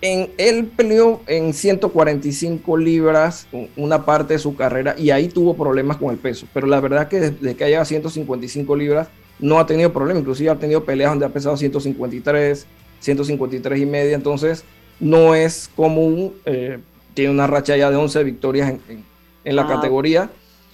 En, 0.04 0.30
él 0.38 0.66
peleó 0.76 1.22
en 1.28 1.54
145 1.54 2.78
libras 2.78 3.47
un- 3.51 3.70
una 3.78 4.06
parte 4.06 4.34
de 4.34 4.39
su 4.39 4.56
carrera 4.56 4.95
y 4.97 5.12
ahí 5.12 5.30
tuvo 5.30 5.56
problemas 5.56 5.97
con 5.97 6.12
el 6.12 6.18
peso. 6.18 6.45
Pero 6.54 6.68
la 6.68 6.80
verdad 6.82 7.08
que 7.08 7.20
desde 7.20 7.56
que 7.56 7.66
llega 7.66 7.82
a 7.82 7.86
155 7.86 8.76
libras 8.76 9.08
no 9.39 9.60
ha 9.60 9.66
tenido 9.66 9.93
problemas. 9.93 10.22
Inclusive 10.22 10.49
ha 10.49 10.56
tenido 10.56 10.84
peleas 10.84 11.12
donde 11.12 11.26
ha 11.26 11.30
pesado 11.30 11.56
153, 11.58 12.68
153 12.99 13.80
y 13.80 13.86
media. 13.86 14.16
Entonces 14.16 14.64
no 14.99 15.36
es 15.36 15.70
común. 15.76 16.34
eh, 16.45 16.80
tiene 17.14 17.32
una 17.32 17.45
racha 17.47 17.78
ya 17.78 17.89
de 17.91 17.95
11 17.95 18.24
victorias 18.24 18.70
en, 18.72 18.82
en- 18.89 19.04
en 19.45 19.56
la 19.56 19.62
Ah. 19.64 19.68
categoría. 19.68 20.30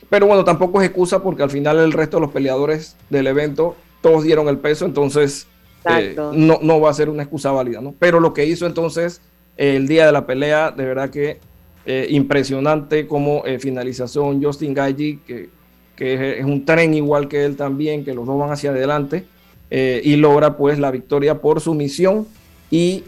Pero 0.10 0.26
bueno, 0.26 0.44
tampoco 0.44 0.82
es 0.82 0.88
excusa 0.88 1.22
porque 1.22 1.44
al 1.44 1.50
final 1.52 1.78
el 1.80 1.92
resto 1.92 2.18
de 2.18 2.22
los 2.22 2.32
peleadores 2.32 2.96
del 3.10 3.28
evento 3.28 3.76
todos 4.02 4.24
dieron 4.24 4.48
el 4.48 4.58
peso. 4.58 4.86
Entonces 4.86 5.46
eh, 5.86 6.16
no, 6.34 6.60
no 6.62 6.80
va 6.80 6.90
a 6.90 6.94
ser 6.94 7.10
una 7.10 7.24
excusa 7.24 7.52
válida, 7.52 7.82
¿no? 7.82 7.96
Pero 7.98 8.20
lo 8.20 8.34
que 8.34 8.46
hizo 8.46 8.66
entonces 8.66 9.22
eh, 9.58 9.76
el 9.76 9.88
día 9.88 10.06
de 10.06 10.12
la 10.12 10.26
pelea, 10.26 10.72
de 10.72 10.86
verdad 10.86 11.10
que 11.10 11.40
eh, 11.86 12.08
impresionante 12.10 13.08
como 13.08 13.44
finalización 13.60 14.44
Justin 14.44 14.74
Gaethje, 14.74 15.20
que, 15.26 15.50
que 15.96 16.14
es, 16.14 16.40
es 16.40 16.46
un 16.46 16.66
tren 16.66 16.94
igual 16.94 17.28
que 17.28 17.46
él 17.46 17.56
también, 17.56 18.04
que 18.04 18.14
los 18.14 18.26
dos 18.26 18.38
van 18.38 18.52
hacia 18.52 18.72
adelante 18.72 19.26
y 19.72 20.16
logra 20.16 20.58
pues 20.58 20.80
la 20.80 20.90
victoria 20.90 21.42
por 21.42 21.62
sumisión 21.62 22.28
y 22.72 23.04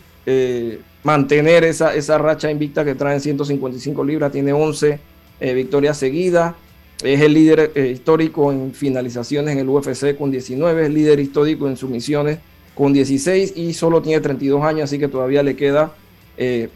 mantener 1.03 1.63
esa, 1.63 1.95
esa 1.95 2.17
racha 2.17 2.51
invicta 2.51 2.85
que 2.85 2.95
trae 2.95 3.15
en 3.15 3.21
155 3.21 4.03
libras, 4.03 4.31
tiene 4.31 4.53
11 4.53 4.99
eh, 5.39 5.53
victorias 5.53 5.97
seguidas. 5.97 6.55
Es 7.03 7.19
el 7.21 7.33
líder 7.33 7.71
eh, 7.73 7.87
histórico 7.87 8.51
en 8.51 8.73
finalizaciones 8.73 9.53
en 9.53 9.59
el 9.59 9.69
UFC 9.69 10.15
con 10.15 10.29
19, 10.29 10.85
es 10.85 10.91
líder 10.91 11.19
histórico 11.19 11.67
en 11.67 11.75
sumisiones 11.75 12.37
con 12.81 12.93
16 12.93 13.53
y 13.57 13.75
solo 13.75 14.01
tiene 14.01 14.19
32 14.21 14.63
años, 14.63 14.85
así 14.85 14.97
que 14.97 15.07
todavía 15.07 15.43
le 15.43 15.55
queda 15.55 15.91
eh, 16.35 16.67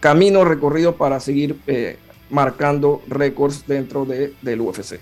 camino 0.00 0.44
recorrido 0.44 0.96
para 0.96 1.18
seguir 1.18 1.56
eh, 1.66 1.96
marcando 2.28 3.00
récords 3.08 3.66
dentro 3.66 4.04
de, 4.04 4.34
del 4.42 4.60
UFC. 4.60 5.00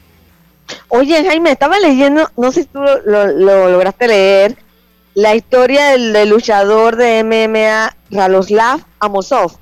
Oye, 0.87 1.25
Jaime, 1.25 1.51
estaba 1.51 1.81
leyendo, 1.81 2.31
no 2.37 2.53
sé 2.53 2.63
si 2.63 2.69
tú 2.69 2.79
lo, 2.79 3.03
lo- 3.03 3.27
lo 3.33 3.69
lograste 3.69 4.07
leer, 4.07 4.57
la 5.15 5.35
historia 5.35 5.87
del, 5.87 6.13
del 6.13 6.29
luchador 6.29 6.95
de 6.95 7.25
MMA 7.25 7.97
Raroslav 8.13 8.79
Amosov. 9.01 9.57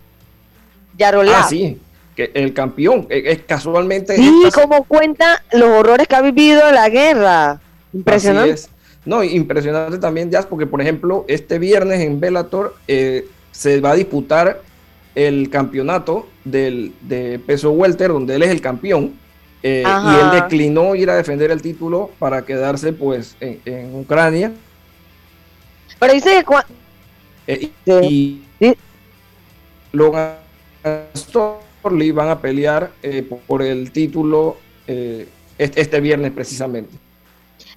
Yaroslav. 0.99 1.41
Ah, 1.43 1.49
sí, 1.49 1.79
que 2.15 2.31
el 2.35 2.53
campeón, 2.53 3.07
eh, 3.09 3.23
es 3.29 3.39
casualmente... 3.45 4.15
Sí, 4.17 4.43
esta- 4.45 4.61
como 4.61 4.85
cuenta 4.85 5.43
los 5.53 5.71
horrores 5.71 6.07
que 6.07 6.17
ha 6.17 6.21
vivido 6.21 6.71
la 6.71 6.91
guerra. 6.91 7.63
Impresionante. 7.95 8.53
Así 8.53 8.65
es. 8.67 8.69
No, 9.05 9.25
impresionante 9.25 9.99
también, 9.99 10.31
Jazz, 10.31 10.47
porque 10.47 10.67
por 10.67 10.81
ejemplo, 10.81 11.25
este 11.29 11.59
viernes 11.59 12.01
en 12.01 12.21
Bellator 12.21 12.77
eh, 12.87 13.27
se 13.51 13.81
va 13.81 13.93
a 13.93 13.95
disputar 13.95 14.63
el 15.15 15.51
campeonato 15.51 16.29
del, 16.45 16.93
de 17.03 17.39
peso 17.39 17.73
welter, 17.73 18.13
donde 18.13 18.37
él 18.37 18.43
es 18.43 18.51
el 18.51 18.61
campeón. 18.61 19.15
eh, 19.63 19.85
y 19.87 20.21
él 20.21 20.41
declinó 20.41 20.95
ir 20.95 21.11
a 21.11 21.17
defender 21.17 21.51
el 21.51 21.63
título 21.63 22.11
para 22.19 22.43
quedarse 22.45 22.93
pues 22.93 23.37
en, 23.41 23.61
en 23.65 23.95
Ucrania. 23.95 24.53
Pero 25.99 26.15
dice 26.15 26.45
que 26.45 26.75
eh, 27.47 27.71
y 28.03 28.43
Logan 29.93 30.37
Storley 31.17 32.11
van 32.13 32.29
a 32.29 32.41
pelear 32.41 32.91
eh, 33.03 33.23
por, 33.23 33.39
por 33.41 33.63
el 33.63 33.91
título 33.93 34.57
eh, 34.87 35.29
este, 35.59 35.81
este 35.81 36.01
viernes 36.01 36.33
precisamente. 36.33 36.97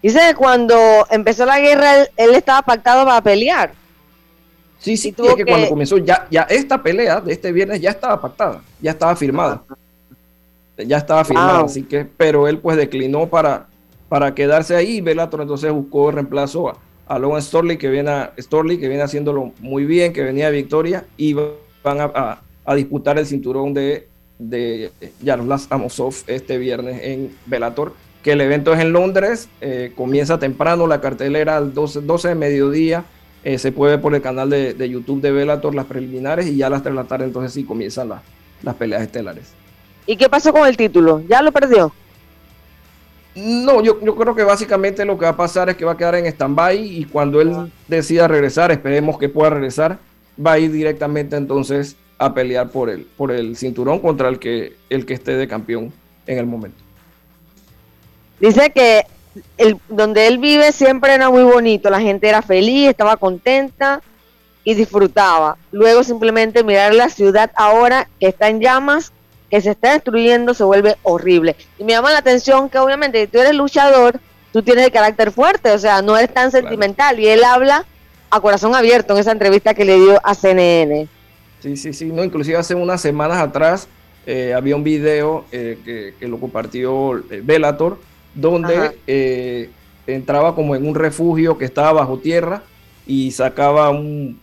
Dice 0.02 0.20
que 0.30 0.36
cuando 0.36 0.76
empezó 1.10 1.46
la 1.46 1.60
guerra 1.60 2.02
él, 2.02 2.08
él 2.18 2.36
estaba 2.36 2.62
pactado 2.62 3.06
para 3.06 3.22
pelear. 3.22 3.74
Sí, 4.80 4.98
sí, 4.98 5.12
tuvo 5.12 5.30
es 5.30 5.36
que, 5.36 5.46
cuando 5.46 5.66
que- 5.66 5.70
comenzó 5.70 5.98
ya, 5.98 6.28
ya 6.30 6.44
esta 6.44 6.82
pelea 6.84 7.20
de 7.22 7.34
este 7.34 7.52
viernes 7.52 7.82
ya 7.82 7.90
estaba 7.92 8.22
pactada, 8.22 8.62
ya 8.82 8.92
estaba 8.92 9.16
firmada. 9.16 9.64
Ya 10.78 10.98
estaba 10.98 11.24
firmada, 11.24 11.60
Wow. 11.60 11.66
así 11.68 11.84
que, 11.84 12.06
pero 12.06 12.48
él 12.48 12.60
pues 12.60 12.76
declinó 12.78 13.28
para, 13.28 13.68
para 14.10 14.36
quedarse 14.36 14.76
ahí. 14.76 15.00
Bellator 15.02 15.42
entonces 15.42 15.72
buscó 15.72 16.12
reemplazo 16.12 16.70
a, 16.70 16.78
a 17.08 17.18
Logan 17.18 17.42
Storley 17.42 17.78
que 17.78 17.90
viene 17.90 18.12
a, 18.12 18.34
Storley, 18.38 18.78
que 18.78 18.90
viene 18.90 19.02
haciéndolo 19.04 19.54
muy 19.60 19.86
bien, 19.86 20.12
que 20.12 20.22
venía 20.24 20.48
de 20.52 20.58
victoria, 20.58 21.06
y 21.18 21.34
van 21.34 22.02
a, 22.02 22.04
a- 22.14 22.42
a 22.66 22.76
disputar 22.76 23.18
el 23.18 23.26
cinturón 23.26 23.74
de, 23.74 24.08
de 24.38 24.92
Yaroslav 25.22 25.62
Amosov 25.70 26.14
este 26.28 26.58
viernes 26.58 27.00
en 27.04 27.36
Bellator, 27.46 27.94
que 28.26 28.32
el 28.32 28.42
evento 28.42 28.74
es 28.74 28.80
en 28.82 28.92
Londres, 28.92 29.48
eh, 29.62 29.94
comienza 29.96 30.40
temprano 30.40 30.88
la 30.88 31.00
cartelera 31.00 31.56
al 31.58 31.74
12, 31.76 32.02
12 32.02 32.30
de 32.30 32.36
mediodía 32.36 33.06
Eh, 33.44 33.60
se 33.60 33.72
puede 33.72 33.92
ver 33.92 34.02
por 34.02 34.16
el 34.16 34.24
canal 34.24 34.50
de, 34.50 34.74
de 34.74 34.90
YouTube 34.90 35.22
de 35.22 35.32
Bellator 35.32 35.76
las 35.76 35.86
preliminares 35.86 36.48
y 36.48 36.56
ya 36.58 36.66
a 36.66 36.70
las 36.72 36.82
3 36.82 36.96
de 36.96 37.02
la 37.04 37.08
tarde 37.08 37.26
entonces 37.26 37.54
sí 37.54 37.64
comienzan 37.64 38.10
las- 38.10 38.24
las 38.64 38.74
peleas 38.74 39.04
estelares. 39.04 39.54
¿Y 40.08 40.18
qué 40.18 40.28
pasó 40.28 40.52
con 40.52 40.68
el 40.68 40.76
título? 40.76 41.22
¿Ya 41.30 41.44
lo 41.44 41.52
perdió? 41.52 41.94
No, 43.36 43.84
yo, 43.84 44.00
yo 44.02 44.16
creo 44.16 44.34
que 44.34 44.44
básicamente 44.44 45.04
lo 45.06 45.18
que 45.20 45.26
va 45.26 45.32
a 45.32 45.38
pasar 45.38 45.70
es 45.70 45.76
que 45.76 45.86
va 45.86 45.92
a 45.92 45.98
quedar 45.98 46.16
en 46.16 46.26
stand-by 46.26 46.76
y 47.00 47.04
cuando 47.06 47.40
él 47.42 47.52
decida 47.88 48.28
regresar, 48.28 48.72
esperemos 48.72 49.20
que 49.20 49.30
pueda 49.30 49.52
regresar, 49.52 50.00
va 50.44 50.54
a 50.54 50.58
ir 50.60 50.72
directamente 50.72 51.36
entonces 51.36 51.98
a 52.18 52.34
pelear 52.34 52.70
por 52.72 52.90
el, 52.90 53.02
por 53.18 53.32
el 53.32 53.58
cinturón 53.58 54.00
contra 54.00 54.30
el 54.30 54.40
que, 54.40 54.74
el 54.90 55.06
que 55.06 55.14
esté 55.14 55.36
de 55.36 55.48
campeón 55.48 55.92
en 56.28 56.38
el 56.40 56.46
momento. 56.48 56.85
Dice 58.46 58.70
que 58.70 59.08
el, 59.58 59.80
donde 59.90 60.28
él 60.28 60.38
vive 60.38 60.72
siempre 60.72 61.16
era 61.16 61.32
muy 61.32 61.42
bonito, 61.42 61.90
la 61.90 62.00
gente 62.00 62.30
era 62.30 62.44
feliz, 62.44 62.90
estaba 62.90 63.18
contenta 63.18 64.04
y 64.64 64.76
disfrutaba. 64.76 65.58
Luego 65.72 66.04
simplemente 66.04 66.64
mirar 66.64 66.94
la 66.94 67.10
ciudad 67.10 67.50
ahora 67.56 68.08
que 68.20 68.28
está 68.28 68.50
en 68.50 68.62
llamas, 68.62 69.12
que 69.50 69.62
se 69.62 69.72
está 69.72 69.94
destruyendo, 69.94 70.54
se 70.54 70.64
vuelve 70.64 70.96
horrible. 71.02 71.56
Y 71.80 71.84
me 71.86 71.94
llama 71.94 72.12
la 72.12 72.20
atención 72.20 72.70
que 72.70 72.78
obviamente 72.78 73.20
si 73.22 73.28
tú 73.28 73.40
eres 73.40 73.56
luchador, 73.56 74.20
tú 74.54 74.62
tienes 74.62 74.86
el 74.86 74.92
carácter 74.92 75.32
fuerte, 75.32 75.72
o 75.72 75.80
sea, 75.80 76.04
no 76.04 76.16
eres 76.16 76.32
tan 76.32 76.52
sentimental. 76.52 77.20
Y 77.20 77.26
él 77.26 77.44
habla 77.44 77.84
a 78.30 78.40
corazón 78.40 78.76
abierto 78.76 79.14
en 79.14 79.22
esa 79.22 79.32
entrevista 79.32 79.74
que 79.74 79.86
le 79.86 79.96
dio 79.96 80.22
a 80.24 80.36
CNN. 80.36 81.08
Sí, 81.62 81.78
sí, 81.78 81.94
sí. 81.94 82.06
No, 82.06 82.24
inclusive 82.24 82.58
hace 82.58 82.76
unas 82.76 83.02
semanas 83.02 83.40
atrás 83.40 83.88
eh, 84.28 84.54
había 84.54 84.76
un 84.76 84.84
video 84.84 85.46
eh, 85.52 85.80
que, 85.84 86.14
que 86.20 86.28
lo 86.28 86.40
compartió 86.40 87.18
eh, 87.32 87.42
Bellator, 87.44 87.98
donde 88.36 88.92
eh, 89.08 89.70
entraba 90.06 90.54
como 90.54 90.76
en 90.76 90.88
un 90.88 90.96
refugio 90.96 91.58
que 91.58 91.66
estaba 91.66 91.94
bajo 91.94 92.20
tierra 92.20 92.64
y 93.08 93.32
sacaba 93.32 93.90
un, 93.90 94.40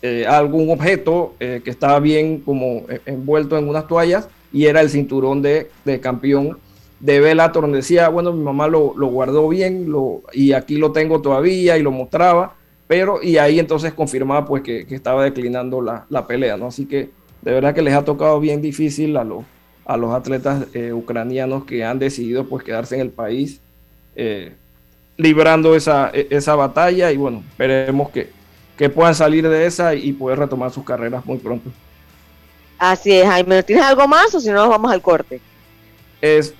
eh, 0.00 0.24
algún 0.26 0.70
objeto 0.70 1.34
eh, 1.38 1.60
que 1.64 1.70
estaba 1.70 2.00
bien 2.00 2.40
como 2.40 2.84
eh, 2.88 3.00
envuelto 3.06 3.58
en 3.58 3.68
unas 3.68 3.86
toallas 3.86 4.28
y 4.52 4.66
era 4.66 4.80
el 4.80 4.90
cinturón 4.90 5.42
de, 5.42 5.70
de 5.84 6.00
campeón 6.00 6.58
de 7.00 7.20
Bellator, 7.20 7.62
donde 7.62 7.78
decía, 7.78 8.08
bueno, 8.08 8.32
mi 8.32 8.42
mamá 8.42 8.68
lo, 8.68 8.94
lo 8.96 9.08
guardó 9.08 9.48
bien 9.48 9.90
lo, 9.90 10.22
y 10.32 10.52
aquí 10.52 10.76
lo 10.76 10.92
tengo 10.92 11.20
todavía 11.20 11.76
y 11.76 11.82
lo 11.82 11.90
mostraba, 11.90 12.54
pero 12.86 13.22
y 13.22 13.38
ahí 13.38 13.58
entonces 13.58 13.92
confirmaba 13.92 14.46
pues 14.46 14.62
que, 14.62 14.86
que 14.86 14.94
estaba 14.94 15.24
declinando 15.24 15.82
la, 15.82 16.06
la 16.08 16.26
pelea, 16.26 16.56
¿no? 16.56 16.66
Así 16.66 16.86
que 16.86 17.10
de 17.42 17.52
verdad 17.52 17.74
que 17.74 17.82
les 17.82 17.94
ha 17.94 18.04
tocado 18.04 18.38
bien 18.38 18.62
difícil 18.62 19.16
a 19.16 19.24
los, 19.24 19.44
a 19.84 19.96
los 19.96 20.14
atletas 20.14 20.66
eh, 20.74 20.92
ucranianos 20.92 21.64
que 21.64 21.84
han 21.84 21.98
decidido 21.98 22.46
pues 22.46 22.64
quedarse 22.64 22.94
en 22.94 23.00
el 23.02 23.10
país 23.10 23.60
eh, 24.14 24.52
librando 25.16 25.74
esa, 25.74 26.10
e- 26.12 26.28
esa 26.30 26.54
batalla 26.54 27.10
y 27.10 27.16
bueno, 27.16 27.42
esperemos 27.50 28.10
que, 28.10 28.30
que 28.76 28.88
puedan 28.88 29.14
salir 29.14 29.48
de 29.48 29.66
esa 29.66 29.94
y 29.94 30.12
poder 30.12 30.38
retomar 30.38 30.70
sus 30.70 30.84
carreras 30.84 31.24
muy 31.26 31.38
pronto. 31.38 31.70
Así 32.78 33.12
es, 33.12 33.26
Jaime. 33.26 33.62
¿Tienes 33.62 33.84
algo 33.84 34.08
más 34.08 34.34
o 34.34 34.40
si 34.40 34.48
no 34.48 34.56
nos 34.56 34.68
vamos 34.68 34.90
al 34.90 35.00
corte? 35.00 35.40
Es 36.20 36.54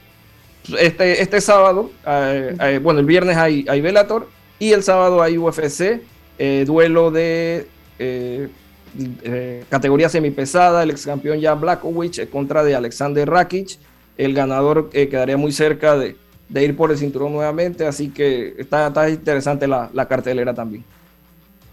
este, 0.78 1.20
este 1.20 1.40
sábado, 1.40 1.90
eh, 2.06 2.56
eh, 2.60 2.80
bueno, 2.82 3.00
el 3.00 3.06
viernes 3.06 3.36
hay, 3.36 3.64
hay 3.68 3.80
Bellator 3.80 4.28
y 4.58 4.72
el 4.72 4.82
sábado 4.82 5.20
hay 5.22 5.36
UFC, 5.36 6.00
eh, 6.38 6.64
duelo 6.66 7.10
de 7.10 7.66
eh, 9.22 9.64
categoría 9.68 10.08
semipesada, 10.08 10.82
el 10.82 10.90
ex 10.90 11.06
campeón 11.06 11.40
Jan 11.40 11.60
Blachowicz 11.60 12.18
eh, 12.18 12.28
contra 12.28 12.62
de 12.62 12.74
Alexander 12.74 13.28
Rakic. 13.28 13.78
El 14.16 14.34
ganador 14.34 14.90
eh, 14.92 15.08
quedaría 15.08 15.36
muy 15.36 15.52
cerca 15.52 15.96
de, 15.96 16.16
de 16.48 16.64
ir 16.64 16.76
por 16.76 16.90
el 16.90 16.98
cinturón 16.98 17.32
nuevamente, 17.32 17.86
así 17.86 18.10
que 18.10 18.54
está, 18.58 18.88
está 18.88 19.08
interesante 19.08 19.66
la, 19.66 19.90
la 19.92 20.06
cartelera 20.06 20.52
también. 20.52 20.84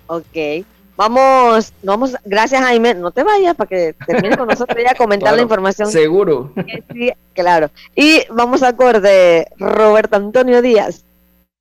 Ok. 0.08 0.66
Vamos, 0.96 1.72
vamos, 1.82 2.18
gracias 2.26 2.62
Jaime, 2.62 2.94
no 2.94 3.12
te 3.12 3.24
vayas 3.24 3.56
para 3.56 3.70
que 3.70 3.96
termine 4.06 4.36
con 4.36 4.50
nosotros 4.50 4.78
y 4.84 4.86
a 4.86 4.96
comentar 4.96 5.28
Claro, 5.28 5.38
la 5.38 5.44
información. 5.44 5.90
Seguro. 5.90 6.52
Sí, 6.92 7.14
claro. 7.34 7.72
Y 7.96 8.24
vamos 8.30 8.64
a 8.64 8.76
corte, 8.76 9.48
Roberto 9.58 10.18
Antonio 10.18 10.62
Díaz. 10.62 11.06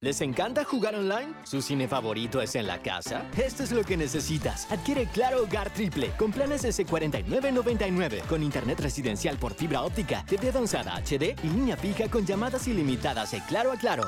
¿Les 0.01 0.21
encanta 0.21 0.63
jugar 0.63 0.95
online? 0.95 1.35
¿Su 1.43 1.61
cine 1.61 1.89
favorito 1.89 2.41
es 2.41 2.55
en 2.55 2.69
la 2.69 2.79
casa? 2.79 3.27
Esto 3.37 3.65
es 3.65 3.73
lo 3.73 3.83
que 3.83 3.97
necesitas. 3.97 4.71
Adquiere 4.71 5.07
Claro 5.07 5.43
Hogar 5.43 5.71
Triple 5.71 6.13
con 6.17 6.31
planes 6.31 6.63
desde 6.63 6.87
$49.99 6.87 8.21
con 8.29 8.45
internet 8.45 8.79
residencial 8.79 9.37
por 9.39 9.55
fibra 9.55 9.83
óptica, 9.83 10.25
TV 10.25 10.51
avanzada 10.51 10.95
HD 11.03 11.35
y 11.43 11.49
línea 11.49 11.77
fija 11.77 12.09
con 12.09 12.25
llamadas 12.25 12.69
ilimitadas 12.69 13.33
de 13.33 13.43
Claro 13.49 13.73
a 13.73 13.77
Claro. 13.77 14.05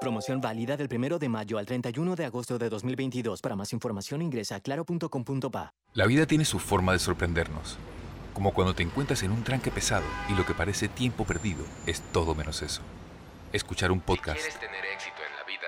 Promoción 0.00 0.40
válida 0.40 0.76
del 0.76 0.88
1 0.88 1.18
de 1.18 1.28
mayo 1.30 1.58
al 1.58 1.66
31 1.66 2.14
de 2.14 2.24
agosto 2.24 2.56
de 2.56 2.68
2022. 2.68 3.40
Para 3.40 3.56
más 3.56 3.72
información 3.72 4.22
ingresa 4.22 4.54
a 4.54 4.60
claro.com.pa. 4.60 5.74
La 5.94 6.06
vida 6.06 6.26
tiene 6.26 6.44
su 6.44 6.60
forma 6.60 6.92
de 6.92 7.00
sorprendernos. 7.00 7.76
Como 8.32 8.54
cuando 8.54 8.72
te 8.72 8.84
encuentras 8.84 9.24
en 9.24 9.32
un 9.32 9.42
tranque 9.42 9.72
pesado 9.72 10.06
y 10.28 10.34
lo 10.34 10.46
que 10.46 10.54
parece 10.54 10.86
tiempo 10.86 11.24
perdido 11.24 11.64
es 11.86 12.02
todo 12.12 12.36
menos 12.36 12.62
eso. 12.62 12.82
Escuchar 13.52 13.92
un 13.92 14.00
podcast, 14.00 14.40
tener 14.58 14.84
éxito 14.86 15.16
en 15.28 15.36
la 15.36 15.44
vida, 15.44 15.66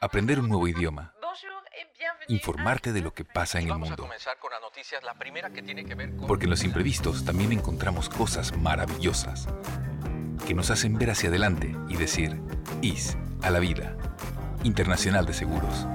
aprender 0.00 0.40
un 0.40 0.48
nuevo 0.48 0.66
idioma, 0.68 1.14
informarte 2.28 2.92
de 2.92 3.00
lo 3.00 3.14
que 3.14 3.24
pasa 3.24 3.60
en 3.60 3.68
el 3.68 3.78
mundo. 3.78 4.08
Porque 6.26 6.44
en 6.44 6.50
los 6.50 6.64
imprevistos 6.64 7.24
también 7.24 7.52
encontramos 7.52 8.08
cosas 8.08 8.56
maravillosas 8.56 9.48
que 10.46 10.54
nos 10.54 10.70
hacen 10.70 10.98
ver 10.98 11.10
hacia 11.10 11.28
adelante 11.30 11.74
y 11.88 11.96
decir, 11.96 12.40
IS 12.82 13.16
a 13.42 13.50
la 13.50 13.60
vida. 13.60 13.96
Internacional 14.62 15.26
de 15.26 15.32
Seguros. 15.32 15.86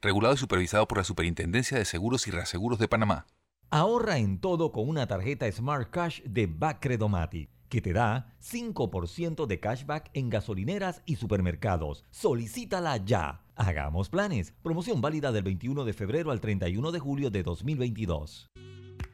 Regulado 0.00 0.34
y 0.34 0.38
supervisado 0.38 0.86
por 0.88 0.98
la 0.98 1.04
Superintendencia 1.04 1.76
de 1.76 1.84
Seguros 1.84 2.26
y 2.26 2.30
Reaseguros 2.30 2.78
de 2.78 2.88
Panamá. 2.88 3.26
Ahorra 3.70 4.18
en 4.18 4.40
todo 4.40 4.72
con 4.72 4.88
una 4.88 5.06
tarjeta 5.06 5.50
Smart 5.50 5.90
Cash 5.90 6.22
de 6.22 6.46
Bacredomatic, 6.46 7.50
que 7.70 7.80
te 7.80 7.94
da 7.94 8.34
5% 8.42 9.46
de 9.46 9.60
cashback 9.60 10.10
en 10.12 10.28
gasolineras 10.28 11.00
y 11.06 11.16
supermercados. 11.16 12.04
Solicítala 12.10 12.98
ya. 12.98 13.42
Hagamos 13.54 14.10
planes. 14.10 14.52
Promoción 14.62 15.00
válida 15.00 15.32
del 15.32 15.44
21 15.44 15.84
de 15.84 15.92
febrero 15.94 16.32
al 16.32 16.40
31 16.40 16.92
de 16.92 16.98
julio 16.98 17.30
de 17.30 17.42
2022. 17.42 18.50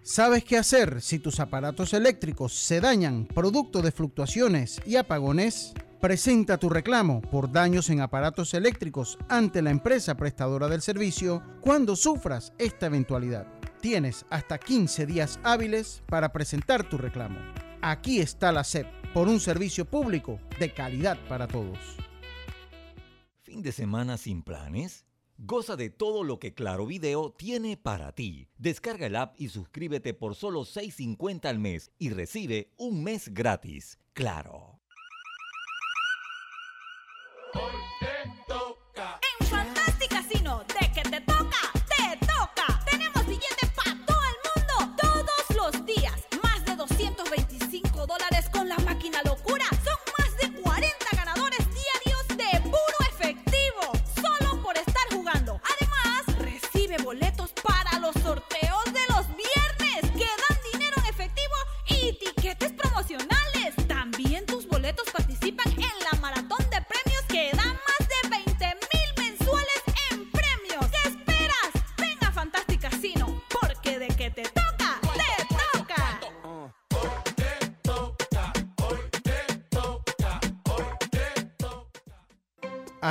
¿Sabes 0.03 0.45
qué 0.45 0.57
hacer 0.57 1.03
si 1.03 1.19
tus 1.19 1.41
aparatos 1.41 1.93
eléctricos 1.93 2.55
se 2.55 2.81
dañan 2.81 3.27
producto 3.27 3.83
de 3.83 3.93
fluctuaciones 3.93 4.81
y 4.87 4.97
apagones? 4.97 5.75
Presenta 6.01 6.59
tu 6.59 6.69
reclamo 6.69 7.21
por 7.23 7.51
daños 7.51 7.91
en 7.91 8.01
aparatos 8.01 8.55
eléctricos 8.55 9.19
ante 9.29 9.63
la 9.63 9.71
empresa 9.71 10.17
prestadora 10.17 10.69
del 10.69 10.81
servicio 10.81 11.43
cuando 11.61 11.97
sufras 11.97 12.53
esta 12.59 12.87
eventualidad. 12.87 13.47
Tienes 13.81 14.25
hasta 14.31 14.59
15 14.59 15.07
días 15.07 15.41
hábiles 15.43 16.03
para 16.07 16.33
presentar 16.33 16.89
tu 16.89 16.99
reclamo. 16.99 17.41
Aquí 17.89 18.18
está 18.18 18.51
la 18.51 18.64
SEP 18.64 18.84
por 19.14 19.28
un 19.28 19.39
servicio 19.39 19.84
público 19.84 20.41
de 20.59 20.74
calidad 20.74 21.16
para 21.28 21.47
todos. 21.47 21.78
¿Fin 23.43 23.62
de 23.62 23.70
semana 23.70 24.16
sin 24.16 24.43
planes? 24.43 25.07
Goza 25.39 25.76
de 25.76 25.89
todo 25.89 26.24
lo 26.24 26.41
que 26.41 26.53
Claro 26.53 26.84
Video 26.87 27.30
tiene 27.30 27.76
para 27.76 28.11
ti. 28.11 28.49
Descarga 28.59 29.07
el 29.07 29.14
app 29.14 29.41
y 29.41 29.51
suscríbete 29.51 30.14
por 30.14 30.34
solo 30.34 30.62
$6.50 30.62 31.49
al 31.49 31.61
mes 31.61 31.93
y 31.97 32.11
recibe 32.11 32.72
un 32.76 33.05
mes 33.05 33.32
gratis. 33.32 34.01
Claro. 34.14 34.80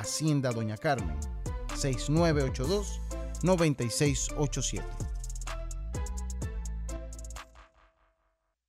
Hacienda 0.00 0.50
Doña 0.52 0.76
Carmen 0.76 1.18
6982 1.74 3.00
9687. 3.42 4.84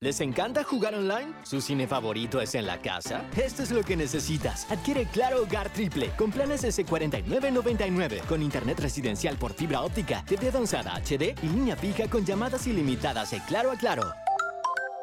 ¿Les 0.02 0.22
encanta 0.22 0.64
jugar 0.64 0.96
online? 0.96 1.34
¿Su 1.44 1.60
cine 1.60 1.86
favorito 1.86 2.40
es 2.40 2.56
en 2.56 2.66
la 2.66 2.80
casa? 2.80 3.26
Esto 3.36 3.64
es 3.64 3.72
lo 3.72 3.84
que 3.84 3.98
necesitas. 3.98 4.66
Adquiere 4.72 5.06
Claro 5.08 5.44
Hogar 5.44 5.74
Triple 5.74 6.12
con 6.18 6.32
planes 6.32 6.64
S4999 6.64 8.22
con 8.26 8.42
internet 8.42 8.80
residencial 8.80 9.36
por 9.36 9.52
fibra 9.52 9.82
óptica, 9.82 10.24
TV 10.26 10.48
avanzada 10.48 10.94
HD 11.02 11.36
y 11.44 11.48
línea 11.48 11.76
fija 11.76 12.08
con 12.08 12.24
llamadas 12.24 12.66
ilimitadas 12.66 13.32
de 13.32 13.42
Claro 13.42 13.72
a 13.72 13.76
Claro. 13.76 14.04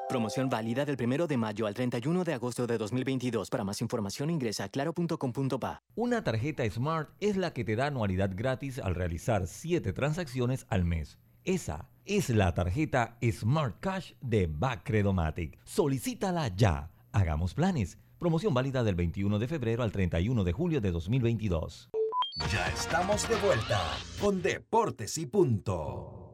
Promoción 0.09 0.49
válida 0.49 0.85
del 0.85 0.97
1 1.03 1.27
de 1.27 1.37
mayo 1.37 1.67
al 1.67 1.75
31 1.75 2.23
de 2.23 2.33
agosto 2.33 2.67
de 2.67 2.79
2022. 2.79 3.51
Para 3.51 3.65
más 3.65 3.81
información 3.81 4.31
ingresa 4.31 4.65
a 4.65 4.69
claro.com.pa. 4.69 5.83
Una 5.97 6.23
tarjeta 6.23 6.69
Smart 6.71 7.11
es 7.19 7.37
la 7.37 7.53
que 7.53 7.65
te 7.65 7.75
da 7.75 7.87
anualidad 7.87 8.31
gratis 8.35 8.79
al 8.79 8.95
realizar 8.95 9.49
7 9.49 9.93
transacciones 9.93 10.65
al 10.69 10.85
mes. 10.85 11.19
Esa 11.45 11.89
es 12.05 12.31
la 12.31 12.55
tarjeta 12.55 13.19
Smart 13.33 13.81
Cash 13.81 14.13
de 14.21 14.47
Bacredomatic. 14.47 15.59
Solicítala 15.65 16.55
ya. 16.55 16.91
Hagamos 17.11 17.55
planes. 17.55 17.99
Promoción 18.19 18.55
válida 18.55 18.85
del 18.85 18.95
21 18.95 19.39
de 19.41 19.49
febrero 19.49 19.83
al 19.83 19.91
31 19.91 20.45
de 20.45 20.53
julio 20.53 20.81
de 20.81 20.93
2022. 20.93 21.91
Ya 22.53 22.69
estamos 22.69 23.29
de 23.29 23.37
vuelta 23.37 23.81
con 24.21 24.41
Deportes 24.41 25.19
y 25.19 25.27
Punto. 25.27 26.26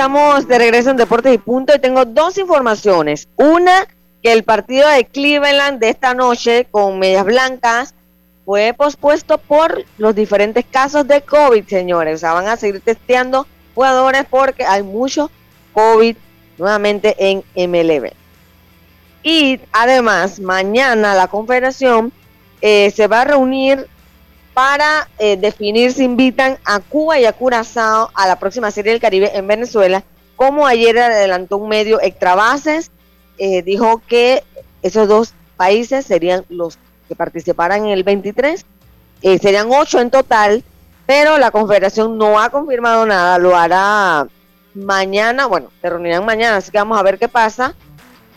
Estamos 0.00 0.48
de 0.48 0.56
regreso 0.56 0.88
en 0.88 0.96
Deportes 0.96 1.34
y 1.34 1.36
Punto 1.36 1.74
y 1.74 1.78
tengo 1.78 2.06
dos 2.06 2.38
informaciones. 2.38 3.28
Una, 3.36 3.86
que 4.22 4.32
el 4.32 4.44
partido 4.44 4.88
de 4.88 5.04
Cleveland 5.04 5.78
de 5.78 5.90
esta 5.90 6.14
noche 6.14 6.66
con 6.70 6.98
Medias 6.98 7.26
Blancas 7.26 7.94
fue 8.46 8.72
pospuesto 8.74 9.36
por 9.36 9.84
los 9.98 10.14
diferentes 10.14 10.64
casos 10.64 11.06
de 11.06 11.20
COVID, 11.20 11.66
señores. 11.66 12.14
O 12.14 12.18
sea, 12.18 12.32
van 12.32 12.48
a 12.48 12.56
seguir 12.56 12.80
testeando 12.80 13.46
jugadores 13.74 14.24
porque 14.30 14.64
hay 14.64 14.82
mucho 14.82 15.30
COVID 15.74 16.16
nuevamente 16.56 17.14
en 17.18 17.44
MLB. 17.54 18.12
Y 19.22 19.60
además, 19.70 20.40
mañana 20.40 21.14
la 21.14 21.28
confederación 21.28 22.10
eh, 22.62 22.90
se 22.96 23.06
va 23.06 23.20
a 23.20 23.24
reunir 23.24 23.86
para 24.54 25.08
eh, 25.18 25.36
definir 25.36 25.92
si 25.92 26.04
invitan 26.04 26.58
a 26.64 26.80
Cuba 26.80 27.18
y 27.18 27.24
a 27.24 27.32
Curazao 27.32 28.10
a 28.14 28.26
la 28.26 28.38
próxima 28.38 28.70
Serie 28.70 28.92
del 28.92 29.00
Caribe 29.00 29.30
en 29.34 29.46
Venezuela. 29.46 30.04
Como 30.36 30.66
ayer 30.66 30.98
adelantó 30.98 31.58
un 31.58 31.68
medio 31.68 32.00
extra 32.00 32.34
bases, 32.34 32.90
eh, 33.38 33.62
dijo 33.62 34.02
que 34.06 34.42
esos 34.82 35.08
dos 35.08 35.34
países 35.56 36.06
serían 36.06 36.44
los 36.48 36.78
que 37.08 37.14
participaran 37.14 37.84
en 37.84 37.90
el 37.90 38.02
23. 38.02 38.64
Eh, 39.22 39.38
serían 39.38 39.68
ocho 39.70 40.00
en 40.00 40.10
total, 40.10 40.64
pero 41.06 41.38
la 41.38 41.50
confederación 41.50 42.16
no 42.16 42.40
ha 42.40 42.50
confirmado 42.50 43.04
nada. 43.06 43.38
Lo 43.38 43.56
hará 43.56 44.26
mañana, 44.74 45.46
bueno, 45.46 45.70
se 45.80 45.90
reunirán 45.90 46.24
mañana, 46.24 46.56
así 46.56 46.70
que 46.70 46.78
vamos 46.78 46.98
a 46.98 47.02
ver 47.02 47.18
qué 47.18 47.28
pasa. 47.28 47.74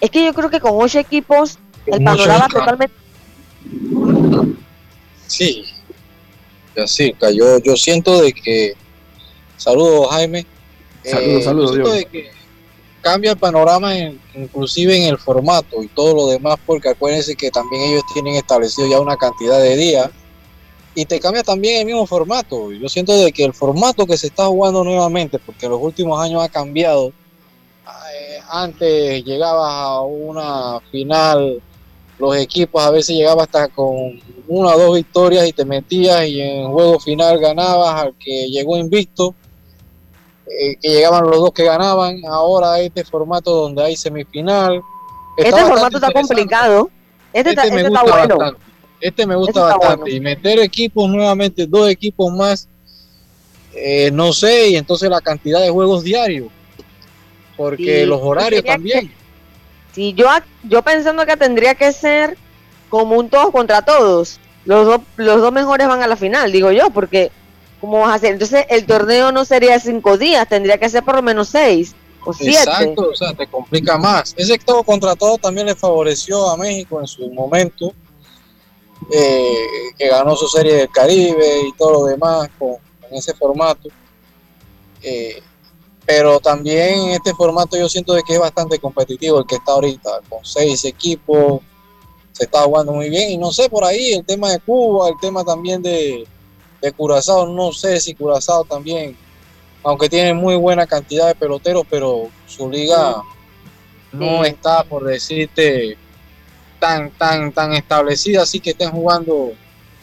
Es 0.01 0.09
que 0.09 0.25
yo 0.25 0.33
creo 0.33 0.49
que 0.49 0.59
con 0.59 0.71
ocho 0.73 0.99
equipos 0.99 1.57
el 1.85 2.03
panorama 2.03 2.47
totalmente... 2.47 2.95
Sí, 5.27 5.65
así, 6.81 7.13
yo, 7.33 7.59
yo 7.59 7.75
siento 7.75 8.21
de 8.21 8.33
que, 8.33 8.73
saludos 9.57 10.07
Jaime, 10.11 10.45
Saludos, 11.03 11.41
Eh, 11.41 11.43
saludos, 11.43 11.69
yo 11.71 11.73
siento 11.75 11.91
de 11.93 12.05
que 12.05 12.31
cambia 13.01 13.31
el 13.31 13.37
panorama 13.37 13.97
en- 13.97 14.21
inclusive 14.35 14.95
en 14.95 15.03
el 15.09 15.17
formato 15.17 15.83
y 15.83 15.87
todo 15.89 16.15
lo 16.15 16.27
demás, 16.27 16.55
porque 16.65 16.87
acuérdense 16.89 17.35
que 17.35 17.51
también 17.51 17.81
ellos 17.91 18.03
tienen 18.13 18.35
establecido 18.35 18.87
ya 18.87 19.01
una 19.01 19.17
cantidad 19.17 19.59
de 19.59 19.75
días 19.75 20.09
y 20.95 21.03
te 21.05 21.19
cambia 21.19 21.43
también 21.43 21.79
el 21.81 21.85
mismo 21.85 22.05
formato. 22.07 22.71
Yo 22.71 22.87
siento 22.87 23.13
de 23.17 23.33
que 23.33 23.43
el 23.43 23.53
formato 23.53 24.05
que 24.05 24.15
se 24.17 24.27
está 24.27 24.45
jugando 24.45 24.83
nuevamente, 24.85 25.39
porque 25.39 25.65
en 25.65 25.73
los 25.73 25.81
últimos 25.81 26.17
años 26.21 26.41
ha 26.41 26.47
cambiado, 26.47 27.07
eh, 28.15 28.39
antes 28.49 29.25
llegabas 29.25 29.73
a 29.73 29.99
una 30.01 30.79
final, 30.91 31.61
los 32.19 32.35
equipos 32.37 32.81
a 32.83 32.91
veces 32.91 33.15
llegaban 33.15 33.41
hasta 33.43 33.67
con 33.67 34.21
una 34.47 34.75
o 34.75 34.79
dos 34.79 34.95
victorias 34.95 35.47
y 35.47 35.53
te 35.53 35.65
metías 35.65 36.25
y 36.27 36.41
en 36.41 36.71
juego 36.71 36.99
final 36.99 37.39
ganabas 37.39 38.01
al 38.03 38.13
que 38.17 38.47
llegó 38.49 38.77
invicto, 38.77 39.33
eh, 40.45 40.75
que 40.81 40.89
llegaban 40.89 41.23
los 41.23 41.37
dos 41.39 41.51
que 41.51 41.63
ganaban, 41.63 42.21
ahora 42.25 42.79
este 42.79 43.03
formato 43.03 43.51
donde 43.53 43.83
hay 43.83 43.95
semifinal. 43.95 44.81
Este 45.37 45.49
está 45.49 45.61
formato 45.65 45.81
bastante 45.81 46.05
está 46.07 46.11
complicado. 46.11 46.89
Este, 47.33 47.49
está, 47.49 47.63
Este 47.63 47.73
me 47.75 47.81
este 47.81 47.87
está 47.87 48.01
gusta 48.01 48.17
bueno. 48.17 48.37
bastante. 48.37 48.63
Este 49.01 49.25
me 49.25 49.35
gusta 49.35 49.49
Este 49.51 49.59
está 49.61 49.77
bastante. 49.77 50.01
bueno. 50.01 50.15
Y 50.15 50.19
meter 50.19 50.59
equipos 50.59 51.09
nuevamente, 51.09 51.65
dos 51.65 51.89
equipos 51.89 52.31
más, 52.33 52.67
eh, 53.73 54.11
no 54.13 54.31
sé, 54.33 54.69
y 54.69 54.75
entonces 54.75 55.09
la 55.09 55.19
cantidad 55.21 55.59
de 55.61 55.69
juegos 55.71 56.03
diarios. 56.03 56.49
Porque 57.57 58.01
Sí, 58.01 58.05
los 58.05 58.19
horarios 58.21 58.63
también. 58.63 59.11
Sí, 59.93 60.13
yo, 60.13 60.27
yo 60.63 60.81
pensando 60.81 61.25
que 61.25 61.37
tendría 61.37 61.75
que 61.75 61.91
ser 61.91 62.37
como 62.89 63.15
un 63.17 63.29
todos 63.29 63.51
contra 63.51 63.83
todos. 63.83 64.39
Los, 64.65 64.85
dos 64.85 65.01
los 65.17 65.41
dos 65.41 65.51
mejores 65.51 65.87
van 65.87 66.01
a 66.01 66.07
la 66.07 66.15
final, 66.15 66.51
digo 66.51 66.71
yo, 66.71 66.89
porque 66.89 67.31
¿cómo 67.81 67.99
vas 67.99 68.11
a 68.11 68.13
hacer? 68.15 68.33
Entonces 68.33 68.65
el 68.69 68.85
torneo 68.85 69.31
no 69.31 69.45
sería 69.45 69.79
cinco 69.79 70.17
días, 70.17 70.47
tendría 70.47 70.77
que 70.77 70.89
ser 70.89 71.03
por 71.03 71.15
lo 71.15 71.21
menos 71.21 71.49
seis 71.49 71.93
o 72.23 72.33
siete. 72.33 72.59
Exacto, 72.59 73.09
o 73.11 73.15
sea, 73.15 73.33
te 73.33 73.45
complica 73.47 73.97
más. 73.97 74.33
Ese 74.37 74.57
todo 74.57 74.83
contra 74.83 75.15
todo 75.15 75.37
también 75.37 75.67
le 75.67 75.75
favoreció 75.75 76.49
a 76.49 76.57
México 76.57 76.99
en 76.99 77.07
su 77.07 77.29
momento, 77.29 77.93
eh, 79.11 79.91
que 79.97 80.07
ganó 80.07 80.35
su 80.35 80.47
serie 80.47 80.75
del 80.75 80.89
Caribe 80.89 81.67
y 81.67 81.73
todo 81.73 81.91
lo 81.91 82.05
demás 82.05 82.49
con, 82.57 82.75
en 83.09 83.17
ese 83.17 83.33
formato. 83.33 83.89
Eh, 85.01 85.41
pero 86.05 86.39
también 86.39 86.99
en 86.99 87.09
este 87.11 87.33
formato 87.33 87.77
yo 87.77 87.87
siento 87.87 88.13
de 88.13 88.23
que 88.23 88.33
es 88.33 88.39
bastante 88.39 88.79
competitivo 88.79 89.39
el 89.39 89.45
que 89.45 89.55
está 89.55 89.73
ahorita, 89.73 90.21
con 90.29 90.43
seis 90.43 90.83
equipos, 90.85 91.61
se 92.33 92.45
está 92.45 92.61
jugando 92.63 92.93
muy 92.93 93.09
bien. 93.09 93.31
Y 93.31 93.37
no 93.37 93.51
sé, 93.51 93.69
por 93.69 93.83
ahí 93.83 94.13
el 94.13 94.25
tema 94.25 94.51
de 94.51 94.59
Cuba, 94.59 95.09
el 95.09 95.15
tema 95.21 95.43
también 95.43 95.81
de, 95.81 96.25
de 96.81 96.91
Curazao, 96.91 97.47
no 97.47 97.71
sé 97.71 97.99
si 97.99 98.13
Curazao 98.15 98.63
también 98.65 99.15
aunque 99.83 100.09
tiene 100.09 100.33
muy 100.33 100.55
buena 100.55 100.87
cantidad 100.87 101.27
de 101.27 101.35
peloteros, 101.35 101.85
pero 101.89 102.29
su 102.47 102.69
liga 102.69 103.21
no 104.11 104.45
está, 104.45 104.83
por 104.83 105.03
decirte, 105.03 105.97
tan, 106.79 107.11
tan, 107.11 107.51
tan 107.51 107.73
establecida, 107.73 108.43
así 108.43 108.59
que 108.59 108.71
estén 108.71 108.91
jugando 108.91 109.51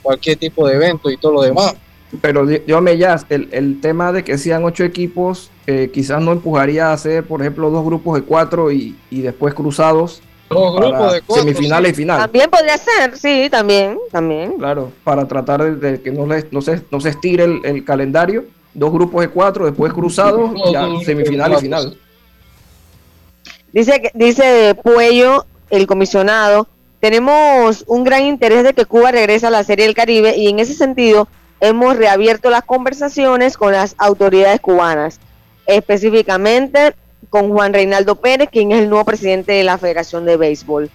cualquier 0.02 0.38
tipo 0.38 0.66
de 0.66 0.74
evento 0.74 1.10
y 1.10 1.16
todo 1.16 1.32
lo 1.32 1.42
demás. 1.42 1.74
Pero 2.20 2.44
dígame 2.44 2.98
ya, 2.98 3.20
el, 3.28 3.48
el 3.52 3.80
tema 3.80 4.12
de 4.12 4.24
que 4.24 4.36
sean 4.36 4.64
ocho 4.64 4.82
equipos, 4.82 5.50
eh, 5.68 5.90
quizás 5.94 6.20
no 6.20 6.32
empujaría 6.32 6.88
a 6.88 6.92
hacer, 6.92 7.22
por 7.24 7.40
ejemplo, 7.40 7.70
dos 7.70 7.84
grupos 7.84 8.18
de 8.20 8.26
cuatro 8.26 8.72
y, 8.72 8.96
y 9.10 9.20
después 9.20 9.54
cruzados. 9.54 10.20
Dos 10.48 10.74
grupos 10.74 11.12
de 11.12 11.22
cuatro, 11.22 11.44
Semifinales 11.44 11.90
sí. 11.90 11.92
y 11.92 12.02
final. 12.02 12.20
También 12.22 12.50
podría 12.50 12.76
ser, 12.78 13.16
sí, 13.16 13.48
también, 13.48 13.96
también. 14.10 14.54
Claro, 14.58 14.90
para 15.04 15.28
tratar 15.28 15.62
de, 15.62 15.76
de 15.92 16.02
que 16.02 16.10
no, 16.10 16.26
les- 16.26 16.52
no, 16.52 16.60
se, 16.60 16.82
no 16.90 17.00
se 17.00 17.10
estire 17.10 17.44
el, 17.44 17.60
el 17.64 17.84
calendario. 17.84 18.44
Dos 18.74 18.92
grupos 18.92 19.20
de 19.22 19.28
cuatro, 19.28 19.66
después 19.66 19.92
cruzados, 19.92 20.52
Dos 20.52 20.72
ya 20.72 20.88
semifinal 21.04 21.52
y 21.52 21.56
final. 21.58 21.96
Dice, 23.72 24.02
que- 24.02 24.10
dice 24.14 24.74
Puello, 24.82 25.44
el 25.70 25.86
comisionado, 25.86 26.66
tenemos 26.98 27.84
un 27.86 28.02
gran 28.04 28.24
interés 28.24 28.64
de 28.64 28.72
que 28.74 28.84
Cuba 28.84 29.12
regrese 29.12 29.46
a 29.46 29.50
la 29.50 29.62
Serie 29.64 29.86
del 29.86 29.94
Caribe 29.94 30.36
y 30.36 30.48
en 30.48 30.58
ese 30.58 30.74
sentido 30.74 31.28
hemos 31.60 31.96
reabierto 31.96 32.50
las 32.50 32.64
conversaciones 32.64 33.56
con 33.56 33.72
las 33.72 33.94
autoridades 33.98 34.60
cubanas, 34.60 35.20
específicamente 35.66 36.94
con 37.28 37.50
Juan 37.50 37.72
Reinaldo 37.72 38.16
Pérez, 38.16 38.48
quien 38.50 38.72
es 38.72 38.80
el 38.80 38.88
nuevo 38.88 39.04
presidente 39.04 39.52
de 39.52 39.62
la 39.62 39.78
Federación 39.78 40.24
de 40.24 40.36
Béisbol. 40.36 40.90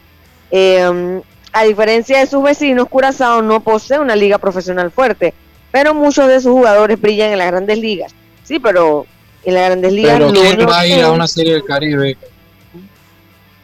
Eh, 0.52 1.22
a 1.56 1.64
diferencia 1.64 2.20
de 2.20 2.28
sus 2.28 2.44
vecinos, 2.44 2.90
Curazao 2.90 3.42
no 3.42 3.62
posee 3.62 3.98
una 3.98 4.16
liga 4.16 4.38
profesional 4.38 4.92
fuerte, 4.92 5.34
pero 5.72 5.94
muchos 5.94 6.28
de 6.28 6.42
sus 6.42 6.52
jugadores 6.52 7.00
brillan 7.00 7.32
en 7.32 7.38
las 7.38 7.48
grandes 7.48 7.78
ligas. 7.78 8.14
Sí, 8.44 8.60
pero 8.60 9.06
en 9.46 9.54
las 9.54 9.66
grandes 9.68 9.94
ligas 9.94 10.20
Pero 10.20 10.32
¿quién 10.34 10.68
va 10.68 10.80
a 10.80 10.88
ir 10.88 11.02
a 11.02 11.12
una 11.12 11.28
serie 11.28 11.54
del 11.54 11.64
Caribe 11.64 12.18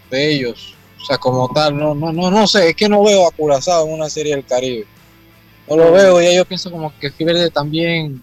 de 0.10 0.34
ellos? 0.34 0.76
O 1.02 1.06
sea, 1.06 1.18
como 1.18 1.50
tal, 1.50 1.78
no, 1.78 1.94
no, 1.94 2.14
no, 2.14 2.32
no 2.32 2.48
sé, 2.48 2.70
es 2.70 2.76
que 2.78 2.88
no 2.88 3.04
veo 3.04 3.28
a 3.28 3.32
Curazao 3.32 3.86
en 3.88 3.94
una 3.94 4.10
serie 4.10 4.36
del 4.36 4.46
Caribe. 4.46 4.86
No 5.72 5.78
lo 5.78 5.92
veo 5.94 6.22
y 6.22 6.36
yo 6.36 6.44
pienso 6.44 6.70
como 6.70 6.92
que 7.00 7.10
pierde 7.12 7.50
también 7.50 8.22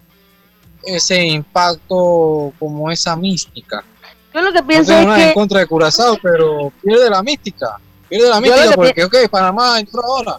ese 0.83 1.23
impacto, 1.23 2.53
como 2.59 2.91
esa 2.91 3.15
mística. 3.15 3.83
Yo 4.31 4.41
lo 4.41 4.53
que 4.53 4.61
No 4.61 4.67
pienso 4.67 4.91
tengo 4.91 5.01
es 5.01 5.07
nada 5.07 5.23
en 5.23 5.27
que 5.29 5.33
contra 5.33 5.59
de 5.61 5.65
Curazao, 5.65 6.19
pero 6.21 6.71
pierde 6.83 7.09
la 7.09 7.23
mística. 7.23 7.79
Pierde 8.07 8.29
la 8.29 8.39
mística 8.39 8.69
que 8.69 8.75
porque, 8.75 9.03
ok, 9.03 9.15
Panamá 9.31 9.79
entró 9.79 10.03
ahora. 10.05 10.37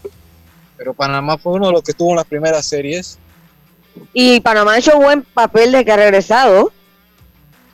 Pero 0.77 0.95
Panamá 0.95 1.37
fue 1.37 1.55
uno 1.55 1.67
de 1.67 1.73
los 1.73 1.83
que 1.83 1.91
estuvo 1.91 2.11
en 2.11 2.17
las 2.17 2.27
primeras 2.27 2.65
series. 2.65 3.19
Y 4.13 4.39
Panamá 4.39 4.75
ha 4.75 4.79
hecho 4.79 4.97
buen 4.97 5.23
papel 5.23 5.73
de 5.73 5.85
que 5.85 5.91
ha 5.91 5.97
regresado. 5.97 6.71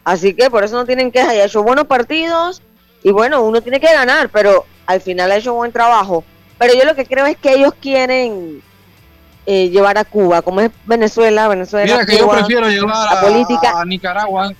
Así 0.02 0.32
que 0.32 0.48
por 0.48 0.64
eso 0.64 0.76
no 0.76 0.86
tienen 0.86 1.12
quejas. 1.12 1.34
Y 1.34 1.40
ha 1.40 1.44
hecho 1.44 1.62
buenos 1.62 1.84
partidos. 1.84 2.62
Y 3.02 3.10
bueno, 3.10 3.42
uno 3.42 3.60
tiene 3.60 3.80
que 3.80 3.92
ganar, 3.92 4.30
pero 4.30 4.64
al 4.86 5.02
final 5.02 5.30
ha 5.30 5.36
hecho 5.36 5.52
buen 5.52 5.72
trabajo. 5.72 6.24
Pero 6.56 6.72
yo 6.72 6.86
lo 6.86 6.94
que 6.94 7.04
creo 7.04 7.26
es 7.26 7.36
que 7.36 7.52
ellos 7.52 7.74
quieren 7.78 8.62
eh, 9.46 9.68
llevar 9.68 9.96
a 9.96 10.04
Cuba, 10.04 10.42
como 10.42 10.60
es 10.60 10.70
Venezuela, 10.84 11.48
Venezuela. 11.48 11.92
Mira 11.92 12.06
que 12.06 12.18
yo 12.18 12.26
Cuba, 12.26 12.38
prefiero 12.38 12.68
llevar 12.68 13.12
la 13.12 13.20
a, 13.20 13.20
política. 13.20 13.80
a 13.80 13.84
Nicaragua. 13.84 14.52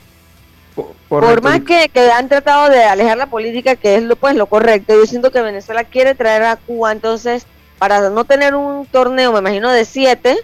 Por 1.08 1.42
más 1.42 1.60
que, 1.62 1.88
que 1.88 2.10
han 2.10 2.28
tratado 2.28 2.68
de 2.68 2.84
alejar 2.84 3.16
la 3.16 3.26
política, 3.26 3.76
que 3.76 3.96
es 3.96 4.02
lo, 4.02 4.16
pues, 4.16 4.36
lo 4.36 4.46
correcto, 4.46 4.94
yo 4.94 5.06
siento 5.06 5.30
que 5.30 5.40
Venezuela 5.40 5.84
quiere 5.84 6.14
traer 6.14 6.42
a 6.42 6.56
Cuba, 6.56 6.92
entonces, 6.92 7.46
para 7.78 8.10
no 8.10 8.24
tener 8.24 8.54
un 8.54 8.86
torneo, 8.86 9.32
me 9.32 9.38
imagino, 9.38 9.70
de 9.72 9.84
siete, 9.84 10.36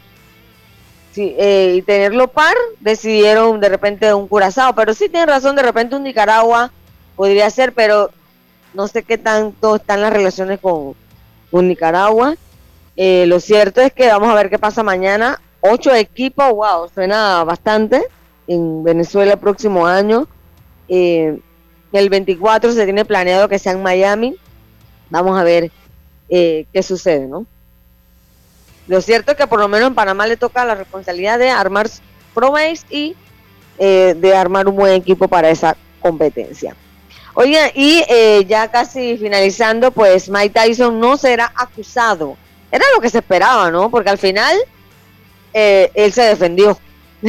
sí, 1.12 1.34
eh, 1.38 1.74
y 1.76 1.82
tenerlo 1.82 2.28
par, 2.28 2.54
decidieron 2.80 3.60
de 3.60 3.68
repente 3.68 4.14
un 4.14 4.26
curazao, 4.26 4.74
pero 4.74 4.94
sí 4.94 5.08
tienen 5.08 5.28
razón, 5.28 5.54
de 5.54 5.62
repente 5.62 5.96
un 5.96 6.04
Nicaragua 6.04 6.72
podría 7.14 7.50
ser, 7.50 7.72
pero 7.72 8.10
no 8.74 8.88
sé 8.88 9.02
qué 9.02 9.18
tanto 9.18 9.76
están 9.76 10.00
las 10.00 10.12
relaciones 10.12 10.58
con, 10.60 10.94
con 11.50 11.68
Nicaragua. 11.68 12.34
Eh, 12.96 13.24
lo 13.26 13.40
cierto 13.40 13.80
es 13.80 13.92
que 13.92 14.08
vamos 14.08 14.28
a 14.28 14.34
ver 14.34 14.50
qué 14.50 14.58
pasa 14.58 14.82
mañana. 14.82 15.40
Ocho 15.60 15.94
equipos, 15.94 16.50
wow, 16.50 16.88
suena 16.92 17.44
bastante 17.44 18.04
en 18.46 18.82
Venezuela 18.82 19.34
el 19.34 19.38
próximo 19.38 19.86
año. 19.86 20.26
Eh, 20.88 21.38
el 21.92 22.08
24 22.10 22.72
se 22.72 22.84
tiene 22.84 23.04
planeado 23.04 23.48
que 23.48 23.58
sea 23.58 23.72
en 23.72 23.82
Miami. 23.82 24.36
Vamos 25.10 25.38
a 25.38 25.44
ver 25.44 25.70
eh, 26.28 26.66
qué 26.72 26.82
sucede, 26.82 27.26
¿no? 27.26 27.46
Lo 28.88 29.00
cierto 29.00 29.32
es 29.32 29.38
que 29.38 29.46
por 29.46 29.60
lo 29.60 29.68
menos 29.68 29.88
en 29.88 29.94
Panamá 29.94 30.26
le 30.26 30.36
toca 30.36 30.64
la 30.64 30.74
responsabilidad 30.74 31.38
de 31.38 31.50
armar 31.50 31.88
ProBase 32.34 32.84
y 32.90 33.16
de 33.78 34.36
armar 34.36 34.68
un 34.68 34.76
buen 34.76 34.92
equipo 34.92 35.26
para 35.26 35.50
esa 35.50 35.76
competencia. 36.00 36.76
Oigan, 37.34 37.70
y 37.74 38.04
ya 38.46 38.70
casi 38.70 39.16
finalizando, 39.16 39.90
pues 39.90 40.28
Mike 40.28 40.50
Tyson 40.50 41.00
no 41.00 41.16
será 41.16 41.52
acusado. 41.56 42.36
Era 42.72 42.84
lo 42.96 43.00
que 43.00 43.10
se 43.10 43.18
esperaba, 43.18 43.70
¿no? 43.70 43.90
Porque 43.90 44.10
al 44.10 44.18
final 44.18 44.56
eh, 45.54 45.90
él 45.94 46.12
se 46.12 46.22
defendió. 46.22 46.76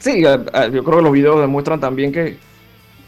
Sí, 0.00 0.24
a- 0.24 0.44
a- 0.52 0.68
yo 0.68 0.84
creo 0.84 0.98
que 0.98 1.02
los 1.02 1.12
videos 1.12 1.40
demuestran 1.40 1.80
también 1.80 2.12
que, 2.12 2.36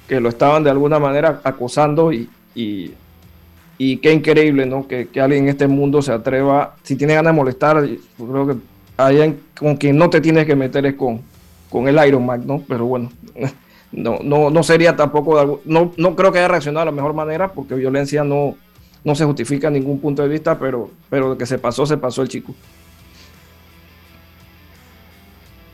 que 0.08 0.18
lo 0.18 0.28
estaban 0.28 0.64
de 0.64 0.70
alguna 0.70 0.98
manera 0.98 1.40
acosando 1.44 2.12
y, 2.12 2.28
y, 2.56 3.96
qué 3.98 4.12
increíble, 4.12 4.66
¿no? 4.66 4.88
Que, 4.88 5.06
que 5.08 5.20
alguien 5.20 5.44
en 5.44 5.50
este 5.50 5.68
mundo 5.68 6.02
se 6.02 6.10
atreva, 6.12 6.74
si 6.82 6.96
tiene 6.96 7.14
ganas 7.14 7.32
de 7.32 7.36
molestar, 7.36 7.84
yo 7.86 7.96
creo 8.26 8.46
que 8.48 8.54
alguien 8.96 9.40
con 9.56 9.76
quien 9.76 9.96
no 9.98 10.10
te 10.10 10.20
tienes 10.20 10.46
que 10.46 10.56
meter 10.56 10.84
es 10.84 10.94
con, 10.94 11.22
con 11.70 11.86
el 11.86 12.04
Iron 12.08 12.26
Man, 12.26 12.42
¿no? 12.44 12.60
Pero 12.66 12.86
bueno, 12.86 13.12
no, 13.92 14.18
no, 14.24 14.50
no 14.50 14.62
sería 14.64 14.96
tampoco, 14.96 15.60
no, 15.64 15.92
no 15.96 16.16
creo 16.16 16.32
que 16.32 16.40
haya 16.40 16.48
reaccionado 16.48 16.86
de 16.86 16.90
la 16.92 16.96
mejor 16.96 17.14
manera 17.14 17.52
porque 17.52 17.76
violencia 17.76 18.24
no, 18.24 18.56
no 19.04 19.14
se 19.14 19.24
justifica 19.24 19.70
ningún 19.70 20.00
punto 20.00 20.22
de 20.22 20.28
vista, 20.28 20.58
pero, 20.58 20.90
pero 21.08 21.32
de 21.32 21.38
que 21.38 21.46
se 21.46 21.58
pasó, 21.58 21.86
se 21.86 21.96
pasó 21.96 22.22
el 22.22 22.28
chico. 22.28 22.54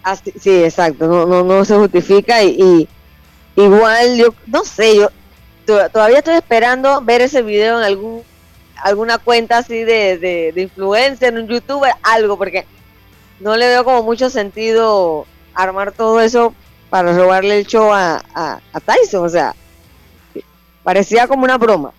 Así- 0.03 0.33
sí, 0.39 0.63
exacto, 0.65 1.07
no, 1.09 1.27
no, 1.27 1.43
no 1.43 1.65
se 1.65 1.77
justifica 1.77 2.43
y, 2.45 2.89
igual 3.57 4.17
yo, 4.17 4.29
no 4.47 4.65
sé, 4.65 4.97
yo 4.97 5.09
to- 5.67 5.89
todavía 5.91 6.19
estoy 6.19 6.37
esperando 6.37 7.01
ver 7.03 7.23
ese 7.23 7.43
video 7.43 7.79
en 7.79 7.85
algún 7.85 8.23
alguna 8.85 9.19
cuenta 9.19 9.59
así 9.59 9.85
de, 9.85 10.19
de, 10.19 10.53
de 10.55 10.71
en 11.27 11.39
un 11.39 11.49
youtuber, 11.49 11.93
algo, 12.03 12.37
porque 12.39 12.67
no 13.41 13.57
le 13.57 13.69
veo 13.69 13.85
como 13.85 14.03
mucho 14.03 14.31
sentido 14.31 15.27
armar 15.55 15.93
todo 15.93 16.21
eso 16.21 16.55
para 16.91 17.17
robarle 17.17 17.59
el 17.61 17.67
show 17.67 17.91
a, 17.93 18.23
a, 18.35 18.61
a 18.73 18.81
Tyson, 18.81 19.25
o 19.25 19.29
sea, 19.31 19.55
parecía 20.83 21.27
como 21.27 21.45
una 21.45 21.59
broma. 21.59 21.93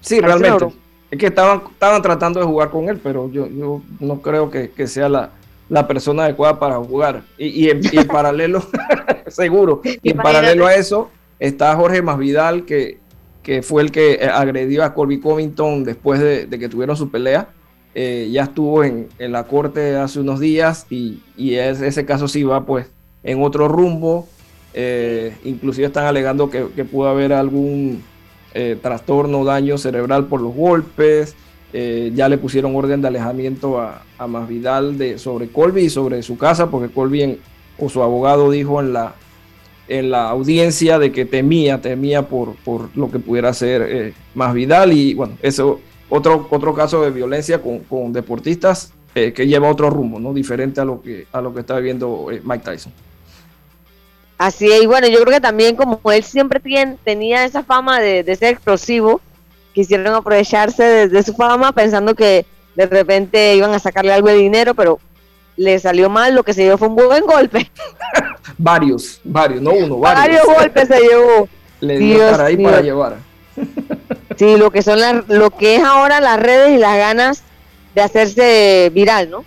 Sí, 0.00 0.20
realmente. 0.20 0.66
Es 1.10 1.18
que 1.18 1.26
estaban, 1.26 1.62
estaban 1.70 2.02
tratando 2.02 2.38
de 2.40 2.46
jugar 2.46 2.70
con 2.70 2.88
él, 2.88 3.00
pero 3.02 3.30
yo, 3.30 3.46
yo 3.48 3.80
no 3.98 4.20
creo 4.20 4.50
que, 4.50 4.70
que 4.70 4.86
sea 4.86 5.08
la, 5.08 5.30
la 5.68 5.86
persona 5.88 6.24
adecuada 6.24 6.58
para 6.58 6.76
jugar. 6.76 7.22
Y, 7.38 7.46
y 7.46 7.70
en, 7.70 7.80
y 7.90 7.96
en 7.98 8.06
paralelo, 8.08 8.62
seguro, 9.28 9.80
y 9.84 9.88
en 9.88 9.94
Imagínate. 10.02 10.22
paralelo 10.22 10.66
a 10.66 10.74
eso 10.74 11.10
está 11.40 11.74
Jorge 11.76 12.02
Masvidal, 12.02 12.64
que, 12.66 12.98
que 13.42 13.62
fue 13.62 13.82
el 13.82 13.90
que 13.90 14.14
eh, 14.14 14.28
agredió 14.32 14.84
a 14.84 14.92
Colby 14.92 15.18
Covington 15.20 15.84
después 15.84 16.20
de, 16.20 16.46
de 16.46 16.58
que 16.58 16.68
tuvieron 16.68 16.96
su 16.96 17.10
pelea. 17.10 17.48
Eh, 17.94 18.28
ya 18.30 18.42
estuvo 18.44 18.84
en, 18.84 19.08
en 19.18 19.32
la 19.32 19.44
corte 19.44 19.96
hace 19.96 20.20
unos 20.20 20.40
días 20.40 20.86
y, 20.90 21.20
y 21.36 21.54
es- 21.54 21.80
ese 21.80 22.04
caso 22.04 22.28
sí 22.28 22.42
va 22.44 22.66
pues 22.66 22.86
en 23.24 23.42
otro 23.42 23.66
rumbo. 23.66 24.28
Eh, 24.74 25.34
inclusive 25.44 25.86
están 25.86 26.04
alegando 26.04 26.50
que, 26.50 26.66
que 26.76 26.84
pudo 26.84 27.08
haber 27.08 27.32
algún 27.32 28.02
eh, 28.54 28.76
trastorno, 28.80 29.44
daño 29.44 29.78
cerebral 29.78 30.26
por 30.26 30.40
los 30.40 30.54
golpes. 30.54 31.34
Eh, 31.72 32.12
ya 32.14 32.30
le 32.30 32.38
pusieron 32.38 32.74
orden 32.74 33.02
de 33.02 33.08
alejamiento 33.08 33.78
a, 33.78 34.02
a 34.16 34.26
Masvidal 34.26 34.96
de, 34.96 35.18
sobre 35.18 35.48
Colby 35.48 35.82
y 35.82 35.90
sobre 35.90 36.22
su 36.22 36.38
casa, 36.38 36.70
porque 36.70 36.92
Colby 36.92 37.38
o 37.78 37.88
su 37.90 38.02
abogado 38.02 38.50
dijo 38.50 38.80
en 38.80 38.94
la, 38.94 39.14
en 39.86 40.10
la 40.10 40.30
audiencia 40.30 40.98
de 40.98 41.12
que 41.12 41.26
temía, 41.26 41.80
temía 41.80 42.26
por, 42.26 42.54
por 42.64 42.88
lo 42.96 43.10
que 43.10 43.18
pudiera 43.18 43.50
hacer 43.50 43.82
eh, 43.82 44.14
Masvidal. 44.34 44.92
Y 44.92 45.14
bueno, 45.14 45.36
eso 45.42 45.80
otro, 46.08 46.46
otro 46.50 46.74
caso 46.74 47.02
de 47.02 47.10
violencia 47.10 47.60
con, 47.60 47.80
con 47.80 48.12
deportistas 48.14 48.94
eh, 49.14 49.32
que 49.32 49.46
lleva 49.46 49.70
otro 49.70 49.90
rumbo, 49.90 50.18
¿no? 50.18 50.32
Diferente 50.32 50.80
a 50.80 50.84
lo 50.86 51.02
que, 51.02 51.26
a 51.32 51.42
lo 51.42 51.52
que 51.52 51.60
está 51.60 51.78
viendo 51.80 52.30
eh, 52.30 52.40
Mike 52.44 52.64
Tyson. 52.64 52.92
Así 54.38 54.70
es, 54.70 54.82
y 54.82 54.86
bueno, 54.86 55.08
yo 55.08 55.20
creo 55.22 55.34
que 55.34 55.40
también 55.40 55.74
como 55.74 56.00
él 56.12 56.22
siempre 56.22 56.60
tien- 56.62 56.96
tenía 57.04 57.44
esa 57.44 57.64
fama 57.64 58.00
de, 58.00 58.22
de 58.22 58.36
ser 58.36 58.52
explosivo, 58.52 59.20
quisieron 59.74 60.14
aprovecharse 60.14 60.82
de, 60.84 61.08
de 61.08 61.22
su 61.24 61.34
fama 61.34 61.72
pensando 61.72 62.14
que 62.14 62.46
de 62.76 62.86
repente 62.86 63.56
iban 63.56 63.74
a 63.74 63.80
sacarle 63.80 64.12
algo 64.12 64.28
de 64.28 64.36
dinero, 64.36 64.74
pero 64.74 65.00
le 65.56 65.76
salió 65.80 66.08
mal, 66.08 66.36
lo 66.36 66.44
que 66.44 66.54
se 66.54 66.62
dio 66.62 66.78
fue 66.78 66.86
un 66.86 66.94
buen 66.94 67.24
golpe. 67.26 67.68
Varios, 68.56 69.20
varios, 69.24 69.60
no 69.60 69.72
uno, 69.72 69.98
varios. 69.98 70.38
Varios 70.44 70.46
golpes 70.58 70.88
se 70.88 71.00
llevó. 71.00 71.48
Le 71.80 71.98
dio 71.98 72.14
Dios 72.16 72.30
para 72.32 72.44
ahí 72.46 72.56
para 72.56 72.80
llevar. 72.80 73.16
Sí, 74.36 74.56
lo 74.56 74.70
que 74.70 74.82
son 74.82 74.98
las, 75.00 75.28
lo 75.28 75.50
que 75.50 75.76
es 75.76 75.84
ahora 75.84 76.20
las 76.20 76.40
redes 76.40 76.70
y 76.70 76.78
las 76.78 76.96
ganas 76.96 77.42
de 77.94 78.00
hacerse 78.02 78.90
viral, 78.92 79.30
¿no? 79.30 79.44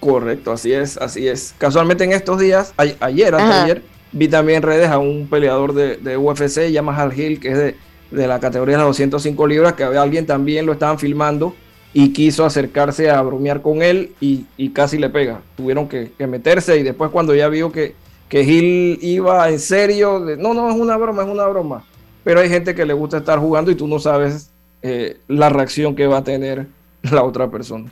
Correcto, 0.00 0.52
así 0.52 0.72
es, 0.72 0.96
así 0.96 1.28
es. 1.28 1.54
Casualmente 1.58 2.04
en 2.04 2.12
estos 2.12 2.38
días, 2.38 2.72
a- 2.78 2.84
ayer, 3.04 3.34
Ajá. 3.34 3.64
ayer, 3.64 3.82
vi 4.12 4.28
también 4.28 4.62
redes 4.62 4.88
a 4.88 4.98
un 4.98 5.28
peleador 5.28 5.74
de, 5.74 5.96
de 5.96 6.16
UFC, 6.16 6.70
llama 6.70 6.96
Hal 6.96 7.18
Hill, 7.18 7.40
que 7.40 7.48
es 7.48 7.58
de, 7.58 7.76
de 8.10 8.26
la 8.26 8.40
categoría 8.40 8.76
de 8.76 8.78
las 8.78 8.88
205 8.88 9.46
libras, 9.46 9.74
que 9.74 9.84
alguien 9.84 10.26
también 10.26 10.66
lo 10.66 10.72
estaban 10.72 10.98
filmando 10.98 11.54
y 11.92 12.12
quiso 12.12 12.44
acercarse 12.44 13.10
a 13.10 13.20
bromear 13.22 13.62
con 13.62 13.82
él 13.82 14.12
y, 14.20 14.46
y 14.56 14.70
casi 14.70 14.98
le 14.98 15.10
pega. 15.10 15.40
Tuvieron 15.56 15.88
que, 15.88 16.12
meterse 16.26 16.78
y 16.78 16.82
después 16.82 17.10
cuando 17.10 17.34
ya 17.34 17.48
vio 17.48 17.72
que, 17.72 17.94
que 18.28 18.42
Hill 18.42 18.98
iba 19.02 19.48
en 19.48 19.58
serio, 19.58 20.20
no, 20.38 20.54
no, 20.54 20.70
es 20.70 20.76
una 20.76 20.96
broma, 20.96 21.22
es 21.22 21.28
una 21.28 21.46
broma. 21.46 21.84
Pero 22.24 22.40
hay 22.40 22.48
gente 22.48 22.74
que 22.74 22.84
le 22.84 22.92
gusta 22.92 23.18
estar 23.18 23.38
jugando 23.38 23.70
y 23.70 23.74
tú 23.74 23.86
no 23.86 23.98
sabes 23.98 24.50
eh, 24.82 25.18
la 25.28 25.48
reacción 25.48 25.94
que 25.94 26.06
va 26.06 26.18
a 26.18 26.24
tener 26.24 26.66
la 27.02 27.22
otra 27.22 27.50
persona. 27.50 27.90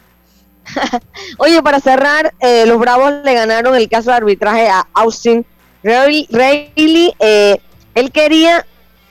Oye, 1.39 1.63
para 1.63 1.81
cerrar, 1.81 2.35
eh, 2.41 2.67
los 2.67 2.79
Bravos 2.79 3.13
le 3.25 3.35
ganaron 3.35 3.77
el 3.77 3.89
caso 3.89 4.11
de 4.11 4.17
arbitraje 4.17 4.69
a 4.69 4.87
Austin 4.95 5.47
Rayleigh. 5.83 7.15
eh, 7.21 7.59
él 7.95 8.11
quería 8.13 8.67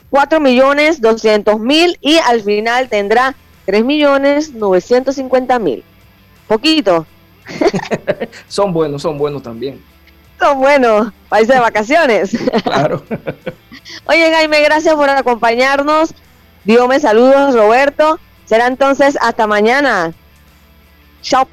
4 0.10 0.40
millones 0.40 1.02
200 1.02 1.60
mil 1.60 1.98
y 2.02 2.18
al 2.18 2.42
final 2.42 2.88
tendrá 2.90 3.36
3 3.66 3.84
millones 3.84 4.54
950 4.54 5.60
mil. 5.60 5.84
Poquito. 6.48 7.06
Son 8.48 8.74
buenos, 8.74 9.02
son 9.02 9.18
buenos 9.18 9.44
también. 9.44 9.82
Son 10.40 10.60
buenos. 10.60 11.12
País 11.30 11.48
de 11.48 11.60
vacaciones. 11.60 12.38
Claro. 12.64 13.04
Oye, 14.06 14.32
Jaime, 14.32 14.62
gracias 14.62 14.96
por 14.96 15.10
acompañarnos. 15.10 16.14
Diome 16.64 17.00
saludos, 17.00 17.54
Roberto. 17.54 18.20
Será 18.46 18.68
entonces 18.68 19.18
hasta 19.22 19.48
mañana. 19.48 20.14
Chao. 21.22 21.48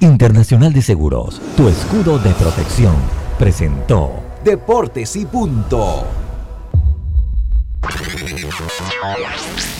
Internacional 0.00 0.72
de 0.72 0.82
Seguros, 0.82 1.40
tu 1.56 1.68
escudo 1.68 2.18
de 2.18 2.30
protección, 2.30 2.94
presentó 3.38 4.27
Deportes 4.44 5.16
y 5.16 5.26
punto. 5.26 6.04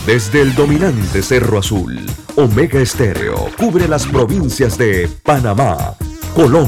Desde 0.05 0.43
el 0.43 0.55
dominante 0.55 1.23
Cerro 1.23 1.59
Azul, 1.59 2.01
Omega 2.37 2.81
Estéreo 2.81 3.49
cubre 3.57 3.87
las 3.87 4.07
provincias 4.07 4.77
de 4.77 5.09
Panamá, 5.23 5.95
Colón, 6.35 6.67